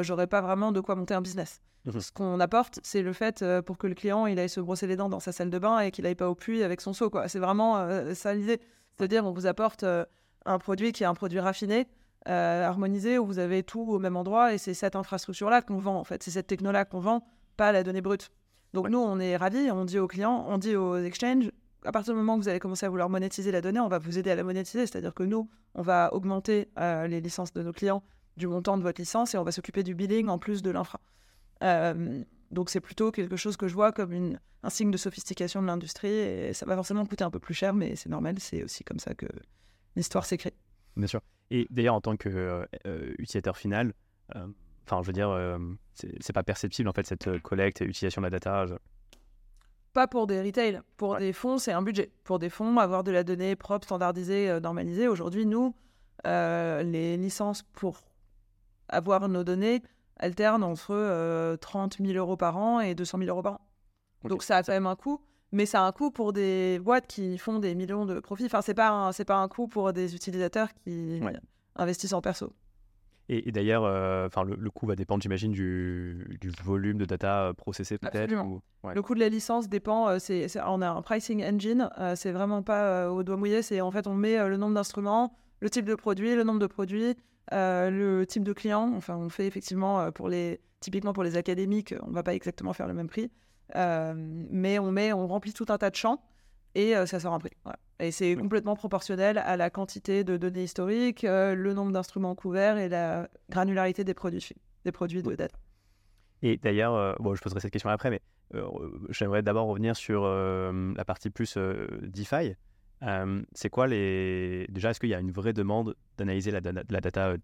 j'aurais 0.00 0.26
pas 0.26 0.40
vraiment 0.40 0.72
de 0.72 0.80
quoi 0.80 0.94
monter 0.94 1.14
un 1.14 1.20
business. 1.20 1.60
Mhm. 1.84 2.00
Ce 2.00 2.12
qu'on 2.12 2.40
apporte, 2.40 2.80
c'est 2.82 3.02
le 3.02 3.12
fait 3.12 3.42
euh, 3.42 3.60
pour 3.60 3.76
que 3.76 3.86
le 3.86 3.94
client 3.94 4.26
il 4.26 4.38
aille 4.38 4.48
se 4.48 4.60
brosser 4.60 4.86
les 4.86 4.96
dents 4.96 5.08
dans 5.10 5.20
sa 5.20 5.32
salle 5.32 5.50
de 5.50 5.58
bain 5.58 5.80
et 5.80 5.90
qu'il 5.90 6.06
aille 6.06 6.14
pas 6.14 6.30
au 6.30 6.34
puits 6.34 6.62
avec 6.62 6.80
son 6.80 6.92
seau. 6.94 7.10
Quoi. 7.10 7.28
C'est 7.28 7.38
vraiment 7.38 7.76
euh, 7.76 8.14
ça 8.14 8.32
l'idée. 8.34 8.60
C'est-à-dire, 8.96 9.26
on 9.26 9.32
vous 9.32 9.46
apporte 9.46 9.82
euh, 9.82 10.04
un 10.46 10.58
produit 10.58 10.92
qui 10.92 11.02
est 11.02 11.06
un 11.06 11.14
produit 11.14 11.40
raffiné, 11.40 11.86
euh, 12.28 12.64
harmonisé, 12.64 13.18
où 13.18 13.26
vous 13.26 13.38
avez 13.38 13.62
tout 13.62 13.82
au 13.82 13.98
même 13.98 14.16
endroit 14.16 14.54
et 14.54 14.58
c'est 14.58 14.72
cette 14.72 14.96
infrastructure-là 14.96 15.60
qu'on 15.62 15.78
vend. 15.78 15.98
En 15.98 16.04
fait, 16.04 16.22
c'est 16.22 16.30
cette 16.30 16.46
techno-là 16.46 16.84
qu'on 16.86 17.00
vend, 17.00 17.26
pas 17.56 17.70
la 17.72 17.82
donnée 17.82 18.00
brute. 18.00 18.30
Donc 18.72 18.84
Ouais. 18.84 18.90
nous, 18.90 18.98
on 18.98 19.18
est 19.20 19.36
ravis. 19.36 19.70
On 19.70 19.84
dit 19.84 19.98
aux 19.98 20.08
clients, 20.08 20.46
on 20.48 20.56
dit 20.58 20.76
aux 20.76 20.96
exchanges, 20.96 21.50
à 21.84 21.92
partir 21.92 22.14
du 22.14 22.18
moment 22.18 22.36
où 22.36 22.38
vous 22.38 22.48
allez 22.48 22.60
commencer 22.60 22.86
à 22.86 22.88
vouloir 22.88 23.10
monétiser 23.10 23.52
la 23.52 23.60
donnée, 23.60 23.80
on 23.80 23.88
va 23.88 23.98
vous 23.98 24.18
aider 24.18 24.30
à 24.30 24.36
la 24.36 24.42
monétiser. 24.42 24.86
C'est-à-dire 24.86 25.12
que 25.12 25.22
nous, 25.22 25.50
on 25.74 25.82
va 25.82 26.14
augmenter 26.14 26.70
euh, 26.78 27.06
les 27.06 27.20
licences 27.20 27.52
de 27.52 27.62
nos 27.62 27.72
clients 27.72 28.02
du 28.36 28.46
montant 28.46 28.76
de 28.76 28.82
votre 28.82 29.00
licence 29.00 29.34
et 29.34 29.38
on 29.38 29.44
va 29.44 29.52
s'occuper 29.52 29.82
du 29.82 29.94
billing 29.94 30.28
en 30.28 30.38
plus 30.38 30.62
de 30.62 30.70
l'infra. 30.70 31.00
Euh, 31.62 32.22
donc 32.50 32.70
c'est 32.70 32.80
plutôt 32.80 33.10
quelque 33.10 33.36
chose 33.36 33.56
que 33.56 33.68
je 33.68 33.74
vois 33.74 33.92
comme 33.92 34.12
une, 34.12 34.40
un 34.62 34.70
signe 34.70 34.90
de 34.90 34.96
sophistication 34.96 35.62
de 35.62 35.66
l'industrie 35.66 36.08
et 36.08 36.52
ça 36.52 36.66
va 36.66 36.74
forcément 36.74 37.04
coûter 37.06 37.24
un 37.24 37.30
peu 37.30 37.38
plus 37.38 37.54
cher, 37.54 37.74
mais 37.74 37.96
c'est 37.96 38.08
normal, 38.08 38.36
c'est 38.38 38.62
aussi 38.62 38.84
comme 38.84 38.98
ça 38.98 39.14
que 39.14 39.26
l'histoire 39.96 40.24
s'écrit. 40.24 40.52
Bien 40.96 41.06
sûr. 41.06 41.20
Et 41.50 41.66
d'ailleurs, 41.70 41.94
en 41.94 42.00
tant 42.00 42.16
qu'utilisateur 42.16 43.56
final, 43.56 43.92
enfin, 44.34 45.02
je 45.02 45.06
veux 45.06 45.12
dire, 45.12 45.58
c'est 45.94 46.32
pas 46.32 46.42
perceptible 46.42 46.88
en 46.88 46.92
fait 46.92 47.06
cette 47.06 47.38
collecte 47.42 47.82
et 47.82 47.84
utilisation 47.84 48.22
de 48.22 48.26
la 48.26 48.30
data. 48.30 48.66
Pas 49.94 50.08
pour 50.08 50.26
des 50.26 50.42
retail. 50.42 50.80
Pour 50.96 51.16
des 51.18 51.32
fonds, 51.32 51.56
c'est 51.56 51.70
un 51.70 51.80
budget. 51.80 52.10
Pour 52.24 52.40
des 52.40 52.50
fonds, 52.50 52.76
avoir 52.78 53.04
de 53.04 53.12
la 53.12 53.22
donnée 53.22 53.54
propre, 53.54 53.84
standardisée, 53.84 54.50
euh, 54.50 54.58
normalisée. 54.58 55.06
Aujourd'hui, 55.06 55.46
nous, 55.46 55.72
euh, 56.26 56.82
les 56.82 57.16
licences 57.16 57.62
pour 57.62 58.00
avoir 58.94 59.28
nos 59.28 59.44
données 59.44 59.82
alternent 60.16 60.62
entre 60.62 61.56
30 61.60 62.00
euh, 62.00 62.04
000 62.04 62.18
euros 62.18 62.36
par 62.36 62.56
an 62.56 62.80
et 62.80 62.94
200 62.94 63.18
000 63.18 63.30
euros 63.30 63.42
par 63.42 63.54
an. 63.54 63.60
Donc 64.28 64.42
ça 64.42 64.56
a 64.56 64.62
quand 64.62 64.72
même 64.72 64.86
un 64.86 64.96
coût, 64.96 65.20
mais 65.52 65.66
ça 65.66 65.82
a 65.82 65.86
un 65.86 65.92
coût 65.92 66.10
pour 66.10 66.32
des 66.32 66.78
boîtes 66.78 67.06
qui 67.06 67.36
font 67.38 67.58
des 67.58 67.74
millions 67.74 68.06
de 68.06 68.20
profits. 68.20 68.46
Enfin, 68.46 68.62
c'est 68.62 68.74
pas 68.74 69.10
c'est 69.12 69.24
pas 69.24 69.36
un 69.36 69.48
coût 69.48 69.68
pour 69.68 69.92
des 69.92 70.14
utilisateurs 70.14 70.68
qui 70.72 71.20
investissent 71.76 72.12
en 72.12 72.22
perso. 72.22 72.52
Et, 73.30 73.52
d'ailleurs, 73.52 73.84
euh, 73.84 74.28
le, 74.58 74.70
coût 74.70 74.86
va 74.86 74.96
dépendre, 74.96 75.22
j'imagine, 75.22 75.50
du, 75.50 76.36
du, 76.42 76.52
volume 76.62 76.98
de 76.98 77.06
data 77.06 77.44
euh, 77.44 77.52
processé 77.54 77.96
peut-être. 77.96 78.34
Le 78.94 79.02
coût 79.02 79.14
de 79.14 79.20
la 79.20 79.30
licence 79.30 79.68
dépend. 79.68 80.08
Euh, 80.08 80.18
c'est, 80.18 80.46
on 80.66 80.82
a 80.82 80.90
un 80.90 81.00
pricing 81.00 81.42
engine. 81.42 81.88
c'est 82.16 82.32
vraiment 82.32 82.62
pas 82.62 83.10
au 83.10 83.22
doigt 83.22 83.38
mouillé. 83.38 83.62
C'est 83.62 83.80
en 83.80 83.90
fait, 83.90 84.06
on 84.06 84.14
met 84.14 84.46
le 84.46 84.58
nombre 84.58 84.74
d'instruments, 84.74 85.34
le 85.60 85.70
type 85.70 85.86
de 85.86 85.94
produit, 85.94 86.34
le 86.34 86.44
nombre 86.44 86.58
de 86.58 86.66
produits, 86.66 87.16
le 87.52 88.24
type 88.24 88.44
de 88.44 88.52
client. 88.52 88.92
Enfin, 88.96 89.16
on 89.16 89.28
fait 89.28 89.46
effectivement 89.46 90.10
pour 90.12 90.28
les, 90.28 90.60
typiquement 90.80 91.12
pour 91.12 91.22
les 91.22 91.36
académiques, 91.36 91.94
on 92.06 92.10
va 92.10 92.22
pas 92.22 92.34
exactement 92.34 92.72
faire 92.72 92.86
le 92.86 92.94
même 92.94 93.08
prix, 93.08 93.30
mais 93.74 94.78
on 94.78 94.92
met, 94.92 95.12
on 95.12 95.26
remplit 95.26 95.52
tout 95.52 95.66
un 95.68 95.78
tas 95.78 95.90
de 95.90 95.96
champs 95.96 96.22
et 96.74 96.94
ça 97.06 97.20
sort 97.20 97.34
un 97.34 97.38
prix. 97.38 97.52
Et 98.00 98.10
c'est 98.10 98.34
complètement 98.34 98.74
proportionnel 98.74 99.38
à 99.38 99.56
la 99.56 99.70
quantité 99.70 100.24
de 100.24 100.36
données 100.36 100.64
historiques, 100.64 101.22
le 101.22 101.72
nombre 101.72 101.92
d'instruments 101.92 102.34
couverts 102.34 102.76
et 102.78 102.88
la 102.88 103.28
granularité 103.50 104.04
des 104.04 104.14
produits, 104.14 104.50
des 104.84 104.92
produits 104.92 105.22
de 105.22 105.34
data. 105.34 105.56
Et 106.42 106.56
d'ailleurs, 106.56 107.16
bon, 107.20 107.34
je 107.34 107.42
poserai 107.42 107.60
cette 107.60 107.70
question 107.70 107.90
après, 107.90 108.10
mais 108.10 108.20
j'aimerais 109.08 109.42
d'abord 109.42 109.68
revenir 109.68 109.96
sur 109.96 110.26
la 110.26 111.04
partie 111.04 111.30
plus 111.30 111.56
DeFi. 111.56 112.56
C'est 113.52 113.70
quoi 113.70 113.86
les. 113.86 114.66
Déjà, 114.68 114.90
est-ce 114.90 115.00
qu'il 115.00 115.10
y 115.10 115.14
a 115.14 115.20
une 115.20 115.32
vraie 115.32 115.52
demande 115.52 115.94
d'analyser 116.16 116.50
la, 116.50 116.60
la, 116.60 117.00
data 117.00 117.34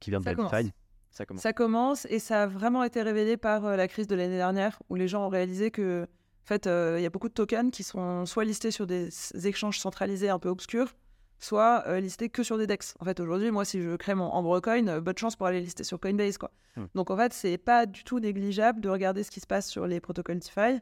qui 0.00 0.10
vient 0.10 0.20
de 0.20 0.26
la 0.26 0.34
DeFi 0.34 0.72
ça 1.10 1.24
commence. 1.26 1.42
ça 1.42 1.52
commence 1.52 2.06
et 2.10 2.18
ça 2.18 2.42
a 2.42 2.46
vraiment 2.48 2.82
été 2.82 3.00
révélé 3.00 3.36
par 3.36 3.76
la 3.76 3.86
crise 3.86 4.08
de 4.08 4.16
l'année 4.16 4.36
dernière 4.36 4.82
où 4.90 4.96
les 4.96 5.06
gens 5.06 5.24
ont 5.24 5.28
réalisé 5.28 5.70
que 5.70 6.08
en 6.44 6.46
fait, 6.46 6.66
euh, 6.66 6.96
il 6.98 7.02
y 7.02 7.06
a 7.06 7.10
beaucoup 7.10 7.30
de 7.30 7.32
tokens 7.32 7.70
qui 7.70 7.82
sont 7.82 8.26
soit 8.26 8.44
listés 8.44 8.70
sur 8.70 8.86
des 8.86 9.08
échanges 9.46 9.78
centralisés 9.78 10.28
un 10.28 10.38
peu 10.38 10.50
obscurs, 10.50 10.92
soit 11.38 11.84
euh, 11.86 12.00
listés 12.00 12.28
que 12.28 12.42
sur 12.42 12.58
des 12.58 12.66
DEX. 12.66 12.94
En 13.00 13.06
fait, 13.06 13.18
aujourd'hui, 13.18 13.50
moi, 13.50 13.64
si 13.64 13.80
je 13.80 13.96
crée 13.96 14.14
mon 14.14 14.26
Amber 14.26 14.60
Coin, 14.60 14.86
euh, 14.88 15.00
bonne 15.00 15.16
chance 15.16 15.36
pour 15.36 15.46
aller 15.46 15.62
lister 15.62 15.84
sur 15.84 15.98
Coinbase, 15.98 16.36
quoi. 16.36 16.50
Hmm. 16.76 16.84
Donc, 16.94 17.10
en 17.10 17.16
fait, 17.16 17.32
c'est 17.32 17.56
pas 17.56 17.86
du 17.86 18.04
tout 18.04 18.20
négligeable 18.20 18.82
de 18.82 18.90
regarder 18.90 19.22
ce 19.22 19.30
qui 19.30 19.40
se 19.40 19.46
passe 19.46 19.70
sur 19.70 19.86
les 19.86 20.00
protocoles 20.00 20.40
DeFi. 20.40 20.80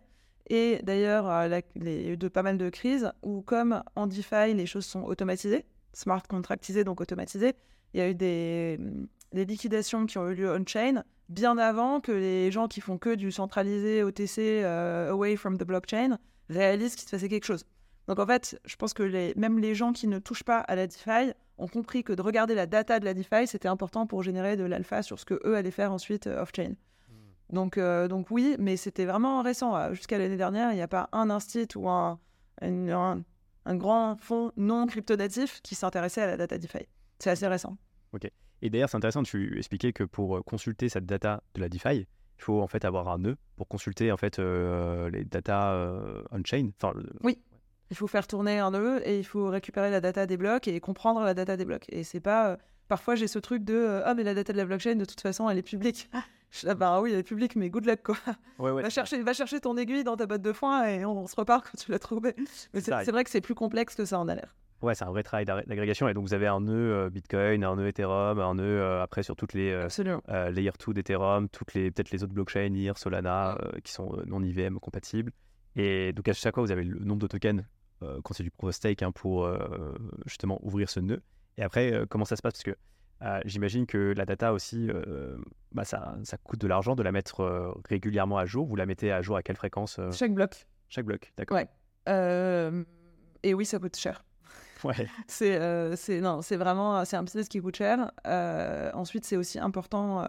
Et 0.48 0.80
d'ailleurs, 0.82 1.24
il 1.76 1.88
y 1.88 2.08
a 2.08 2.12
eu 2.12 2.18
pas 2.30 2.42
mal 2.42 2.58
de 2.58 2.68
crises 2.68 3.12
où, 3.22 3.42
comme 3.42 3.82
en 3.96 4.06
DeFi, 4.06 4.54
les 4.54 4.66
choses 4.66 4.84
sont 4.84 5.02
automatisées, 5.04 5.64
smart 5.92 6.22
contractisées, 6.28 6.84
donc 6.84 7.00
automatisées, 7.00 7.54
il 7.94 8.00
y 8.00 8.02
a 8.02 8.08
eu 8.08 8.14
des, 8.14 8.78
des 9.32 9.44
liquidations 9.44 10.06
qui 10.06 10.18
ont 10.18 10.28
eu 10.28 10.34
lieu 10.34 10.50
on-chain 10.50 11.04
bien 11.28 11.56
avant 11.58 12.00
que 12.00 12.12
les 12.12 12.50
gens 12.50 12.68
qui 12.68 12.80
font 12.80 12.98
que 12.98 13.14
du 13.14 13.32
centralisé 13.32 14.02
OTC 14.02 14.38
euh, 14.38 15.10
away 15.10 15.36
from 15.36 15.56
the 15.56 15.64
blockchain 15.64 16.18
réalisent 16.48 16.94
qu'il 16.94 17.06
se 17.06 17.10
passait 17.10 17.28
quelque 17.28 17.46
chose. 17.46 17.64
Donc 18.08 18.18
en 18.18 18.26
fait, 18.26 18.60
je 18.64 18.76
pense 18.76 18.94
que 18.94 19.38
même 19.38 19.58
les 19.58 19.74
gens 19.74 19.92
qui 19.92 20.08
ne 20.08 20.18
touchent 20.18 20.42
pas 20.42 20.58
à 20.58 20.74
la 20.74 20.86
DeFi 20.86 21.32
ont 21.58 21.68
compris 21.68 22.02
que 22.02 22.12
de 22.12 22.22
regarder 22.22 22.54
la 22.54 22.66
data 22.66 22.98
de 22.98 23.04
la 23.04 23.14
DeFi, 23.14 23.46
c'était 23.46 23.68
important 23.68 24.06
pour 24.06 24.22
générer 24.22 24.56
de 24.56 24.64
l'alpha 24.64 25.02
sur 25.02 25.18
ce 25.18 25.24
que 25.24 25.40
eux 25.44 25.56
allaient 25.56 25.70
faire 25.70 25.92
ensuite 25.92 26.26
euh, 26.26 26.42
off-chain. 26.42 26.74
Donc, 27.52 27.78
euh, 27.78 28.08
donc 28.08 28.30
oui, 28.30 28.56
mais 28.58 28.76
c'était 28.76 29.04
vraiment 29.04 29.42
récent. 29.42 29.92
Jusqu'à 29.94 30.18
l'année 30.18 30.36
dernière, 30.38 30.72
il 30.72 30.76
n'y 30.76 30.82
a 30.82 30.88
pas 30.88 31.08
un 31.12 31.30
instit 31.30 31.68
ou 31.76 31.88
un, 31.88 32.18
un, 32.62 33.22
un 33.66 33.76
grand 33.76 34.16
fonds 34.16 34.52
non 34.56 34.86
crypto-natif 34.86 35.60
qui 35.62 35.74
s'intéressait 35.74 36.22
à 36.22 36.26
la 36.26 36.36
data 36.36 36.58
DeFi. 36.58 36.86
C'est 37.18 37.30
assez 37.30 37.46
récent. 37.46 37.76
Ok. 38.12 38.28
Et 38.62 38.70
d'ailleurs, 38.70 38.88
c'est 38.88 38.96
intéressant, 38.96 39.22
tu 39.22 39.58
expliquais 39.58 39.92
que 39.92 40.04
pour 40.04 40.36
euh, 40.36 40.42
consulter 40.42 40.88
cette 40.88 41.04
data 41.06 41.42
de 41.54 41.60
la 41.60 41.68
DeFi, 41.68 42.06
il 42.38 42.42
faut 42.42 42.60
en 42.60 42.66
fait 42.68 42.84
avoir 42.84 43.08
un 43.08 43.18
nœud 43.18 43.36
pour 43.56 43.68
consulter 43.68 44.10
en 44.12 44.16
fait 44.16 44.38
euh, 44.38 45.10
les 45.10 45.24
data 45.24 45.72
euh, 45.72 46.22
on-chain. 46.30 46.70
Enfin, 46.80 46.94
oui, 47.22 47.38
il 47.90 47.96
faut 47.96 48.06
faire 48.06 48.26
tourner 48.26 48.58
un 48.58 48.70
nœud 48.70 49.06
et 49.06 49.18
il 49.18 49.24
faut 49.24 49.48
récupérer 49.48 49.90
la 49.90 50.00
data 50.00 50.26
des 50.26 50.36
blocs 50.36 50.68
et 50.68 50.80
comprendre 50.80 51.22
la 51.22 51.34
data 51.34 51.56
des 51.56 51.64
blocs. 51.64 51.86
Et 51.90 52.04
c'est 52.04 52.20
pas. 52.20 52.56
parfois, 52.88 53.14
j'ai 53.16 53.28
ce 53.28 53.38
truc 53.38 53.64
de 53.64 54.00
Ah, 54.04 54.14
mais 54.14 54.22
la 54.22 54.34
data 54.34 54.52
de 54.52 54.58
la 54.58 54.64
blockchain, 54.64 54.94
de 54.94 55.04
toute 55.04 55.20
façon, 55.20 55.50
elle 55.50 55.58
est 55.58 55.62
publique. 55.62 56.08
Ah. 56.66 56.74
bah 56.74 57.00
oui, 57.00 57.12
elle 57.12 57.18
est 57.18 57.22
publique, 57.22 57.56
mais 57.56 57.70
good 57.70 57.86
luck 57.86 58.02
quoi. 58.02 58.16
Va, 58.58 58.90
chercher, 58.90 59.22
va 59.22 59.32
chercher 59.32 59.60
ton 59.60 59.76
aiguille 59.76 60.04
dans 60.04 60.16
ta 60.16 60.26
botte 60.26 60.42
de 60.42 60.52
foin 60.52 60.84
et 60.84 61.04
on, 61.04 61.26
se 61.26 61.36
repart 61.36 61.64
quand 61.64 61.76
tu 61.76 61.90
l'as 61.90 61.98
trouvée. 61.98 62.34
Mais 62.74 62.80
c'est 62.80 63.10
vrai 63.10 63.24
que 63.24 63.30
c'est 63.30 63.40
plus 63.40 63.54
complexe 63.54 63.94
que 63.94 64.04
ça 64.04 64.18
en 64.18 64.28
a 64.28 64.34
l'air. 64.34 64.54
Ouais, 64.82 64.96
c'est 64.96 65.04
un 65.04 65.10
vrai 65.10 65.22
travail 65.22 65.44
d'agrégation. 65.44 66.08
Et 66.08 66.14
donc, 66.14 66.24
vous 66.24 66.34
avez 66.34 66.48
un 66.48 66.60
nœud 66.60 66.92
euh, 66.92 67.10
Bitcoin, 67.10 67.62
un 67.62 67.76
nœud 67.76 67.86
Ethereum, 67.86 68.40
un 68.40 68.54
nœud 68.56 68.80
euh, 68.80 69.00
après 69.00 69.22
sur 69.22 69.36
toutes 69.36 69.52
les 69.52 69.70
euh, 69.70 70.50
Layer 70.50 70.72
2 70.84 70.92
d'Ethereum, 70.92 71.48
toutes 71.48 71.74
les 71.74 71.92
peut-être 71.92 72.10
les 72.10 72.24
autres 72.24 72.32
blockchains, 72.32 72.68
NIR, 72.68 72.98
Solana, 72.98 73.56
qui 73.84 73.92
sont 73.92 74.20
non 74.26 74.42
IVM 74.42 74.80
compatibles. 74.80 75.32
Et 75.76 76.12
donc, 76.12 76.26
à 76.26 76.32
chaque 76.32 76.56
fois, 76.56 76.64
vous 76.64 76.72
avez 76.72 76.82
le 76.82 76.98
nombre 76.98 77.20
de 77.20 77.28
tokens 77.28 77.64
quand 78.24 78.34
c'est 78.34 78.42
du 78.42 78.50
proof 78.50 78.70
of 78.70 78.74
stake 78.74 79.00
hein, 79.04 79.12
pour 79.12 79.48
justement 80.26 80.58
ouvrir 80.64 80.90
ce 80.90 80.98
nœud. 80.98 81.22
Et 81.56 81.62
après, 81.62 82.02
comment 82.10 82.24
ça 82.24 82.34
se 82.34 82.42
passe? 82.42 82.54
Parce 82.54 82.64
que 82.64 82.76
j'imagine 83.44 83.86
que 83.86 84.14
la 84.16 84.24
data 84.24 84.52
aussi, 84.52 84.90
bah, 85.72 85.84
ça, 85.84 86.16
ça, 86.24 86.36
coûte 86.38 86.60
de 86.60 86.66
l'argent 86.66 86.94
de 86.96 87.02
la 87.02 87.12
mettre 87.12 87.74
régulièrement 87.88 88.38
à 88.38 88.46
jour. 88.46 88.66
Vous 88.66 88.76
la 88.76 88.86
mettez 88.86 89.12
à 89.12 89.22
jour 89.22 89.36
à 89.36 89.42
quelle 89.42 89.56
fréquence 89.56 90.00
Chaque 90.12 90.34
bloc. 90.34 90.66
Chaque 90.88 91.06
bloc, 91.06 91.32
d'accord. 91.36 91.56
Ouais. 91.56 92.84
et 93.42 93.54
oui, 93.54 93.64
ça 93.64 93.78
coûte 93.78 93.96
cher. 93.96 94.24
Ouais. 94.84 95.06
C'est 95.28 95.56
euh, 95.60 95.94
non, 96.20 96.42
c'est 96.42 96.56
vraiment 96.56 97.04
c'est 97.04 97.16
un 97.16 97.22
business 97.22 97.48
qui 97.48 97.60
coûte 97.60 97.76
cher. 97.76 98.10
Euh, 98.26 98.90
ensuite, 98.94 99.24
c'est 99.24 99.36
aussi 99.36 99.58
important. 99.58 100.22
Euh, 100.22 100.26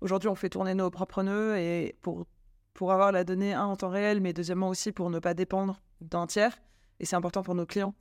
aujourd'hui, 0.00 0.28
on 0.28 0.34
fait 0.34 0.48
tourner 0.48 0.74
nos 0.74 0.90
propres 0.90 1.22
nœuds 1.22 1.56
et 1.56 1.96
pour 2.02 2.26
pour 2.74 2.92
avoir 2.92 3.12
la 3.12 3.24
donnée 3.24 3.52
un 3.52 3.64
en 3.64 3.76
temps 3.76 3.90
réel, 3.90 4.20
mais 4.20 4.32
deuxièmement 4.32 4.68
aussi 4.68 4.92
pour 4.92 5.10
ne 5.10 5.18
pas 5.18 5.34
dépendre 5.34 5.80
d'un 6.00 6.26
tiers. 6.26 6.58
Et 7.00 7.06
c'est 7.06 7.16
important 7.16 7.42
pour 7.42 7.54
nos 7.54 7.66
clients. 7.66 7.94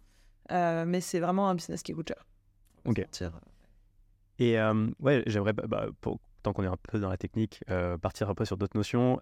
mais 0.49 1.01
c'est 1.01 1.19
vraiment 1.19 1.49
un 1.49 1.55
business 1.55 1.83
qui 1.83 1.93
coûte 1.93 2.09
cher. 2.09 2.25
Ok. 2.85 3.05
Et 4.39 4.57
ouais, 4.99 5.23
j'aimerais, 5.27 5.53
bah, 5.53 5.87
tant 6.41 6.53
qu'on 6.53 6.63
est 6.63 6.67
un 6.67 6.77
peu 6.77 6.99
dans 6.99 7.09
la 7.09 7.17
technique, 7.17 7.63
partir 8.01 8.29
un 8.29 8.35
peu 8.35 8.45
sur 8.45 8.57
d'autres 8.57 8.77
notions. 8.77 9.19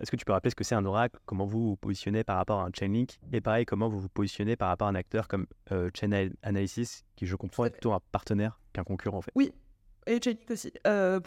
Est-ce 0.00 0.10
que 0.10 0.16
tu 0.16 0.24
peux 0.24 0.32
rappeler 0.32 0.50
ce 0.50 0.54
que 0.54 0.64
c'est 0.64 0.74
un 0.74 0.84
oracle 0.84 1.18
Comment 1.26 1.46
vous 1.46 1.70
vous 1.70 1.76
positionnez 1.76 2.24
par 2.24 2.36
rapport 2.36 2.60
à 2.60 2.66
un 2.66 2.70
Chainlink 2.72 3.18
Et 3.32 3.40
pareil, 3.40 3.64
comment 3.64 3.88
vous 3.88 4.00
vous 4.00 4.08
positionnez 4.08 4.56
par 4.56 4.68
rapport 4.68 4.88
à 4.88 4.90
un 4.90 4.94
acteur 4.94 5.28
comme 5.28 5.46
euh, 5.72 5.90
Chain 5.94 6.30
Analysis, 6.42 7.04
qui 7.16 7.26
je 7.26 7.36
comprends 7.36 7.64
est 7.64 7.70
plutôt 7.70 7.92
un 7.92 8.00
partenaire 8.12 8.60
qu'un 8.72 8.84
concurrent 8.84 9.18
en 9.18 9.22
fait? 9.22 9.32
Oui, 9.34 9.52
et 10.06 10.20
Chainlink 10.22 10.50
aussi. 10.50 10.72
Euh, 10.86 11.20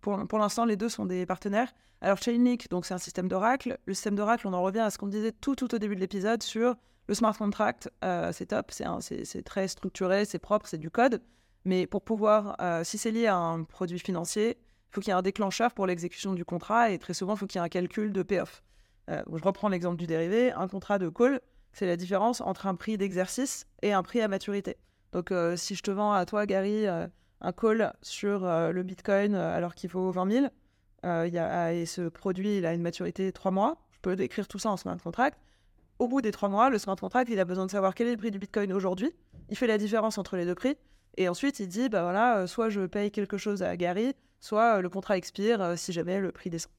pour, 0.00 0.26
pour 0.26 0.38
l'instant, 0.38 0.64
les 0.64 0.76
deux 0.76 0.88
sont 0.88 1.04
des 1.04 1.26
partenaires. 1.26 1.72
Alors 2.00 2.18
Chainlink, 2.18 2.68
donc 2.68 2.86
c'est 2.86 2.94
un 2.94 2.98
système 2.98 3.28
d'oracle. 3.28 3.78
Le 3.86 3.94
système 3.94 4.16
d'oracle, 4.16 4.46
on 4.46 4.52
en 4.52 4.62
revient 4.62 4.80
à 4.80 4.90
ce 4.90 4.98
qu'on 4.98 5.08
disait 5.08 5.32
tout, 5.32 5.54
tout 5.54 5.74
au 5.74 5.78
début 5.78 5.94
de 5.94 6.00
l'épisode 6.00 6.42
sur 6.42 6.74
le 7.08 7.14
smart 7.14 7.36
contract. 7.36 7.90
Euh, 8.04 8.32
c'est 8.32 8.46
top, 8.46 8.70
c'est 8.70 9.42
très 9.42 9.68
structuré, 9.68 10.24
c'est 10.24 10.38
propre, 10.38 10.66
c'est 10.66 10.78
du 10.78 10.90
code. 10.90 11.22
Mais 11.66 11.86
pour 11.86 12.02
pouvoir, 12.02 12.56
si 12.84 12.96
c'est 12.96 13.10
lié 13.10 13.26
à 13.26 13.36
un 13.36 13.64
produit 13.64 13.98
financier, 13.98 14.56
il 14.90 14.94
faut 14.94 15.00
qu'il 15.00 15.08
y 15.08 15.10
ait 15.10 15.18
un 15.18 15.22
déclencheur 15.22 15.74
pour 15.74 15.86
l'exécution 15.86 16.32
du 16.32 16.44
contrat 16.44 16.90
et 16.90 16.98
très 16.98 17.12
souvent, 17.12 17.34
il 17.34 17.38
faut 17.38 17.46
qu'il 17.46 17.58
y 17.58 17.62
ait 17.62 17.66
un 17.66 17.68
calcul 17.68 18.12
de 18.12 18.22
payoff. 18.22 18.62
Euh, 19.10 19.22
je 19.32 19.42
reprends 19.42 19.68
l'exemple 19.68 19.96
du 19.96 20.06
dérivé. 20.06 20.52
Un 20.52 20.68
contrat 20.68 20.98
de 20.98 21.08
call, 21.08 21.40
c'est 21.72 21.86
la 21.86 21.96
différence 21.96 22.40
entre 22.40 22.66
un 22.66 22.74
prix 22.74 22.96
d'exercice 22.98 23.66
et 23.82 23.92
un 23.92 24.02
prix 24.02 24.20
à 24.20 24.28
maturité. 24.28 24.76
Donc, 25.12 25.30
euh, 25.30 25.56
si 25.56 25.74
je 25.74 25.82
te 25.82 25.90
vends 25.90 26.12
à 26.12 26.24
toi, 26.26 26.46
Gary, 26.46 26.86
euh, 26.86 27.06
un 27.40 27.52
call 27.52 27.92
sur 28.02 28.40
le 28.40 28.82
Bitcoin 28.82 29.34
alors 29.34 29.74
qu'il 29.74 29.90
vaut 29.90 30.10
20 30.10 30.30
000, 30.30 30.46
y 31.04 31.38
a, 31.38 31.74
et 31.74 31.84
ce 31.84 32.08
produit, 32.08 32.58
il 32.58 32.66
a 32.66 32.72
une 32.72 32.80
maturité 32.80 33.26
de 33.26 33.30
3 33.30 33.50
mois, 33.50 33.76
je 33.90 33.98
peux 34.00 34.18
écrire 34.20 34.48
tout 34.48 34.58
ça 34.58 34.70
en 34.70 34.76
smart 34.76 34.96
contract. 34.96 35.38
Au 35.98 36.08
bout 36.08 36.22
des 36.22 36.30
3 36.30 36.48
mois, 36.48 36.70
le 36.70 36.78
smart 36.78 36.96
contract, 36.96 37.30
il 37.30 37.38
a 37.38 37.44
besoin 37.44 37.66
de 37.66 37.70
savoir 37.70 37.94
quel 37.94 38.08
est 38.08 38.12
le 38.12 38.16
prix 38.16 38.30
du 38.30 38.38
Bitcoin 38.38 38.72
aujourd'hui. 38.72 39.12
Il 39.50 39.56
fait 39.56 39.66
la 39.66 39.76
différence 39.78 40.16
entre 40.16 40.36
les 40.36 40.46
deux 40.46 40.54
prix. 40.54 40.76
Et 41.16 41.28
ensuite, 41.28 41.60
il 41.60 41.68
dit, 41.68 41.88
bah 41.88 42.02
voilà, 42.02 42.46
soit 42.46 42.68
je 42.68 42.82
paye 42.86 43.10
quelque 43.10 43.38
chose 43.38 43.62
à 43.62 43.76
Gary, 43.76 44.14
soit 44.40 44.76
euh, 44.76 44.80
le 44.80 44.88
contrat 44.88 45.16
expire 45.16 45.62
euh, 45.62 45.76
si 45.76 45.92
jamais 45.92 46.20
le 46.20 46.32
prix 46.32 46.50
descend. 46.50 46.72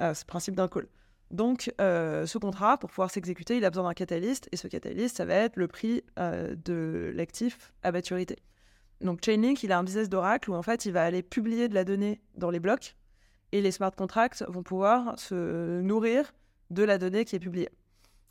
Euh, 0.00 0.14
c'est 0.14 0.24
le 0.24 0.28
principe 0.28 0.56
d'un 0.56 0.68
call. 0.68 0.88
Donc, 1.30 1.70
ce 1.78 2.38
contrat, 2.38 2.78
pour 2.78 2.88
pouvoir 2.88 3.10
s'exécuter, 3.10 3.58
il 3.58 3.64
a 3.66 3.68
besoin 3.68 3.84
d'un 3.84 3.92
catalyste, 3.92 4.48
et 4.50 4.56
ce 4.56 4.66
catalyste, 4.66 5.18
ça 5.18 5.26
va 5.26 5.34
être 5.34 5.56
le 5.56 5.68
prix 5.68 6.02
de 6.16 7.12
l'actif 7.14 7.74
à 7.82 7.92
maturité. 7.92 8.36
Donc, 9.02 9.22
Chainlink, 9.22 9.62
il 9.62 9.70
a 9.70 9.78
un 9.78 9.84
business 9.84 10.08
d'oracle 10.08 10.50
où 10.50 10.54
en 10.54 10.62
fait, 10.62 10.86
il 10.86 10.92
va 10.92 11.04
aller 11.04 11.22
publier 11.22 11.68
de 11.68 11.74
la 11.74 11.84
donnée 11.84 12.22
dans 12.36 12.48
les 12.48 12.60
blocs, 12.60 12.96
et 13.52 13.60
les 13.60 13.70
smart 13.70 13.90
contracts 13.90 14.42
vont 14.48 14.62
pouvoir 14.62 15.18
se 15.18 15.82
nourrir 15.82 16.32
de 16.70 16.82
la 16.82 16.96
donnée 16.96 17.26
qui 17.26 17.36
est 17.36 17.40
publiée. 17.40 17.68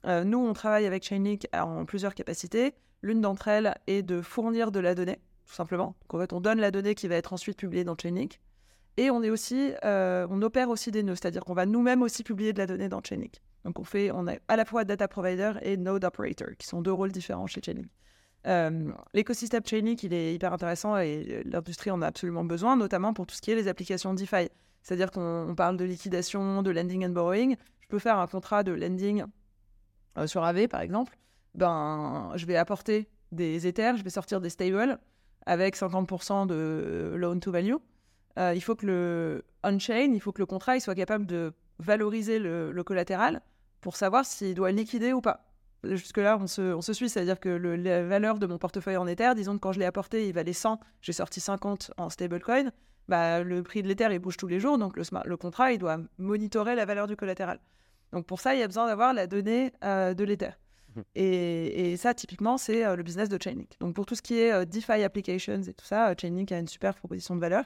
Euh, 0.05 0.23
nous, 0.23 0.39
on 0.39 0.53
travaille 0.53 0.85
avec 0.85 1.03
Chainlink 1.03 1.47
en 1.53 1.85
plusieurs 1.85 2.15
capacités. 2.15 2.73
L'une 3.01 3.21
d'entre 3.21 3.47
elles 3.47 3.75
est 3.87 4.01
de 4.01 4.21
fournir 4.21 4.71
de 4.71 4.79
la 4.79 4.95
donnée, 4.95 5.19
tout 5.47 5.53
simplement. 5.53 5.95
Donc, 6.01 6.13
en 6.13 6.19
fait, 6.19 6.33
on 6.33 6.41
donne 6.41 6.59
la 6.59 6.71
donnée 6.71 6.95
qui 6.95 7.07
va 7.07 7.15
être 7.15 7.33
ensuite 7.33 7.57
publiée 7.57 7.83
dans 7.83 7.95
Chainlink. 7.95 8.39
Et 8.97 9.11
on 9.11 9.21
est 9.21 9.29
aussi, 9.29 9.73
euh, 9.85 10.27
on 10.29 10.41
opère 10.41 10.69
aussi 10.69 10.91
des 10.91 11.03
nœuds, 11.03 11.15
c'est-à-dire 11.15 11.45
qu'on 11.45 11.53
va 11.53 11.65
nous-mêmes 11.65 12.01
aussi 12.01 12.23
publier 12.23 12.51
de 12.51 12.57
la 12.57 12.65
donnée 12.65 12.89
dans 12.89 13.01
Chainlink. 13.01 13.35
Donc 13.63 13.79
on 13.79 13.83
fait, 13.83 14.11
on 14.11 14.27
a 14.27 14.33
à 14.47 14.55
la 14.55 14.65
fois 14.65 14.85
data 14.85 15.07
provider 15.07 15.53
et 15.61 15.77
node 15.77 16.03
operator, 16.03 16.49
qui 16.57 16.65
sont 16.65 16.81
deux 16.81 16.91
rôles 16.91 17.11
différents 17.11 17.47
chez 17.47 17.61
Chainlink. 17.63 17.87
Euh, 18.47 18.91
l'écosystème 19.13 19.63
Chainlink, 19.65 20.01
il 20.03 20.13
est 20.13 20.33
hyper 20.33 20.51
intéressant 20.51 20.97
et 20.97 21.43
l'industrie 21.45 21.91
en 21.91 22.01
a 22.01 22.07
absolument 22.07 22.43
besoin, 22.43 22.75
notamment 22.75 23.13
pour 23.13 23.27
tout 23.27 23.35
ce 23.35 23.41
qui 23.41 23.51
est 23.51 23.55
les 23.55 23.67
applications 23.67 24.13
DeFi. 24.13 24.49
C'est-à-dire 24.81 25.11
qu'on 25.11 25.53
parle 25.55 25.77
de 25.77 25.83
liquidation, 25.83 26.63
de 26.63 26.71
lending 26.71 27.05
and 27.05 27.09
borrowing. 27.09 27.55
Je 27.81 27.87
peux 27.87 27.99
faire 27.99 28.17
un 28.17 28.27
contrat 28.27 28.63
de 28.63 28.71
lending 28.71 29.25
euh, 30.17 30.27
sur 30.27 30.43
AV, 30.43 30.67
par 30.67 30.81
exemple. 30.81 31.17
Ben, 31.55 32.31
je 32.35 32.45
vais 32.45 32.55
apporter 32.55 33.09
des 33.31 33.67
Ethers, 33.67 33.97
je 33.97 34.03
vais 34.03 34.09
sortir 34.09 34.39
des 34.39 34.49
stables 34.49 34.97
avec 35.45 35.75
50% 35.75 36.47
de 36.47 37.13
loan 37.15 37.39
to 37.39 37.51
value. 37.51 37.75
Euh, 38.37 38.53
il 38.55 38.61
faut 38.61 38.75
que 38.75 38.85
le 38.85 39.45
on-chain, 39.63 40.11
il 40.13 40.21
faut 40.21 40.31
que 40.31 40.41
le 40.41 40.45
contrat 40.45 40.75
il 40.75 40.81
soit 40.81 40.95
capable 40.95 41.25
de 41.25 41.53
valoriser 41.79 42.39
le, 42.39 42.81
collatéral 42.83 43.41
pour 43.81 43.95
savoir 43.95 44.25
s'il 44.25 44.55
doit 44.55 44.71
liquider 44.71 45.13
ou 45.13 45.21
pas. 45.21 45.43
Jusque-là, 45.83 46.37
on 46.41 46.47
se, 46.47 46.93
suit, 46.93 47.07
c'est-à-dire 47.07 47.39
que 47.39 47.49
la 47.49 48.03
valeur 48.03 48.39
de 48.39 48.47
mon 48.47 48.57
portefeuille 48.57 48.97
en 48.97 49.07
Ether, 49.07 49.33
disons 49.35 49.53
que 49.53 49.59
quand 49.59 49.71
je 49.71 49.79
l'ai 49.79 49.85
apporté, 49.85 50.27
il 50.27 50.33
valait 50.33 50.53
100, 50.53 50.79
j'ai 51.01 51.13
sorti 51.13 51.39
50 51.39 51.91
en 51.97 52.09
stablecoin, 52.09 52.71
bah, 53.07 53.43
le 53.43 53.63
prix 53.63 53.83
de 53.83 53.87
l'Ether, 53.87 54.07
il 54.11 54.19
bouge 54.19 54.37
tous 54.37 54.47
les 54.47 54.59
jours, 54.59 54.77
donc 54.77 54.97
le, 54.97 55.03
le, 55.25 55.37
contrat, 55.37 55.71
il 55.71 55.77
doit 55.77 55.97
monitorer 56.17 56.75
la 56.75 56.85
valeur 56.85 57.07
du 57.07 57.15
collatéral. 57.15 57.59
Donc 58.11 58.25
pour 58.25 58.39
ça, 58.39 58.55
il 58.55 58.59
y 58.59 58.63
a 58.63 58.67
besoin 58.67 58.87
d'avoir 58.87 59.13
la 59.13 59.27
donnée 59.27 59.71
euh, 59.83 60.13
de 60.13 60.23
l'Ether. 60.23 60.51
Et, 61.15 61.95
ça, 61.97 62.13
typiquement, 62.13 62.57
c'est 62.57 62.85
euh, 62.85 62.95
le 62.95 63.03
business 63.03 63.29
de 63.29 63.37
Chainlink. 63.41 63.71
Donc 63.79 63.95
pour 63.95 64.05
tout 64.05 64.15
ce 64.15 64.21
qui 64.21 64.39
est 64.39 64.65
DeFi 64.65 65.03
applications 65.03 65.61
et 65.61 65.73
tout 65.73 65.85
ça, 65.85 66.13
Chainlink 66.19 66.51
a 66.51 66.59
une 66.59 66.67
super 66.67 66.95
proposition 66.95 67.35
de 67.35 67.41
valeur. 67.41 67.65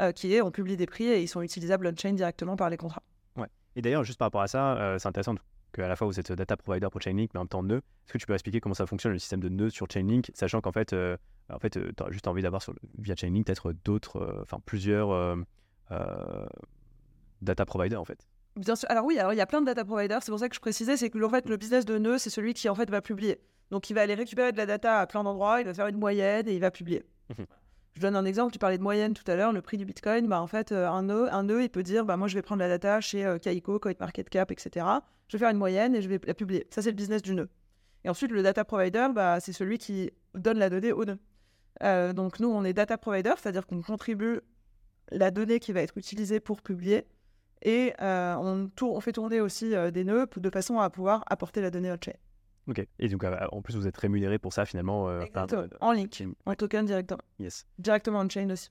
Euh, 0.00 0.10
qui 0.10 0.34
est 0.34 0.42
on 0.42 0.50
publie 0.50 0.76
des 0.76 0.86
prix 0.86 1.04
et 1.04 1.22
ils 1.22 1.28
sont 1.28 1.40
utilisables 1.40 1.86
on-chain 1.86 2.14
directement 2.14 2.56
par 2.56 2.68
les 2.68 2.76
contrats. 2.76 3.02
Ouais. 3.36 3.46
Et 3.76 3.82
d'ailleurs, 3.82 4.02
juste 4.02 4.18
par 4.18 4.26
rapport 4.26 4.40
à 4.40 4.48
ça, 4.48 4.76
euh, 4.76 4.98
c'est 4.98 5.06
intéressant 5.06 5.36
qu'à 5.72 5.86
la 5.86 5.94
fois 5.94 6.08
vous 6.08 6.18
êtes 6.18 6.32
data 6.32 6.56
provider 6.56 6.88
pour 6.90 7.00
Chainlink, 7.00 7.30
mais 7.32 7.38
en 7.38 7.42
même 7.44 7.48
temps 7.48 7.62
nœud. 7.62 7.76
Est-ce 7.76 8.12
que 8.12 8.18
tu 8.18 8.26
peux 8.26 8.32
expliquer 8.32 8.60
comment 8.60 8.74
ça 8.74 8.86
fonctionne 8.86 9.12
le 9.12 9.20
système 9.20 9.38
de 9.38 9.48
nœud 9.48 9.70
sur 9.70 9.88
Chainlink, 9.88 10.32
sachant 10.34 10.60
qu'en 10.60 10.72
fait, 10.72 10.92
euh, 10.92 11.16
en 11.48 11.60
fait, 11.60 11.70
tu 11.70 12.02
as 12.02 12.10
juste 12.10 12.26
envie 12.26 12.42
d'avoir 12.42 12.60
via 12.98 13.14
Chainlink 13.14 13.46
peut-être 13.46 13.72
d'autres, 13.84 14.40
enfin 14.42 14.58
plusieurs 14.66 15.36
data 17.40 17.64
providers 17.64 18.00
en 18.00 18.04
fait? 18.04 18.26
Bien 18.56 18.76
sûr. 18.76 18.88
Alors 18.90 19.04
oui, 19.04 19.18
alors 19.18 19.32
il 19.32 19.36
y 19.36 19.40
a 19.40 19.46
plein 19.46 19.60
de 19.60 19.66
data 19.66 19.84
providers. 19.84 20.22
C'est 20.22 20.30
pour 20.30 20.38
ça 20.38 20.48
que 20.48 20.54
je 20.54 20.60
précisais, 20.60 20.96
c'est 20.96 21.10
que 21.10 21.22
en 21.22 21.30
fait, 21.30 21.48
le 21.48 21.56
business 21.56 21.84
de 21.84 21.98
nœud, 21.98 22.18
c'est 22.18 22.30
celui 22.30 22.54
qui 22.54 22.68
en 22.68 22.74
fait 22.74 22.90
va 22.90 23.00
publier. 23.00 23.40
Donc 23.70 23.90
il 23.90 23.94
va 23.94 24.02
aller 24.02 24.14
récupérer 24.14 24.52
de 24.52 24.56
la 24.56 24.66
data 24.66 25.00
à 25.00 25.06
plein 25.06 25.24
d'endroits, 25.24 25.60
il 25.60 25.66
va 25.66 25.74
faire 25.74 25.88
une 25.88 25.98
moyenne 25.98 26.46
et 26.48 26.54
il 26.54 26.60
va 26.60 26.70
publier. 26.70 27.04
Mmh 27.30 27.44
je 27.94 28.00
donne 28.00 28.16
un 28.16 28.24
exemple, 28.24 28.52
tu 28.52 28.58
parlais 28.58 28.78
de 28.78 28.82
moyenne 28.82 29.14
tout 29.14 29.28
à 29.30 29.36
l'heure, 29.36 29.52
le 29.52 29.62
prix 29.62 29.76
du 29.76 29.84
Bitcoin, 29.84 30.26
bah, 30.26 30.40
en 30.40 30.46
fait, 30.46 30.72
euh, 30.72 30.88
un 30.88 31.04
nœud, 31.04 31.32
un 31.32 31.44
nœud, 31.44 31.62
il 31.62 31.70
peut 31.70 31.82
dire, 31.82 32.04
bah, 32.04 32.16
moi, 32.16 32.26
je 32.26 32.34
vais 32.34 32.42
prendre 32.42 32.60
la 32.60 32.68
data 32.68 33.00
chez 33.00 33.24
euh, 33.24 33.38
Kaiko, 33.38 33.78
CoinMarketCap, 33.78 34.50
etc. 34.50 34.86
Je 35.28 35.36
vais 35.36 35.38
faire 35.38 35.50
une 35.50 35.58
moyenne 35.58 35.94
et 35.94 36.02
je 36.02 36.08
vais 36.08 36.20
la 36.26 36.34
publier. 36.34 36.66
Ça, 36.70 36.82
c'est 36.82 36.90
le 36.90 36.96
business 36.96 37.22
du 37.22 37.34
nœud. 37.34 37.48
Et 38.04 38.08
ensuite, 38.08 38.32
le 38.32 38.42
data 38.42 38.64
provider, 38.64 39.08
bah, 39.14 39.38
c'est 39.40 39.52
celui 39.52 39.78
qui 39.78 40.10
donne 40.34 40.58
la 40.58 40.70
donnée 40.70 40.92
au 40.92 41.04
nœud. 41.04 41.18
Euh, 41.82 42.12
donc, 42.12 42.40
nous, 42.40 42.48
on 42.48 42.64
est 42.64 42.72
data 42.72 42.98
provider, 42.98 43.32
c'est-à-dire 43.40 43.66
qu'on 43.66 43.80
contribue 43.80 44.40
la 45.12 45.30
donnée 45.30 45.60
qui 45.60 45.72
va 45.72 45.80
être 45.80 45.96
utilisée 45.96 46.40
pour 46.40 46.62
publier. 46.62 47.06
Et 47.64 47.94
on, 48.00 48.70
on, 48.80 49.00
fait 49.00 49.12
tourner 49.12 49.40
aussi 49.40 49.74
des 49.92 50.04
nœuds 50.04 50.26
de 50.36 50.50
façon 50.50 50.78
à 50.78 50.90
pouvoir 50.90 51.24
apporter 51.26 51.60
la 51.62 51.70
donnée 51.70 51.90
on-chain. 51.90 52.12
Ok. 52.66 52.86
Et 52.98 53.08
donc, 53.08 53.24
euh, 53.24 53.36
en 53.52 53.62
plus, 53.62 53.76
vous 53.76 53.86
êtes 53.86 53.96
rémunéré 53.96 54.38
pour 54.38 54.52
ça 54.52 54.64
finalement 54.64 55.08
euh, 55.08 55.24
En 55.80 55.92
link, 55.92 56.22
en 56.46 56.54
token 56.54 56.86
directement. 56.86 57.20
Yes. 57.38 57.66
Directement 57.78 58.20
en 58.20 58.28
chain 58.28 58.48
aussi. 58.50 58.70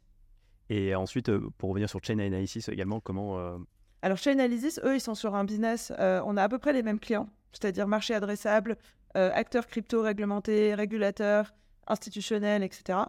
Et 0.69 0.95
ensuite, 0.95 1.29
euh, 1.29 1.49
pour 1.57 1.69
revenir 1.69 1.89
sur 1.89 2.03
Chain 2.03 2.19
Analysis 2.19 2.69
également, 2.69 2.99
comment. 2.99 3.59
Alors, 4.01 4.17
Chain 4.17 4.31
Analysis, 4.31 4.79
eux, 4.83 4.95
ils 4.95 5.01
sont 5.01 5.15
sur 5.15 5.35
un 5.35 5.43
business. 5.43 5.91
on 5.99 6.37
a 6.37 6.43
à 6.43 6.49
peu 6.49 6.57
près 6.57 6.73
les 6.73 6.83
mêmes 6.83 6.99
clients, 6.99 7.29
c'est-à-dire 7.51 7.87
marché 7.87 8.13
adressable, 8.13 8.77
acteurs 9.13 9.67
crypto 9.67 10.01
réglementés, 10.01 10.73
régulateurs, 10.73 11.53
institutionnels, 11.87 12.63
etc. 12.63 12.99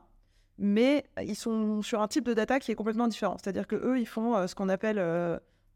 Mais 0.59 1.05
ils 1.21 1.35
sont 1.35 1.83
sur 1.83 2.01
un 2.01 2.07
type 2.07 2.25
de 2.25 2.35
data 2.35 2.61
qui 2.61 2.71
est 2.71 2.77
complètement 2.77 3.09
différent. 3.09 3.37
C'est-à-dire 3.43 3.67
que 3.67 3.75
eux, 3.75 3.99
ils 3.99 4.07
font 4.07 4.47
ce 4.47 4.55
qu'on 4.55 4.69
appelle 4.69 4.99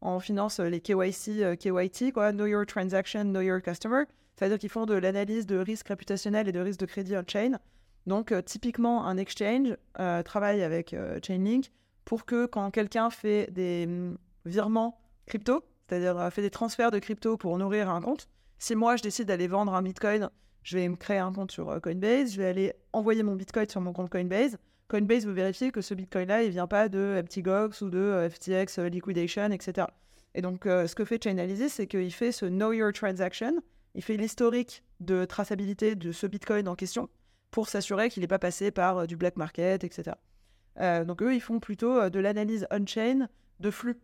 en 0.00 0.20
finance 0.20 0.61
les 0.61 0.80
KYC, 0.80 1.56
KYT, 1.58 2.12
quoi, 2.12 2.32
Know 2.32 2.46
Your 2.46 2.66
Transaction, 2.66 3.24
Know 3.24 3.40
Your 3.40 3.61
Customer. 3.61 4.04
C'est-à-dire 4.38 4.58
qu'ils 4.58 4.70
font 4.70 4.87
de 4.87 4.94
l'analyse 4.94 5.46
de 5.46 5.58
risque 5.58 5.88
réputationnel 5.88 6.48
et 6.48 6.52
de 6.52 6.61
risque 6.61 6.78
de 6.78 6.87
crédit 6.87 7.16
on-chain. 7.16 7.58
Donc, 8.06 8.32
euh, 8.32 8.40
typiquement, 8.40 9.04
un 9.04 9.18
exchange 9.18 9.76
euh, 9.98 10.22
travaille 10.22 10.62
avec 10.62 10.94
euh, 10.94 11.18
Chainlink 11.22 11.70
pour 12.04 12.24
que 12.24 12.46
quand 12.46 12.70
quelqu'un 12.70 13.11
fait 13.11 13.50
des 13.50 13.87
mm, 13.87 14.16
virements 14.46 15.00
crypto, 15.26 15.64
c'est-à-dire 15.88 16.32
fait 16.32 16.42
des 16.42 16.50
transferts 16.50 16.90
de 16.90 17.00
crypto 17.00 17.37
pour 17.37 17.58
nourrir 17.58 17.90
un 17.90 18.00
compte, 18.00 18.28
si 18.58 18.74
moi 18.76 18.96
je 18.96 19.02
décide 19.02 19.26
d'aller 19.26 19.46
vendre 19.46 19.74
un 19.74 19.82
bitcoin, 19.82 20.30
je 20.62 20.78
vais 20.78 20.88
me 20.88 20.96
créer 20.96 21.18
un 21.18 21.32
compte 21.32 21.50
sur 21.50 21.80
Coinbase, 21.82 22.32
je 22.32 22.38
vais 22.38 22.46
aller 22.46 22.72
envoyer 22.92 23.22
mon 23.22 23.34
bitcoin 23.34 23.68
sur 23.68 23.80
mon 23.80 23.92
compte 23.92 24.11
Coinbase. 24.11 24.56
Coinbase 24.88 25.27
veut 25.27 25.33
vérifier 25.33 25.70
que 25.70 25.81
ce 25.81 25.94
bitcoin-là, 25.94 26.42
il 26.42 26.51
vient 26.51 26.66
pas 26.66 26.88
de 26.88 27.22
FTGOX 27.24 27.83
ou 27.83 27.90
de 27.90 28.29
FTX 28.31 28.79
Liquidation, 28.79 29.51
etc. 29.51 29.87
Et 30.35 30.42
donc, 30.42 30.62
ce 30.64 30.94
que 30.94 31.05
fait 31.05 31.22
Chainalysis, 31.22 31.74
c'est 31.74 31.87
qu'il 31.87 32.12
fait 32.12 32.33
ce 32.33 32.46
Know 32.46 32.72
Your 32.72 32.92
Transaction, 32.92 33.55
il 33.94 34.03
fait 34.03 34.16
l'historique 34.16 34.85
de 35.01 35.24
traçabilité 35.24 35.94
de 35.94 36.12
ce 36.12 36.27
Bitcoin 36.27 36.68
en 36.68 36.74
question 36.74 37.09
pour 37.51 37.68
s'assurer 37.68 38.11
qu'il 38.11 38.20
n'est 38.20 38.29
pas 38.29 38.38
passé 38.38 38.70
par 38.70 38.98
euh, 38.98 39.07
du 39.07 39.16
black 39.16 39.37
market, 39.37 39.85
etc. 39.85 40.16
Euh, 40.81 41.05
donc 41.05 41.22
eux, 41.22 41.35
ils 41.35 41.40
font 41.40 41.61
plutôt 41.61 41.98
euh, 41.98 42.11
de 42.11 42.20
l'analyse 42.20 42.66
on-chain 42.70 43.29
de 43.61 43.70
flux, 43.70 43.98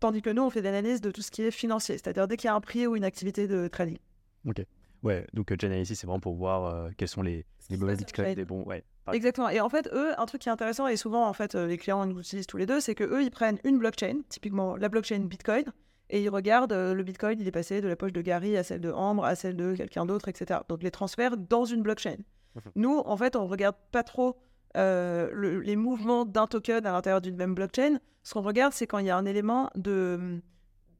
tandis 0.00 0.22
que 0.22 0.30
nous, 0.30 0.42
on 0.42 0.50
fait 0.50 0.60
de 0.60 0.64
l'analyse 0.64 1.00
de 1.00 1.10
tout 1.10 1.22
ce 1.22 1.30
qui 1.30 1.42
est 1.42 1.50
financier, 1.50 1.98
c'est-à-dire 1.98 2.26
dès 2.26 2.36
qu'il 2.36 2.48
y 2.48 2.50
a 2.50 2.54
un 2.54 2.60
prix 2.60 2.86
ou 2.86 2.96
une 2.96 3.04
activité 3.04 3.46
de 3.46 3.68
trading. 3.68 3.98
Ok. 4.46 4.64
Ouais, 5.02 5.26
donc 5.32 5.48
Chain 5.58 5.82
c'est 5.84 6.02
vraiment 6.02 6.20
pour 6.20 6.34
voir 6.34 6.90
quels 6.98 7.08
sont 7.08 7.22
les, 7.22 7.46
les 7.70 7.78
mauvais 7.78 7.96
bitcoins, 7.96 8.34
les 8.34 8.44
bons. 8.44 8.64
Ouais, 8.64 8.84
Exactement. 9.12 9.48
Et 9.48 9.60
en 9.60 9.68
fait, 9.68 9.88
eux, 9.92 10.12
un 10.18 10.26
truc 10.26 10.42
qui 10.42 10.48
est 10.48 10.52
intéressant, 10.52 10.86
et 10.86 10.96
souvent, 10.96 11.26
en 11.26 11.32
fait, 11.32 11.54
les 11.54 11.78
clients 11.78 12.06
nous 12.06 12.20
utilisent 12.20 12.46
tous 12.46 12.58
les 12.58 12.66
deux, 12.66 12.80
c'est 12.80 12.94
que 12.94 13.04
eux, 13.04 13.22
ils 13.22 13.30
prennent 13.30 13.58
une 13.64 13.78
blockchain, 13.78 14.20
typiquement 14.28 14.76
la 14.76 14.88
blockchain 14.88 15.20
Bitcoin, 15.20 15.64
et 16.10 16.22
ils 16.22 16.28
regardent 16.28 16.72
euh, 16.72 16.92
le 16.92 17.02
Bitcoin, 17.02 17.40
il 17.40 17.46
est 17.46 17.52
passé 17.52 17.80
de 17.80 17.88
la 17.88 17.96
poche 17.96 18.12
de 18.12 18.20
Gary 18.20 18.56
à 18.56 18.62
celle 18.62 18.80
de 18.80 18.90
Ambre, 18.90 19.24
à 19.24 19.34
celle 19.36 19.56
de 19.56 19.74
quelqu'un 19.74 20.04
d'autre, 20.04 20.28
etc. 20.28 20.60
Donc 20.68 20.82
les 20.82 20.90
transferts 20.90 21.36
dans 21.36 21.64
une 21.64 21.82
blockchain. 21.82 22.16
Mhm. 22.56 22.62
Nous, 22.74 22.98
en 22.98 23.16
fait, 23.16 23.36
on 23.36 23.46
regarde 23.46 23.76
pas 23.92 24.02
trop 24.02 24.36
euh, 24.76 25.60
les 25.62 25.76
mouvements 25.76 26.24
d'un 26.24 26.46
token 26.46 26.84
à 26.84 26.92
l'intérieur 26.92 27.20
d'une 27.20 27.36
même 27.36 27.54
blockchain. 27.54 27.98
Ce 28.24 28.34
qu'on 28.34 28.42
regarde, 28.42 28.72
c'est 28.72 28.86
quand 28.86 28.98
il 28.98 29.06
y 29.06 29.10
a 29.10 29.16
un 29.16 29.24
élément 29.24 29.70
de 29.76 30.40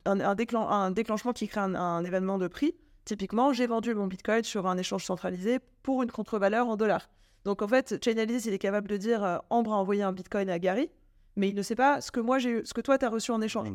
un, 0.06 0.34
déclenchement 0.34 1.32
qui 1.32 1.46
crée 1.46 1.60
un, 1.60 2.04
événement 2.04 2.38
de 2.38 2.48
prix. 2.48 2.74
Typiquement, 3.04 3.52
j'ai 3.52 3.66
vendu 3.66 3.94
mon 3.94 4.06
Bitcoin 4.06 4.44
sur 4.44 4.66
un 4.66 4.78
échange 4.78 5.04
centralisé 5.04 5.58
pour 5.82 6.02
une 6.02 6.10
contre-valeur 6.10 6.68
en 6.68 6.76
dollars. 6.76 7.08
Donc 7.44 7.62
en 7.62 7.68
fait, 7.68 8.02
Chainalysis, 8.04 8.46
il 8.46 8.52
est 8.52 8.58
capable 8.58 8.88
de 8.88 8.96
dire 8.96 9.24
euh, 9.24 9.38
Ambre 9.50 9.72
a 9.72 9.76
envoyé 9.76 10.02
un 10.02 10.12
Bitcoin 10.12 10.50
à 10.50 10.58
Gary 10.58 10.90
mais 11.36 11.48
il 11.48 11.54
ne 11.54 11.62
sait 11.62 11.74
pas 11.74 12.00
ce 12.00 12.10
que 12.10 12.20
moi 12.20 12.38
j'ai 12.38 12.64
ce 12.64 12.74
que 12.74 12.80
toi 12.80 12.98
tu 12.98 13.04
as 13.04 13.08
reçu 13.08 13.30
en 13.30 13.40
échange. 13.40 13.68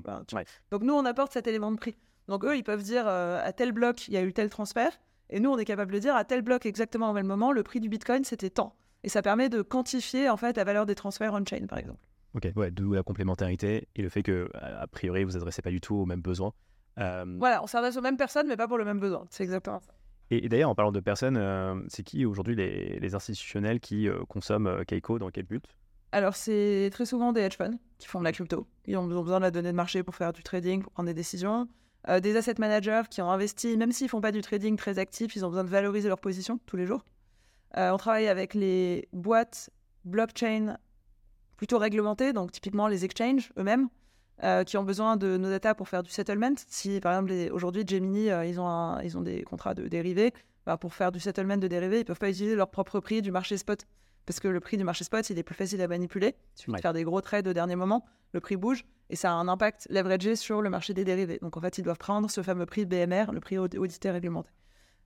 Donc 0.71 0.83
nous 0.83 0.93
on 0.93 1.05
apporte 1.05 1.33
cet 1.33 1.47
élément 1.47 1.71
de 1.71 1.77
prix. 1.77 1.97
Donc 2.27 2.45
eux 2.45 2.55
ils 2.57 2.63
peuvent 2.63 2.83
dire 2.83 3.05
euh, 3.07 3.41
à 3.43 3.53
tel 3.53 3.71
bloc 3.71 4.07
il 4.07 4.13
y 4.13 4.17
a 4.17 4.23
eu 4.23 4.33
tel 4.33 4.49
transfert 4.49 4.91
et 5.29 5.39
nous 5.39 5.49
on 5.49 5.57
est 5.57 5.65
capable 5.65 5.93
de 5.93 5.99
dire 5.99 6.15
à 6.15 6.23
tel 6.23 6.41
bloc 6.41 6.65
exactement 6.65 7.09
au 7.09 7.13
même 7.13 7.27
moment 7.27 7.51
le 7.51 7.63
prix 7.63 7.79
du 7.79 7.89
Bitcoin 7.89 8.23
c'était 8.23 8.49
tant. 8.49 8.75
Et 9.03 9.09
ça 9.09 9.21
permet 9.21 9.49
de 9.49 9.61
quantifier 9.61 10.29
en 10.29 10.37
fait 10.37 10.57
la 10.57 10.63
valeur 10.63 10.85
des 10.85 10.95
transferts 10.95 11.33
on-chain 11.33 11.67
par 11.67 11.77
exemple. 11.77 11.99
Ok, 12.33 12.49
ouais, 12.55 12.71
d'où 12.71 12.93
la 12.93 13.03
complémentarité 13.03 13.87
et 13.95 14.01
le 14.01 14.09
fait 14.09 14.23
que 14.23 14.49
a 14.53 14.87
priori 14.87 15.23
vous 15.23 15.37
adressez 15.37 15.61
pas 15.61 15.69
du 15.71 15.79
tout 15.79 15.95
aux 15.95 16.05
mêmes 16.05 16.21
besoins. 16.21 16.53
Euh, 16.97 17.25
voilà, 17.39 17.63
on 17.63 17.67
s'adresse 17.67 17.97
aux 17.97 18.01
mêmes 18.01 18.17
personnes 18.17 18.47
mais 18.47 18.57
pas 18.57 18.67
pour 18.67 18.77
le 18.77 18.85
même 18.85 18.99
besoin. 18.99 19.25
C'est 19.29 19.43
exactement 19.43 19.79
ça. 19.79 19.93
Et, 20.31 20.49
d'ailleurs, 20.49 20.69
en 20.69 20.75
parlant 20.75 20.91
de 20.91 20.99
personnes, 20.99 21.37
euh, 21.37 21.75
c'est 21.87 22.03
qui 22.03 22.25
aujourd'hui 22.25 22.55
les, 22.55 23.15
institutionnels 23.15 23.79
qui 23.79 24.07
consomment 24.27 24.83
Keiko 24.85 25.19
dans 25.19 25.29
quel 25.29 25.45
but? 25.45 25.63
Alors, 26.11 26.35
c'est 26.35 26.89
très 26.91 27.05
souvent 27.05 27.31
des 27.31 27.41
hedge 27.41 27.57
funds 27.57 27.77
qui 27.97 28.07
font 28.07 28.19
de 28.19 28.23
la 28.23 28.31
crypto. 28.31 28.67
Ils 28.85 28.97
ont 28.97 29.05
besoin 29.05 29.39
de 29.39 29.45
la 29.45 29.51
donnée 29.51 29.71
de 29.71 29.75
marché 29.75 30.01
pour 30.01 30.15
faire 30.15 30.33
du 30.33 30.43
trading, 30.43 30.81
pour 30.81 30.91
prendre 30.91 31.07
des 31.07 31.13
décisions. 31.13 31.67
Euh, 32.07 32.19
des 32.19 32.35
asset 32.35 32.55
managers 32.59 33.03
qui 33.09 33.21
ont 33.21 33.31
investi, 33.31 33.77
même 33.77 33.91
s'ils 33.91 34.09
font 34.09 34.21
pas 34.21 34.31
du 34.31 34.41
trading 34.41 34.75
très 34.75 34.99
actif, 34.99 35.35
ils 35.35 35.43
ont 35.43 35.49
besoin 35.49 35.63
de 35.63 35.69
valoriser 35.69 36.07
leur 36.07 36.19
position 36.19 36.59
tous 36.67 36.77
les 36.77 36.85
jours. 36.85 37.03
Euh, 37.77 37.91
on 37.91 37.97
travaille 37.97 38.27
avec 38.27 38.53
les 38.53 39.07
boîtes 39.11 39.71
blockchain 40.03 40.77
plutôt 41.57 41.79
réglementées, 41.79 42.31
donc 42.31 42.51
typiquement 42.51 42.87
les 42.87 43.05
exchanges 43.05 43.51
eux-mêmes, 43.57 43.89
euh, 44.43 44.63
qui 44.63 44.77
ont 44.77 44.83
besoin 44.83 45.17
de 45.17 45.37
nos 45.37 45.49
data 45.49 45.73
pour 45.75 45.87
faire 45.89 46.03
du 46.03 46.09
settlement. 46.11 46.53
Si 46.67 46.99
par 46.99 47.13
exemple 47.13 47.33
aujourd'hui 47.53 47.83
Gemini, 47.87 48.27
ils, 48.47 48.59
ont 48.59 48.99
ils 49.01 49.17
ont 49.17 49.21
des 49.21 49.43
contrats 49.43 49.73
de 49.73 49.87
dérivés, 49.87 50.33
bah, 50.65 50.77
pour 50.77 50.93
faire 50.93 51.11
du 51.11 51.19
settlement 51.19 51.57
de 51.57 51.67
dérivés, 51.67 51.99
ils 51.99 52.05
peuvent 52.05 52.19
pas 52.19 52.29
utiliser 52.29 52.55
leur 52.55 52.69
propre 52.69 52.99
prix 52.99 53.21
du 53.21 53.31
marché 53.31 53.57
spot 53.57 53.85
parce 54.25 54.39
que 54.39 54.47
le 54.47 54.59
prix 54.59 54.75
du 54.77 54.83
marché 54.83 55.03
spot, 55.03 55.29
il 55.29 55.37
est 55.37 55.43
plus 55.43 55.53
facile 55.53 55.79
à 55.83 55.87
manipuler. 55.87 56.35
Il 56.55 56.59
suffit 56.59 56.71
Ouais. 56.71 56.77
de 56.77 56.81
faire 56.81 56.93
des 56.93 57.03
gros 57.03 57.21
trades 57.21 57.47
au 57.47 57.53
dernier 57.53 57.75
moment, 57.75 58.03
le 58.33 58.39
prix 58.39 58.55
bouge 58.57 58.83
et 59.11 59.15
ça 59.15 59.29
a 59.29 59.33
un 59.35 59.47
impact 59.47 59.87
leveragé 59.91 60.35
sur 60.35 60.63
le 60.63 60.69
marché 60.71 60.95
des 60.95 61.03
dérivés. 61.05 61.37
Donc 61.43 61.55
en 61.57 61.61
fait, 61.61 61.77
ils 61.77 61.83
doivent 61.83 61.99
prendre 61.99 62.27
ce 62.31 62.41
fameux 62.41 62.65
prix 62.65 62.85
BMR, 62.87 63.25
le 63.31 63.39
prix 63.39 63.59
aud- 63.59 63.77
audité 63.77 64.09
réglementé. 64.09 64.49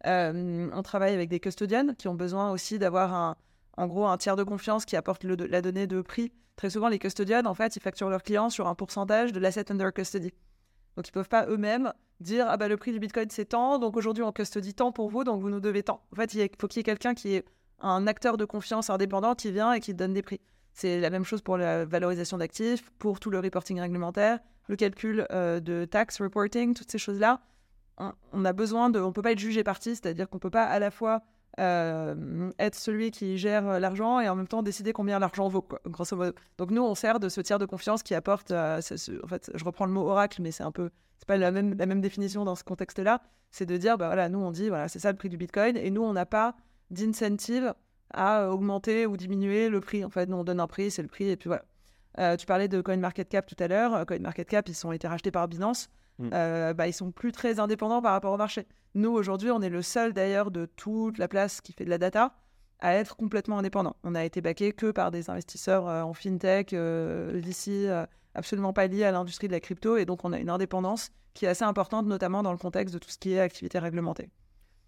Euh, 0.06 0.70
on 0.74 0.82
travaille 0.82 1.14
avec 1.14 1.30
des 1.30 1.40
custodians 1.42 1.94
qui 1.98 2.08
ont 2.08 2.14
besoin 2.14 2.52
aussi 2.52 2.80
d'avoir 2.80 3.14
un, 3.14 3.36
en 3.80 3.88
gros 3.88 4.06
un 4.06 4.18
tiers 4.18 4.36
de 4.36 4.44
confiance 4.44 4.86
qui 4.86 4.96
apporte 4.98 5.24
la 5.24 5.62
donnée 5.62 5.88
de 5.88 6.02
prix. 6.02 6.34
Très 6.58 6.70
souvent, 6.70 6.90
les 6.90 7.00
custodians, 7.00 7.46
en 7.46 7.54
fait, 7.54 7.78
ils 7.78 7.82
facturent 7.82 8.10
leurs 8.10 8.24
clients 8.24 8.50
sur 8.50 8.68
un 8.68 8.76
pourcentage 8.76 9.32
de 9.32 9.40
l'asset 9.40 9.72
under 9.72 9.94
custody. 9.94 10.34
Donc 10.98 11.08
ils 11.08 11.12
peuvent 11.12 11.30
pas 11.30 11.46
eux-mêmes 11.48 11.94
dire 12.20 12.46
ah 12.50 12.58
bah 12.58 12.68
le 12.68 12.76
prix 12.76 12.92
du 12.92 13.00
Bitcoin 13.00 13.30
c'est 13.30 13.46
tant, 13.46 13.80
donc 13.80 13.96
aujourd'hui 13.96 14.22
on 14.22 14.34
custodie 14.34 14.74
tant 14.74 14.92
pour 14.92 15.10
vous, 15.10 15.24
donc 15.24 15.42
vous 15.42 15.50
nous 15.50 15.62
devez 15.62 15.84
tant. 15.84 16.04
En 16.12 16.18
fait, 16.18 16.34
il 16.34 16.50
faut 16.60 16.68
qu'il 16.68 16.80
y 16.80 16.82
ait 16.82 16.84
quelqu'un 16.84 17.14
qui 17.14 17.36
est 17.36 17.46
un 17.80 18.06
acteur 18.06 18.36
de 18.36 18.44
confiance 18.44 18.90
indépendant 18.90 19.34
qui 19.34 19.54
vient 19.54 19.72
et 19.72 19.80
qui 19.80 19.94
donne 19.94 20.14
des 20.14 20.22
prix. 20.22 20.42
C'est 20.74 21.00
la 21.00 21.10
même 21.10 21.24
chose 21.24 21.42
pour 21.42 21.56
la 21.56 21.86
valorisation 21.86 22.38
d'actifs, 22.38 22.92
pour 23.00 23.22
tout 23.22 23.30
le 23.30 23.40
reporting 23.40 23.80
réglementaire, 23.80 24.40
le 24.68 24.76
calcul 24.76 25.26
euh, 25.32 25.62
de 25.62 25.86
tax 25.86 26.20
reporting, 26.20 26.74
toutes 26.74 26.92
ces 26.92 26.98
choses-là. 26.98 27.40
On, 28.34 28.44
a 28.44 28.54
besoin 28.54 28.90
de, 28.90 29.00
on 29.00 29.14
peut 29.14 29.22
pas 29.22 29.32
être 29.32 29.40
jugé 29.40 29.64
parti, 29.64 29.92
c'est-à-dire 29.92 30.30
qu'on 30.30 30.40
peut 30.40 30.50
pas 30.50 30.64
à 30.66 30.80
la 30.80 30.92
fois 30.92 31.22
euh, 31.60 32.52
être 32.58 32.76
celui 32.76 33.12
qui 33.12 33.38
gère 33.38 33.80
l'argent 33.80 34.20
et 34.20 34.30
en 34.30 34.36
même 34.36 34.48
temps 34.48 34.64
décider 34.64 34.94
combien 34.94 35.20
l'argent 35.20 35.48
vaut, 35.50 35.62
quoi. 35.62 35.82
Donc 36.58 36.72
nous, 36.72 36.82
on 36.82 36.96
sert 36.96 37.20
de 37.20 37.28
ce 37.28 37.42
tiers 37.42 37.60
de 37.60 37.66
confiance 37.66 38.02
qui 38.02 38.16
apporte, 38.16 38.52
euh, 38.52 38.80
en 39.24 39.28
fait, 39.28 39.52
je 39.54 39.66
reprends 39.66 39.86
le 39.86 39.92
mot 39.92 40.08
oracle, 40.08 40.42
mais 40.42 40.52
c'est 40.52 40.64
un 40.64 40.72
peu, 40.72 40.90
c'est 41.18 41.28
pas 41.28 41.38
la 41.38 41.52
même, 41.52 42.02
définition 42.02 42.46
dans 42.46 42.56
ce 42.56 42.64
contexte-là. 42.64 43.22
C'est 43.52 43.66
de 43.66 43.78
dire, 43.78 43.98
bah 43.98 44.08
voilà, 44.08 44.30
nous 44.30 44.40
on 44.40 44.52
dit, 44.52 44.70
voilà, 44.70 44.88
c'est 44.88 45.00
ça 45.00 45.12
le 45.12 45.18
prix 45.18 45.30
du 45.30 45.38
Bitcoin, 45.38 45.76
et 45.76 45.90
nous 45.90 46.04
on 46.04 46.14
n'a 46.14 46.26
pas 46.26 46.56
d'incentive 46.92 47.74
à 48.14 48.50
augmenter 48.50 49.06
ou 49.06 49.18
diminuer 49.18 49.70
le 49.70 49.82
prix. 49.82 50.06
En 50.06 50.10
fait, 50.10 50.28
nous 50.28 50.38
on 50.38 50.44
donne 50.44 50.60
un 50.60 50.68
prix, 50.68 50.92
c'est 50.92 51.02
le 51.02 51.08
prix, 51.08 51.30
et 51.30 51.36
puis 51.36 51.50
voilà. 51.50 51.66
Euh, 52.20 52.36
tu 52.36 52.46
parlais 52.46 52.68
de 52.68 52.82
CoinMarketCap 52.82 53.46
tout 53.46 53.62
à 53.64 53.68
l'heure. 53.68 54.06
CoinMarketCap, 54.06 54.68
ils 54.70 54.88
ont 54.88 54.92
été 54.92 55.08
rachetés 55.08 55.32
par 55.32 55.48
Binance. 55.48 55.90
Mm. 56.20 56.30
Euh, 56.34 56.74
bah, 56.74 56.88
ils 56.88 56.94
sont 56.94 57.12
plus 57.12 57.32
très 57.32 57.60
indépendants 57.60 58.02
par 58.02 58.12
rapport 58.12 58.34
au 58.34 58.38
marché. 58.38 58.68
Nous, 58.96 59.12
aujourd'hui, 59.12 59.52
on 59.52 59.62
est 59.62 59.70
le 59.70 59.82
seul 59.82 60.14
d'ailleurs 60.14 60.52
de 60.52 60.66
toute 60.66 61.18
la 61.18 61.28
place 61.28 61.62
qui 61.62 61.74
fait 61.74 61.86
de 61.86 61.90
la 61.90 61.98
data 61.98 62.36
à 62.80 62.94
être 62.94 63.16
complètement 63.16 63.60
indépendant. 63.60 63.96
On 64.04 64.16
a 64.16 64.24
été 64.24 64.42
baqué 64.42 64.72
que 64.72 64.92
par 64.92 65.12
des 65.12 65.30
investisseurs 65.30 65.88
euh, 65.88 66.02
en 66.02 66.14
fintech, 66.14 66.74
euh, 66.74 67.42
euh, 67.68 68.06
absolument 68.36 68.74
pas 68.74 68.88
liés 68.88 69.04
à 69.04 69.12
l'industrie 69.12 69.48
de 69.48 69.54
la 69.54 69.60
crypto, 69.60 69.98
et 69.98 70.06
donc 70.06 70.24
on 70.24 70.34
a 70.34 70.40
une 70.40 70.50
indépendance 70.50 71.12
qui 71.34 71.46
est 71.46 71.50
assez 71.50 71.64
importante, 71.64 72.06
notamment 72.06 72.44
dans 72.44 72.52
le 72.52 72.58
contexte 72.58 72.94
de 72.94 73.00
tout 73.00 73.10
ce 73.10 73.18
qui 73.18 73.34
est 73.34 73.40
activité 73.40 73.80
réglementée. 73.80 74.30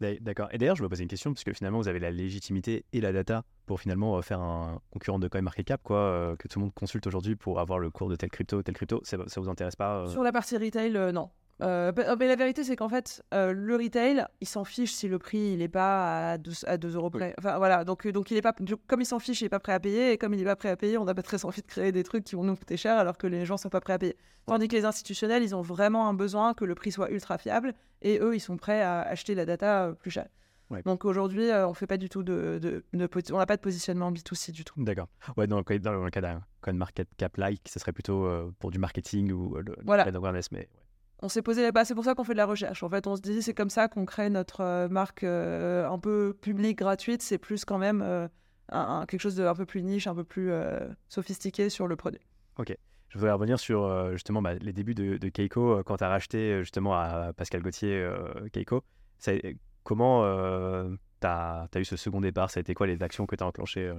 D'accord. 0.02 0.50
Et 0.52 0.58
d'ailleurs, 0.58 0.76
je 0.76 0.84
me 0.84 0.90
posais 0.90 1.04
une 1.04 1.10
question, 1.10 1.34
parce 1.34 1.44
que 1.44 1.54
finalement, 1.54 1.80
vous 1.80 1.88
avez 1.88 2.00
la 2.00 2.12
légitimité 2.12 2.86
et 2.92 3.02
la 3.02 3.12
data 3.12 3.44
pour 3.66 3.80
finalement 3.80 4.18
euh, 4.18 4.22
faire 4.22 4.40
un 4.40 4.82
concurrent 4.92 5.20
de 5.20 5.28
CoinMarketCap, 5.28 5.82
quoi, 5.84 5.98
euh, 5.98 6.36
que 6.36 6.48
tout 6.48 6.60
le 6.60 6.66
monde 6.66 6.74
consulte 6.74 7.06
aujourd'hui 7.08 7.36
pour 7.36 7.60
avoir 7.60 7.80
le 7.80 7.90
cours 7.90 8.10
de 8.10 8.16
telle 8.16 8.32
crypto, 8.32 8.64
telle 8.64 8.76
crypto. 8.76 9.02
Ça, 9.04 9.18
ça 9.28 9.40
vous 9.40 9.50
intéresse 9.50 9.76
pas 9.76 10.00
euh? 10.00 10.08
Sur 10.08 10.24
la 10.24 10.32
partie 10.32 10.58
retail, 10.58 10.92
non. 11.14 11.30
Euh, 11.62 11.92
bah, 11.92 12.16
mais 12.18 12.28
la 12.28 12.36
vérité, 12.36 12.64
c'est 12.64 12.76
qu'en 12.76 12.90
fait, 12.90 13.24
euh, 13.34 13.54
le 13.54 13.76
retail, 13.76 14.26
il 14.42 14.48
s'en 14.48 14.64
fiche 14.64 14.92
si 14.94 15.08
le 15.08 15.20
prix 15.20 15.38
il 15.54 15.58
n'est 15.60 15.68
pas 15.68 16.32
à 16.32 16.38
2, 16.38 16.52
à 16.66 16.78
2 16.78 16.96
euros 16.96 17.10
près. 17.12 17.36
Enfin 17.38 17.58
voilà, 17.58 17.84
donc, 17.86 18.06
euh, 18.08 18.12
donc 18.12 18.32
il 18.32 18.38
est 18.38 18.42
pas, 18.42 18.54
comme 18.88 19.02
il 19.02 19.06
s'en 19.06 19.20
fiche, 19.20 19.42
il 19.42 19.46
n'est 19.46 19.50
pas 19.50 19.60
prêt 19.60 19.74
à 19.74 19.80
payer, 19.80 20.12
et 20.14 20.18
comme 20.18 20.34
il 20.34 20.38
n'est 20.38 20.44
pas 20.46 20.56
prêt 20.56 20.70
à 20.70 20.76
payer, 20.76 20.98
on 20.98 21.06
n'a 21.06 21.14
pas 21.14 21.22
très 21.22 21.46
envie 21.46 21.62
de 21.62 21.68
créer 21.68 21.92
des 21.92 22.04
trucs 22.04 22.24
qui 22.24 22.36
vont 22.36 22.44
nous 22.44 22.56
coûter 22.56 22.78
cher 22.78 22.98
alors 22.98 23.18
que 23.18 23.28
les 23.28 23.46
gens 23.46 23.58
sont 23.58 23.70
pas 23.70 23.80
prêts 23.82 23.94
à 23.94 24.00
payer. 24.00 24.18
Tandis 24.48 24.68
que 24.68 24.76
les 24.76 24.86
institutionnels, 24.86 25.44
ils 25.44 25.56
ont 25.56 25.62
vraiment 25.62 26.08
un 26.10 26.14
besoin 26.16 26.54
que 26.56 26.66
le 26.66 26.74
prix 26.74 26.92
soit 26.92 27.12
ultra 27.12 27.38
fiable, 27.38 27.74
et 28.02 28.18
eux, 28.20 28.36
ils 28.36 28.40
sont 28.40 28.58
prêts 28.58 28.82
à 28.82 29.02
acheter 29.02 29.36
la 29.36 29.46
data 29.46 29.94
plus. 30.00 30.18
Ouais. 30.72 30.82
Donc 30.84 31.04
aujourd'hui, 31.06 31.50
euh, 31.52 31.68
on 31.68 31.74
fait 31.74 31.86
pas 31.86 31.98
du 31.98 32.08
tout 32.10 32.24
de, 32.24 32.58
de- 32.62 32.84
de 32.94 33.06
posi- 33.08 33.34
on 33.34 33.38
n'a 33.38 33.46
pas 33.46 33.58
de 33.58 33.62
positionnement 33.62 34.10
B2C 34.12 34.52
du 34.52 34.64
tout. 34.64 34.74
D'accord. 34.82 35.10
Ouais, 35.36 35.46
dans 35.46 35.58
le, 35.58 35.64
cas- 35.64 35.78
dans 35.78 35.92
le 35.92 36.10
cas 36.10 36.22
d'un 36.22 36.42
CoinMarketCap-like, 36.62 37.68
ce 37.70 37.78
serait 37.78 37.92
plutôt 37.92 38.26
euh, 38.26 38.50
pour 38.60 38.72
du 38.72 38.80
marketing 38.80 39.32
ou 39.32 39.58
euh, 39.58 39.62
le, 39.64 39.76
Voilà. 39.84 40.04
awareness, 40.08 40.50
mais 40.52 40.60
ouais. 40.60 40.70
On 41.22 41.30
s'est 41.30 41.42
posé 41.42 41.62
les 41.62 41.72
bases. 41.72 41.88
C'est 41.88 41.96
pour 41.96 42.04
ça 42.04 42.16
qu'on 42.16 42.24
fait 42.24 42.34
de 42.34 42.38
la 42.38 42.46
recherche. 42.46 42.84
En 42.84 42.90
fait, 42.90 43.08
on 43.08 43.16
se 43.16 43.22
dit 43.22 43.42
c'est 43.42 43.54
comme 43.54 43.70
ça 43.70 43.88
qu'on 43.88 44.06
crée 44.06 44.30
notre 44.30 44.62
euh, 44.62 44.90
marque 44.90 45.24
euh, 45.24 45.88
un 45.88 46.00
peu 46.00 46.36
publique, 46.40 46.78
gratuite. 46.78 47.22
C'est 47.22 47.38
plus 47.38 47.66
quand 47.66 47.78
même 47.78 48.02
euh, 48.02 48.28
quelque 49.06 49.22
chose 49.22 49.36
de 49.36 49.46
un 49.46 49.56
peu 49.56 49.66
plus 49.66 49.84
niche, 49.84 50.08
un 50.08 50.16
peu 50.16 50.24
plus 50.24 50.52
sophistiqué 51.10 51.70
sur 51.70 51.88
le 51.88 51.96
produit. 51.96 52.22
Je 53.10 53.18
voudrais 53.18 53.34
revenir 53.34 53.60
sur 53.60 54.12
justement 54.14 54.42
bah, 54.42 54.54
les 54.54 54.72
débuts 54.72 54.96
de, 54.96 55.18
Keiko 55.28 55.84
quand 55.84 55.98
tu 55.98 56.04
as 56.06 56.08
racheté 56.08 56.60
justement 56.60 56.94
à 56.94 57.34
Pascal 57.34 57.62
Gauthier 57.62 58.10
Keiko. 58.54 58.84
Comment 59.84 60.24
tu 61.20 61.28
as, 61.28 61.68
eu 61.76 61.84
ce 61.84 61.98
second 61.98 62.22
départ? 62.22 62.50
Ça 62.50 62.60
a 62.60 62.62
été 62.62 62.74
quoi 62.74 62.88
les 62.88 63.04
actions 63.04 63.26
que 63.26 63.36
tu 63.36 63.44
as 63.44 63.48
enclenchées 63.48 63.92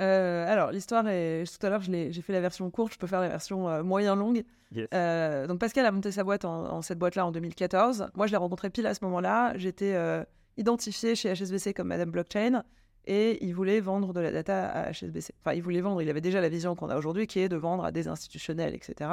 euh 0.00 0.46
alors, 0.46 0.72
l'histoire 0.72 1.06
est. 1.08 1.44
Tout 1.58 1.66
à 1.66 1.70
l'heure, 1.70 1.82
j'ai 1.82 2.12
fait 2.12 2.32
la 2.32 2.40
version 2.40 2.70
courte. 2.70 2.92
Je 2.92 2.98
peux 2.98 3.06
faire 3.06 3.20
la 3.20 3.28
version 3.28 3.68
euh, 3.68 3.82
moyen-longue. 3.82 4.44
Yes. 4.72 4.88
Euh, 4.92 5.46
donc, 5.46 5.58
Pascal 5.58 5.86
a 5.86 5.92
monté 5.92 6.10
sa 6.10 6.24
boîte 6.24 6.44
en, 6.44 6.72
en 6.72 6.82
cette 6.82 6.98
boîte-là 6.98 7.26
en 7.26 7.32
2014. 7.32 8.10
Moi, 8.14 8.26
je 8.26 8.32
l'ai 8.32 8.36
rencontré 8.36 8.70
pile 8.70 8.86
à 8.86 8.94
ce 8.94 9.04
moment-là. 9.04 9.56
J'étais 9.56 9.96
identifiée 10.56 11.14
chez 11.14 11.32
HSBC 11.32 11.74
comme 11.74 11.88
Madame 11.88 12.10
Blockchain. 12.10 12.62
Et 13.08 13.44
il 13.44 13.54
voulait 13.54 13.80
vendre 13.80 14.12
de 14.12 14.20
la 14.20 14.32
data 14.32 14.66
à 14.66 14.90
HSBC. 14.90 15.32
Enfin, 15.40 15.54
il 15.54 15.62
voulait 15.62 15.80
vendre. 15.80 16.02
Il 16.02 16.10
avait 16.10 16.20
déjà 16.20 16.40
la 16.40 16.48
vision 16.48 16.74
qu'on 16.74 16.88
a 16.88 16.96
aujourd'hui, 16.96 17.26
qui 17.28 17.38
est 17.38 17.48
de 17.48 17.56
vendre 17.56 17.84
à 17.84 17.92
des 17.92 18.08
institutionnels, 18.08 18.74
etc. 18.74 19.10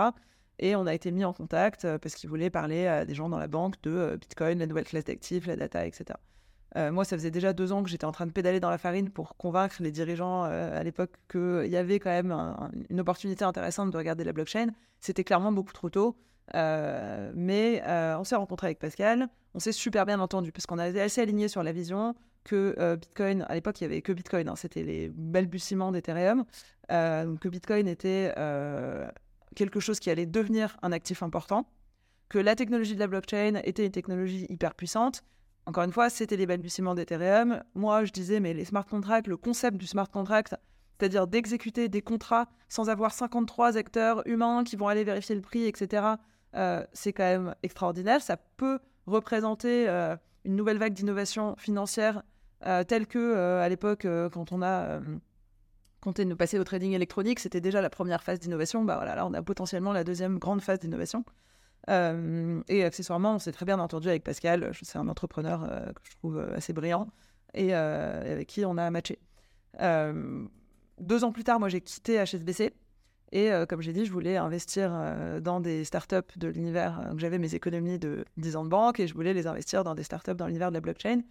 Et 0.57 0.75
on 0.75 0.88
a 0.88 0.93
été 0.93 1.11
mis 1.11 1.25
en 1.25 1.34
contact 1.34 1.88
parce 1.97 2.15
qu'il 2.15 2.29
voulait 2.29 2.49
parler 2.49 2.88
à 2.88 3.05
des 3.05 3.13
gens 3.13 3.29
dans 3.29 3.38
la 3.38 3.47
banque 3.47 3.75
de 3.84 4.17
Bitcoin, 4.19 4.59
la 4.59 4.65
nouvelle 4.65 4.86
classe 4.86 5.05
d'actifs, 5.05 5.45
la 5.45 5.55
data, 5.55 5.86
etc. 5.86 6.15
Euh, 6.76 6.91
moi, 6.91 7.05
ça 7.05 7.15
faisait 7.17 7.32
déjà 7.32 7.53
deux 7.53 7.71
ans 7.71 7.84
que 7.84 7.89
j'étais 7.89 8.05
en 8.05 8.11
train 8.11 8.26
de 8.26 8.32
pédaler 8.32 8.59
dans 8.59 8.69
la 8.71 8.78
farine 8.80 9.09
pour 9.09 9.36
convaincre 9.38 9.76
les 9.80 9.91
dirigeants 9.91 10.45
euh, 10.45 10.80
à 10.80 10.84
l'époque 10.84 11.11
qu'il 11.32 11.67
y 11.67 11.78
avait 11.78 11.99
quand 11.99 12.09
même 12.09 12.32
un- 12.32 12.57
un- 12.59 12.71
une 12.89 12.99
opportunité 12.99 13.45
intéressante 13.45 13.91
de 13.91 13.97
regarder 13.97 14.24
la 14.24 14.34
blockchain. 14.34 14.67
C'était 14.99 15.24
clairement 15.24 15.51
beaucoup 15.51 15.74
trop 15.74 15.89
tôt. 15.89 16.15
Euh, 16.55 17.32
mais 17.36 17.82
on 17.86 18.24
s'est 18.26 18.36
rencontré 18.36 18.67
avec 18.67 18.80
Pascal, 18.80 19.30
on 19.53 19.59
s'est 19.59 19.71
super 19.71 20.05
bien 20.05 20.19
entendu 20.19 20.51
parce 20.51 20.65
qu'on 20.65 20.78
était 20.80 20.99
assez 20.99 21.21
alignés 21.21 21.47
sur 21.47 21.63
la 21.63 21.71
vision 21.71 22.15
que 22.43 22.95
Bitcoin, 22.95 23.45
à 23.47 23.55
l'époque 23.55 23.80
il 23.80 23.88
n'y 23.88 23.93
avait 23.93 24.01
que 24.01 24.11
Bitcoin, 24.11 24.49
hein, 24.49 24.55
c'était 24.57 24.84
les 24.84 25.07
balbutiements 25.09 25.93
d'Ethereum, 25.93 26.43
que 26.89 27.47
Bitcoin 27.47 27.88
était 27.88 28.34
quelque 29.55 29.80
chose 29.80 30.01
qui 30.01 30.09
allait 30.09 30.26
devenir 30.26 30.76
un 30.82 30.91
actif 30.91 31.24
important, 31.24 31.65
que 32.28 32.39
la 32.39 32.55
technologie 32.55 32.95
de 32.95 32.99
la 32.99 33.07
blockchain 33.07 33.61
était 33.63 33.86
une 33.86 33.91
technologie 33.93 34.45
hyper 34.49 34.76
puissante. 34.76 35.24
Encore 35.66 35.84
une 35.84 35.93
fois, 35.93 36.09
c'était 36.09 36.36
les 36.36 36.45
balbutiements 36.45 36.93
d'Ethereum. 36.93 37.64
Moi, 37.74 38.03
je 38.03 38.11
disais, 38.11 38.39
mais 38.39 38.53
les 38.53 38.66
smart 38.66 38.86
contracts, 38.86 39.28
le 39.28 39.38
concept 39.38 39.78
du 39.78 39.88
smart 39.88 40.09
contract, 40.09 40.55
c'est-à-dire 40.99 41.26
d'exécuter 41.26 41.88
des 41.89 42.01
contrats 42.01 42.47
sans 42.68 42.89
avoir 42.89 43.14
53 43.14 43.78
acteurs 43.78 44.28
humains 44.28 44.64
qui 44.64 44.76
vont 44.76 44.88
aller 44.88 45.03
vérifier 45.03 45.36
le 45.36 45.41
prix, 45.41 45.66
etc., 45.66 46.16
euh, 46.55 46.86
c'est 46.93 47.14
quand 47.14 47.24
même 47.24 47.55
extraordinaire. 47.64 48.22
Ça 48.22 48.38
peut 48.38 48.80
représenter 49.07 49.88
euh, 49.89 50.16
une 50.45 50.55
nouvelle 50.55 50.78
vague 50.78 50.93
d'innovation 50.93 51.55
financière 51.57 52.24
euh, 52.66 52.84
telle 52.84 53.07
que, 53.07 53.36
à 53.36 53.68
l'époque, 53.70 54.05
quand 54.32 54.51
on 54.51 54.61
a 54.61 54.99
compté 56.01 56.26
de 56.26 56.34
passer 56.34 56.59
au 56.59 56.64
trading 56.64 56.91
électronique, 56.91 57.39
c'était 57.39 57.61
déjà 57.61 57.82
la 57.82 57.89
première 57.89 58.22
phase 58.24 58.39
d'innovation. 58.39 58.84
Bah 58.84 58.95
voilà, 58.97 59.16
là, 59.16 59.26
on 59.26 59.34
a 59.34 59.41
potentiellement 59.41 59.93
la 59.93 60.03
deuxième 60.03 60.38
grande 60.38 60.61
phase 60.61 60.80
d'innovation. 60.80 61.24
Euh, 61.89 62.61
et 62.69 62.84
accessoirement, 62.84 63.36
on 63.36 63.39
s'est 63.39 63.51
très 63.51 63.65
bien 63.65 63.79
entendu 63.79 64.07
avec 64.09 64.23
Pascal. 64.23 64.69
Je- 64.71 64.86
C'est 64.86 64.97
un 64.97 65.07
entrepreneur 65.07 65.63
euh, 65.69 65.86
que 65.93 66.01
je 66.03 66.11
trouve 66.17 66.38
euh, 66.38 66.55
assez 66.55 66.73
brillant 66.73 67.07
et 67.53 67.75
euh, 67.75 68.34
avec 68.34 68.47
qui 68.47 68.63
on 68.65 68.77
a 68.77 68.89
matché. 68.89 69.19
Euh, 69.81 70.45
deux 70.99 71.23
ans 71.23 71.31
plus 71.31 71.43
tard, 71.43 71.59
moi, 71.59 71.69
j'ai 71.69 71.81
quitté 71.81 72.17
HSBC. 72.23 72.73
Et 73.31 73.51
euh, 73.51 73.65
comme 73.65 73.81
j'ai 73.81 73.93
dit, 73.93 74.05
je 74.05 74.11
voulais 74.11 74.38
investir 74.38 74.91
euh, 74.93 75.39
dans 75.39 75.59
des 75.59 75.84
startups 75.86 76.38
de 76.38 76.47
l'univers. 76.47 76.99
euh, 76.99 77.13
que 77.13 77.19
J'avais 77.19 77.39
mes 77.39 77.55
économies 77.55 77.97
de 77.99 78.25
10 78.38 78.55
ans 78.55 78.63
de 78.63 78.69
banque 78.69 78.99
et 78.99 79.07
je 79.07 79.13
voulais 79.15 79.34
les 79.34 79.47
investir 79.47 79.84
dans 79.84 79.95
des 79.95 80.03
startups 80.03 80.36
dans 80.36 80.45
l'univers 80.47 80.69
de 80.69 80.75
la 80.75 80.81
blockchain. 80.81 81.21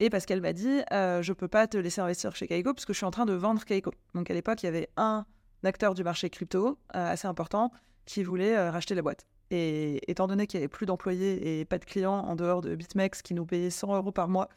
Et 0.00 0.10
Pascal 0.10 0.40
m'a 0.40 0.52
dit, 0.52 0.80
euh, 0.92 1.22
je 1.22 1.32
peux 1.32 1.46
pas 1.46 1.68
te 1.68 1.76
laisser 1.76 2.00
investir 2.00 2.34
chez 2.34 2.48
Kaiko 2.48 2.74
parce 2.74 2.84
que 2.84 2.92
je 2.92 2.96
suis 2.96 3.06
en 3.06 3.12
train 3.12 3.24
de 3.26 3.32
vendre 3.34 3.64
Kaiko. 3.64 3.92
Donc 4.14 4.28
à 4.30 4.34
l'époque, 4.34 4.64
il 4.64 4.66
y 4.66 4.68
avait 4.68 4.88
un 4.96 5.24
acteur 5.62 5.94
du 5.94 6.02
marché 6.02 6.28
crypto 6.28 6.70
euh, 6.96 7.12
assez 7.12 7.28
important 7.28 7.70
qui 8.04 8.24
voulait 8.24 8.56
euh, 8.56 8.72
racheter 8.72 8.96
la 8.96 9.02
boîte. 9.02 9.24
Et 9.50 10.10
étant 10.10 10.26
donné 10.26 10.46
qu'il 10.46 10.58
n'y 10.58 10.64
avait 10.64 10.68
plus 10.68 10.86
d'employés 10.86 11.60
et 11.60 11.64
pas 11.64 11.78
de 11.78 11.84
clients 11.84 12.18
en 12.18 12.34
dehors 12.34 12.60
de 12.60 12.74
BitMEX 12.74 13.22
qui 13.22 13.34
nous 13.34 13.46
payaient 13.46 13.70
100 13.70 13.94
euros 13.94 14.12
par 14.12 14.28
mois 14.28 14.48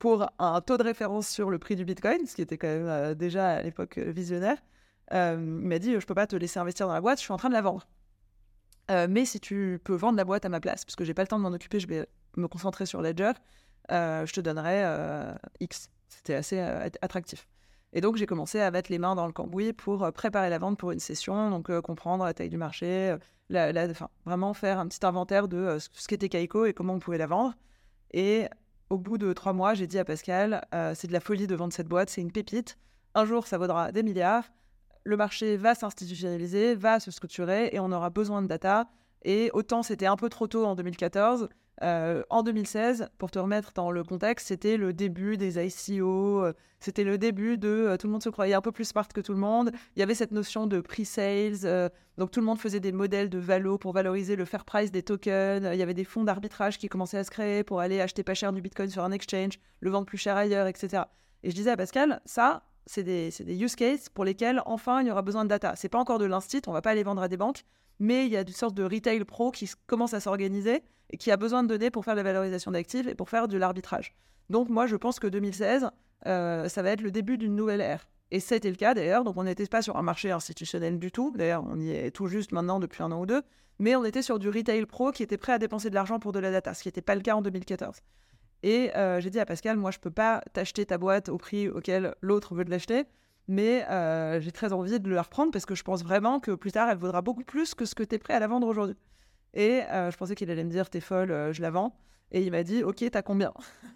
pour 0.00 0.26
un 0.38 0.60
taux 0.62 0.78
de 0.78 0.82
référence 0.82 1.28
sur 1.28 1.50
le 1.50 1.58
prix 1.58 1.76
du 1.76 1.84
Bitcoin, 1.84 2.26
ce 2.26 2.34
qui 2.34 2.42
était 2.42 2.56
quand 2.58 2.68
même 2.68 2.86
euh, 2.86 3.14
déjà 3.14 3.50
à 3.50 3.62
l'époque 3.62 3.98
euh, 3.98 4.10
visionnaire, 4.10 4.56
euh, 5.12 5.36
il 5.38 5.68
m'a 5.68 5.78
dit, 5.78 5.92
je 5.92 6.06
peux 6.06 6.14
pas 6.14 6.26
te 6.26 6.34
laisser 6.34 6.58
investir 6.58 6.86
dans 6.88 6.94
la 6.94 7.02
boîte, 7.02 7.18
je 7.18 7.24
suis 7.24 7.32
en 7.32 7.36
train 7.36 7.50
de 7.50 7.54
la 7.54 7.62
vendre. 7.62 7.86
Mais 9.08 9.24
si 9.24 9.38
tu 9.38 9.80
peux 9.84 9.94
vendre 9.94 10.16
la 10.16 10.24
boîte 10.24 10.44
à 10.44 10.48
ma 10.48 10.58
place, 10.58 10.84
parce 10.84 10.96
que 10.96 11.04
j'ai 11.04 11.14
pas 11.14 11.22
le 11.22 11.28
temps 11.28 11.38
de 11.38 11.44
m'en 11.44 11.52
occuper, 11.52 11.78
je 11.78 11.86
vais 11.86 12.08
me 12.36 12.48
concentrer 12.48 12.86
sur 12.86 13.00
Ledger, 13.00 13.30
je 13.88 14.32
te 14.32 14.40
donnerai 14.40 14.84
X. 15.60 15.90
C'était 16.08 16.34
assez 16.34 16.58
att- 16.58 16.98
attractif. 17.00 17.46
Et 17.92 18.00
donc, 18.00 18.16
j'ai 18.16 18.26
commencé 18.26 18.60
à 18.60 18.70
mettre 18.70 18.90
les 18.90 18.98
mains 18.98 19.14
dans 19.14 19.26
le 19.26 19.32
cambouis 19.32 19.72
pour 19.72 20.04
euh, 20.04 20.10
préparer 20.10 20.48
la 20.48 20.58
vente 20.58 20.78
pour 20.78 20.92
une 20.92 21.00
session, 21.00 21.50
donc 21.50 21.70
euh, 21.70 21.80
comprendre 21.80 22.24
la 22.24 22.32
taille 22.32 22.48
du 22.48 22.56
marché, 22.56 23.16
euh, 23.52 23.94
vraiment 24.24 24.54
faire 24.54 24.78
un 24.78 24.86
petit 24.86 25.04
inventaire 25.04 25.48
de 25.48 25.78
ce 25.80 26.06
qu'était 26.06 26.28
Kaiko 26.28 26.66
et 26.66 26.72
comment 26.72 26.94
on 26.94 26.98
pouvait 27.00 27.18
la 27.18 27.26
vendre. 27.26 27.54
Et 28.12 28.46
au 28.90 28.98
bout 28.98 29.18
de 29.18 29.32
trois 29.32 29.52
mois, 29.52 29.74
j'ai 29.74 29.88
dit 29.88 29.98
à 29.98 30.04
Pascal, 30.04 30.64
c'est 30.94 31.08
de 31.08 31.12
la 31.12 31.20
folie 31.20 31.46
de 31.46 31.54
vendre 31.54 31.72
cette 31.72 31.88
boîte, 31.88 32.10
c'est 32.10 32.20
une 32.20 32.32
pépite. 32.32 32.78
Un 33.14 33.24
jour, 33.24 33.46
ça 33.46 33.58
vaudra 33.58 33.90
des 33.92 34.02
milliards. 34.04 34.44
Le 35.04 35.16
marché 35.16 35.56
va 35.56 35.74
s'institutionnaliser, 35.74 36.74
va 36.76 37.00
se 37.00 37.10
structurer 37.10 37.70
et 37.72 37.80
on 37.80 37.90
aura 37.90 38.10
besoin 38.10 38.42
de 38.42 38.46
data. 38.46 38.88
Et 39.22 39.50
autant 39.52 39.82
c'était 39.82 40.06
un 40.06 40.16
peu 40.16 40.28
trop 40.28 40.46
tôt 40.46 40.64
en 40.64 40.76
2014, 40.76 41.48
euh, 41.82 42.22
en 42.28 42.42
2016, 42.42 43.08
pour 43.16 43.30
te 43.30 43.38
remettre 43.38 43.72
dans 43.74 43.90
le 43.90 44.04
contexte, 44.04 44.48
c'était 44.48 44.76
le 44.76 44.92
début 44.92 45.36
des 45.38 45.58
ICO, 45.58 46.44
euh, 46.44 46.52
c'était 46.78 47.04
le 47.04 47.16
début 47.16 47.56
de 47.56 47.68
euh, 47.68 47.96
tout 47.96 48.06
le 48.06 48.12
monde 48.12 48.22
se 48.22 48.28
croyait 48.28 48.54
un 48.54 48.60
peu 48.60 48.72
plus 48.72 48.84
smart 48.84 49.08
que 49.08 49.20
tout 49.20 49.32
le 49.32 49.38
monde. 49.38 49.70
Il 49.96 50.00
y 50.00 50.02
avait 50.02 50.14
cette 50.14 50.32
notion 50.32 50.66
de 50.66 50.80
pre-sales, 50.80 51.90
donc 52.18 52.30
tout 52.30 52.40
le 52.40 52.46
monde 52.46 52.58
faisait 52.58 52.80
des 52.80 52.92
modèles 52.92 53.30
de 53.30 53.38
valo 53.38 53.78
pour 53.78 53.92
valoriser 53.92 54.36
le 54.36 54.44
fair 54.44 54.64
price 54.64 54.90
des 54.90 55.02
tokens. 55.02 55.66
Il 55.72 55.78
y 55.78 55.82
avait 55.82 55.94
des 55.94 56.04
fonds 56.04 56.24
d'arbitrage 56.24 56.76
qui 56.76 56.88
commençaient 56.88 57.18
à 57.18 57.24
se 57.24 57.30
créer 57.30 57.64
pour 57.64 57.80
aller 57.80 58.00
acheter 58.00 58.22
pas 58.22 58.34
cher 58.34 58.52
du 58.52 58.60
bitcoin 58.60 58.90
sur 58.90 59.02
un 59.02 59.12
exchange, 59.12 59.58
le 59.80 59.90
vendre 59.90 60.06
plus 60.06 60.18
cher 60.18 60.36
ailleurs, 60.36 60.66
etc. 60.66 61.04
Et 61.42 61.50
je 61.50 61.54
disais 61.54 61.70
à 61.70 61.76
Pascal, 61.76 62.20
ça, 62.26 62.62
c'est 62.86 63.04
des, 63.04 63.30
use 63.62 63.76
cases 63.76 64.08
pour 64.08 64.24
lesquels 64.24 64.62
enfin 64.66 65.00
il 65.00 65.08
y 65.08 65.10
aura 65.10 65.22
besoin 65.22 65.44
de 65.44 65.48
data. 65.48 65.74
C'est 65.76 65.88
pas 65.88 65.98
encore 65.98 66.18
de 66.18 66.26
l'instit, 66.26 66.60
on 66.66 66.72
va 66.72 66.82
pas 66.82 66.90
aller 66.90 67.04
vendre 67.04 67.22
à 67.22 67.28
des 67.28 67.36
banques, 67.36 67.64
mais 67.98 68.26
il 68.26 68.32
y 68.32 68.36
a 68.36 68.42
une 68.42 68.48
sorte 68.48 68.74
de 68.74 68.82
retail 68.82 69.24
pro 69.24 69.50
qui 69.50 69.70
commence 69.86 70.12
à 70.12 70.20
s'organiser 70.20 70.82
et 71.10 71.16
qui 71.16 71.30
a 71.30 71.36
besoin 71.36 71.62
de 71.62 71.68
données 71.68 71.90
pour 71.90 72.04
faire 72.04 72.14
la 72.14 72.22
valorisation 72.22 72.70
d'actifs 72.70 73.06
et 73.06 73.14
pour 73.14 73.28
faire 73.28 73.48
de 73.48 73.58
l'arbitrage. 73.58 74.14
Donc 74.48 74.68
moi, 74.68 74.86
je 74.86 74.96
pense 74.96 75.20
que 75.20 75.26
2016, 75.26 75.88
euh, 76.26 76.68
ça 76.68 76.82
va 76.82 76.90
être 76.90 77.02
le 77.02 77.10
début 77.10 77.38
d'une 77.38 77.54
nouvelle 77.54 77.80
ère. 77.80 78.08
Et 78.30 78.40
c'était 78.40 78.70
le 78.70 78.76
cas 78.76 78.94
d'ailleurs, 78.94 79.24
donc 79.24 79.36
on 79.36 79.44
n'était 79.44 79.66
pas 79.66 79.82
sur 79.82 79.96
un 79.96 80.02
marché 80.02 80.30
institutionnel 80.30 80.98
du 80.98 81.10
tout, 81.10 81.32
d'ailleurs 81.36 81.64
on 81.66 81.80
y 81.80 81.90
est 81.90 82.12
tout 82.12 82.28
juste 82.28 82.52
maintenant 82.52 82.78
depuis 82.78 83.02
un 83.02 83.10
an 83.10 83.20
ou 83.20 83.26
deux, 83.26 83.42
mais 83.80 83.96
on 83.96 84.04
était 84.04 84.22
sur 84.22 84.38
du 84.38 84.48
retail 84.48 84.86
pro 84.86 85.10
qui 85.10 85.24
était 85.24 85.36
prêt 85.36 85.52
à 85.52 85.58
dépenser 85.58 85.90
de 85.90 85.96
l'argent 85.96 86.20
pour 86.20 86.30
de 86.30 86.38
la 86.38 86.52
data, 86.52 86.72
ce 86.74 86.82
qui 86.82 86.88
n'était 86.88 87.02
pas 87.02 87.16
le 87.16 87.22
cas 87.22 87.34
en 87.34 87.42
2014. 87.42 87.96
Et 88.62 88.94
euh, 88.96 89.20
j'ai 89.20 89.30
dit 89.30 89.40
à 89.40 89.46
Pascal, 89.46 89.76
moi 89.78 89.90
je 89.90 89.98
peux 89.98 90.12
pas 90.12 90.42
t'acheter 90.52 90.86
ta 90.86 90.96
boîte 90.96 91.28
au 91.28 91.38
prix 91.38 91.68
auquel 91.68 92.14
l'autre 92.20 92.54
veut 92.54 92.64
de 92.64 92.70
l'acheter, 92.70 93.04
mais 93.48 93.84
euh, 93.90 94.40
j'ai 94.40 94.52
très 94.52 94.72
envie 94.72 95.00
de 95.00 95.10
la 95.10 95.22
reprendre 95.22 95.50
parce 95.50 95.66
que 95.66 95.74
je 95.74 95.82
pense 95.82 96.04
vraiment 96.04 96.38
que 96.38 96.52
plus 96.52 96.70
tard 96.70 96.88
elle 96.88 96.98
vaudra 96.98 97.22
beaucoup 97.22 97.42
plus 97.42 97.74
que 97.74 97.84
ce 97.84 97.96
que 97.96 98.04
tu 98.04 98.14
es 98.14 98.18
prêt 98.18 98.34
à 98.34 98.38
la 98.38 98.46
vendre 98.46 98.68
aujourd'hui. 98.68 98.96
Et 99.54 99.82
euh, 99.90 100.10
je 100.10 100.16
pensais 100.16 100.34
qu'il 100.34 100.50
allait 100.50 100.64
me 100.64 100.70
dire 100.70 100.90
T'es 100.90 101.00
folle, 101.00 101.30
euh, 101.30 101.52
je 101.52 101.62
la 101.62 101.70
vends. 101.70 101.96
Et 102.32 102.42
il 102.42 102.50
m'a 102.50 102.62
dit 102.62 102.82
Ok, 102.84 103.04
t'as 103.10 103.22
combien? 103.22 103.52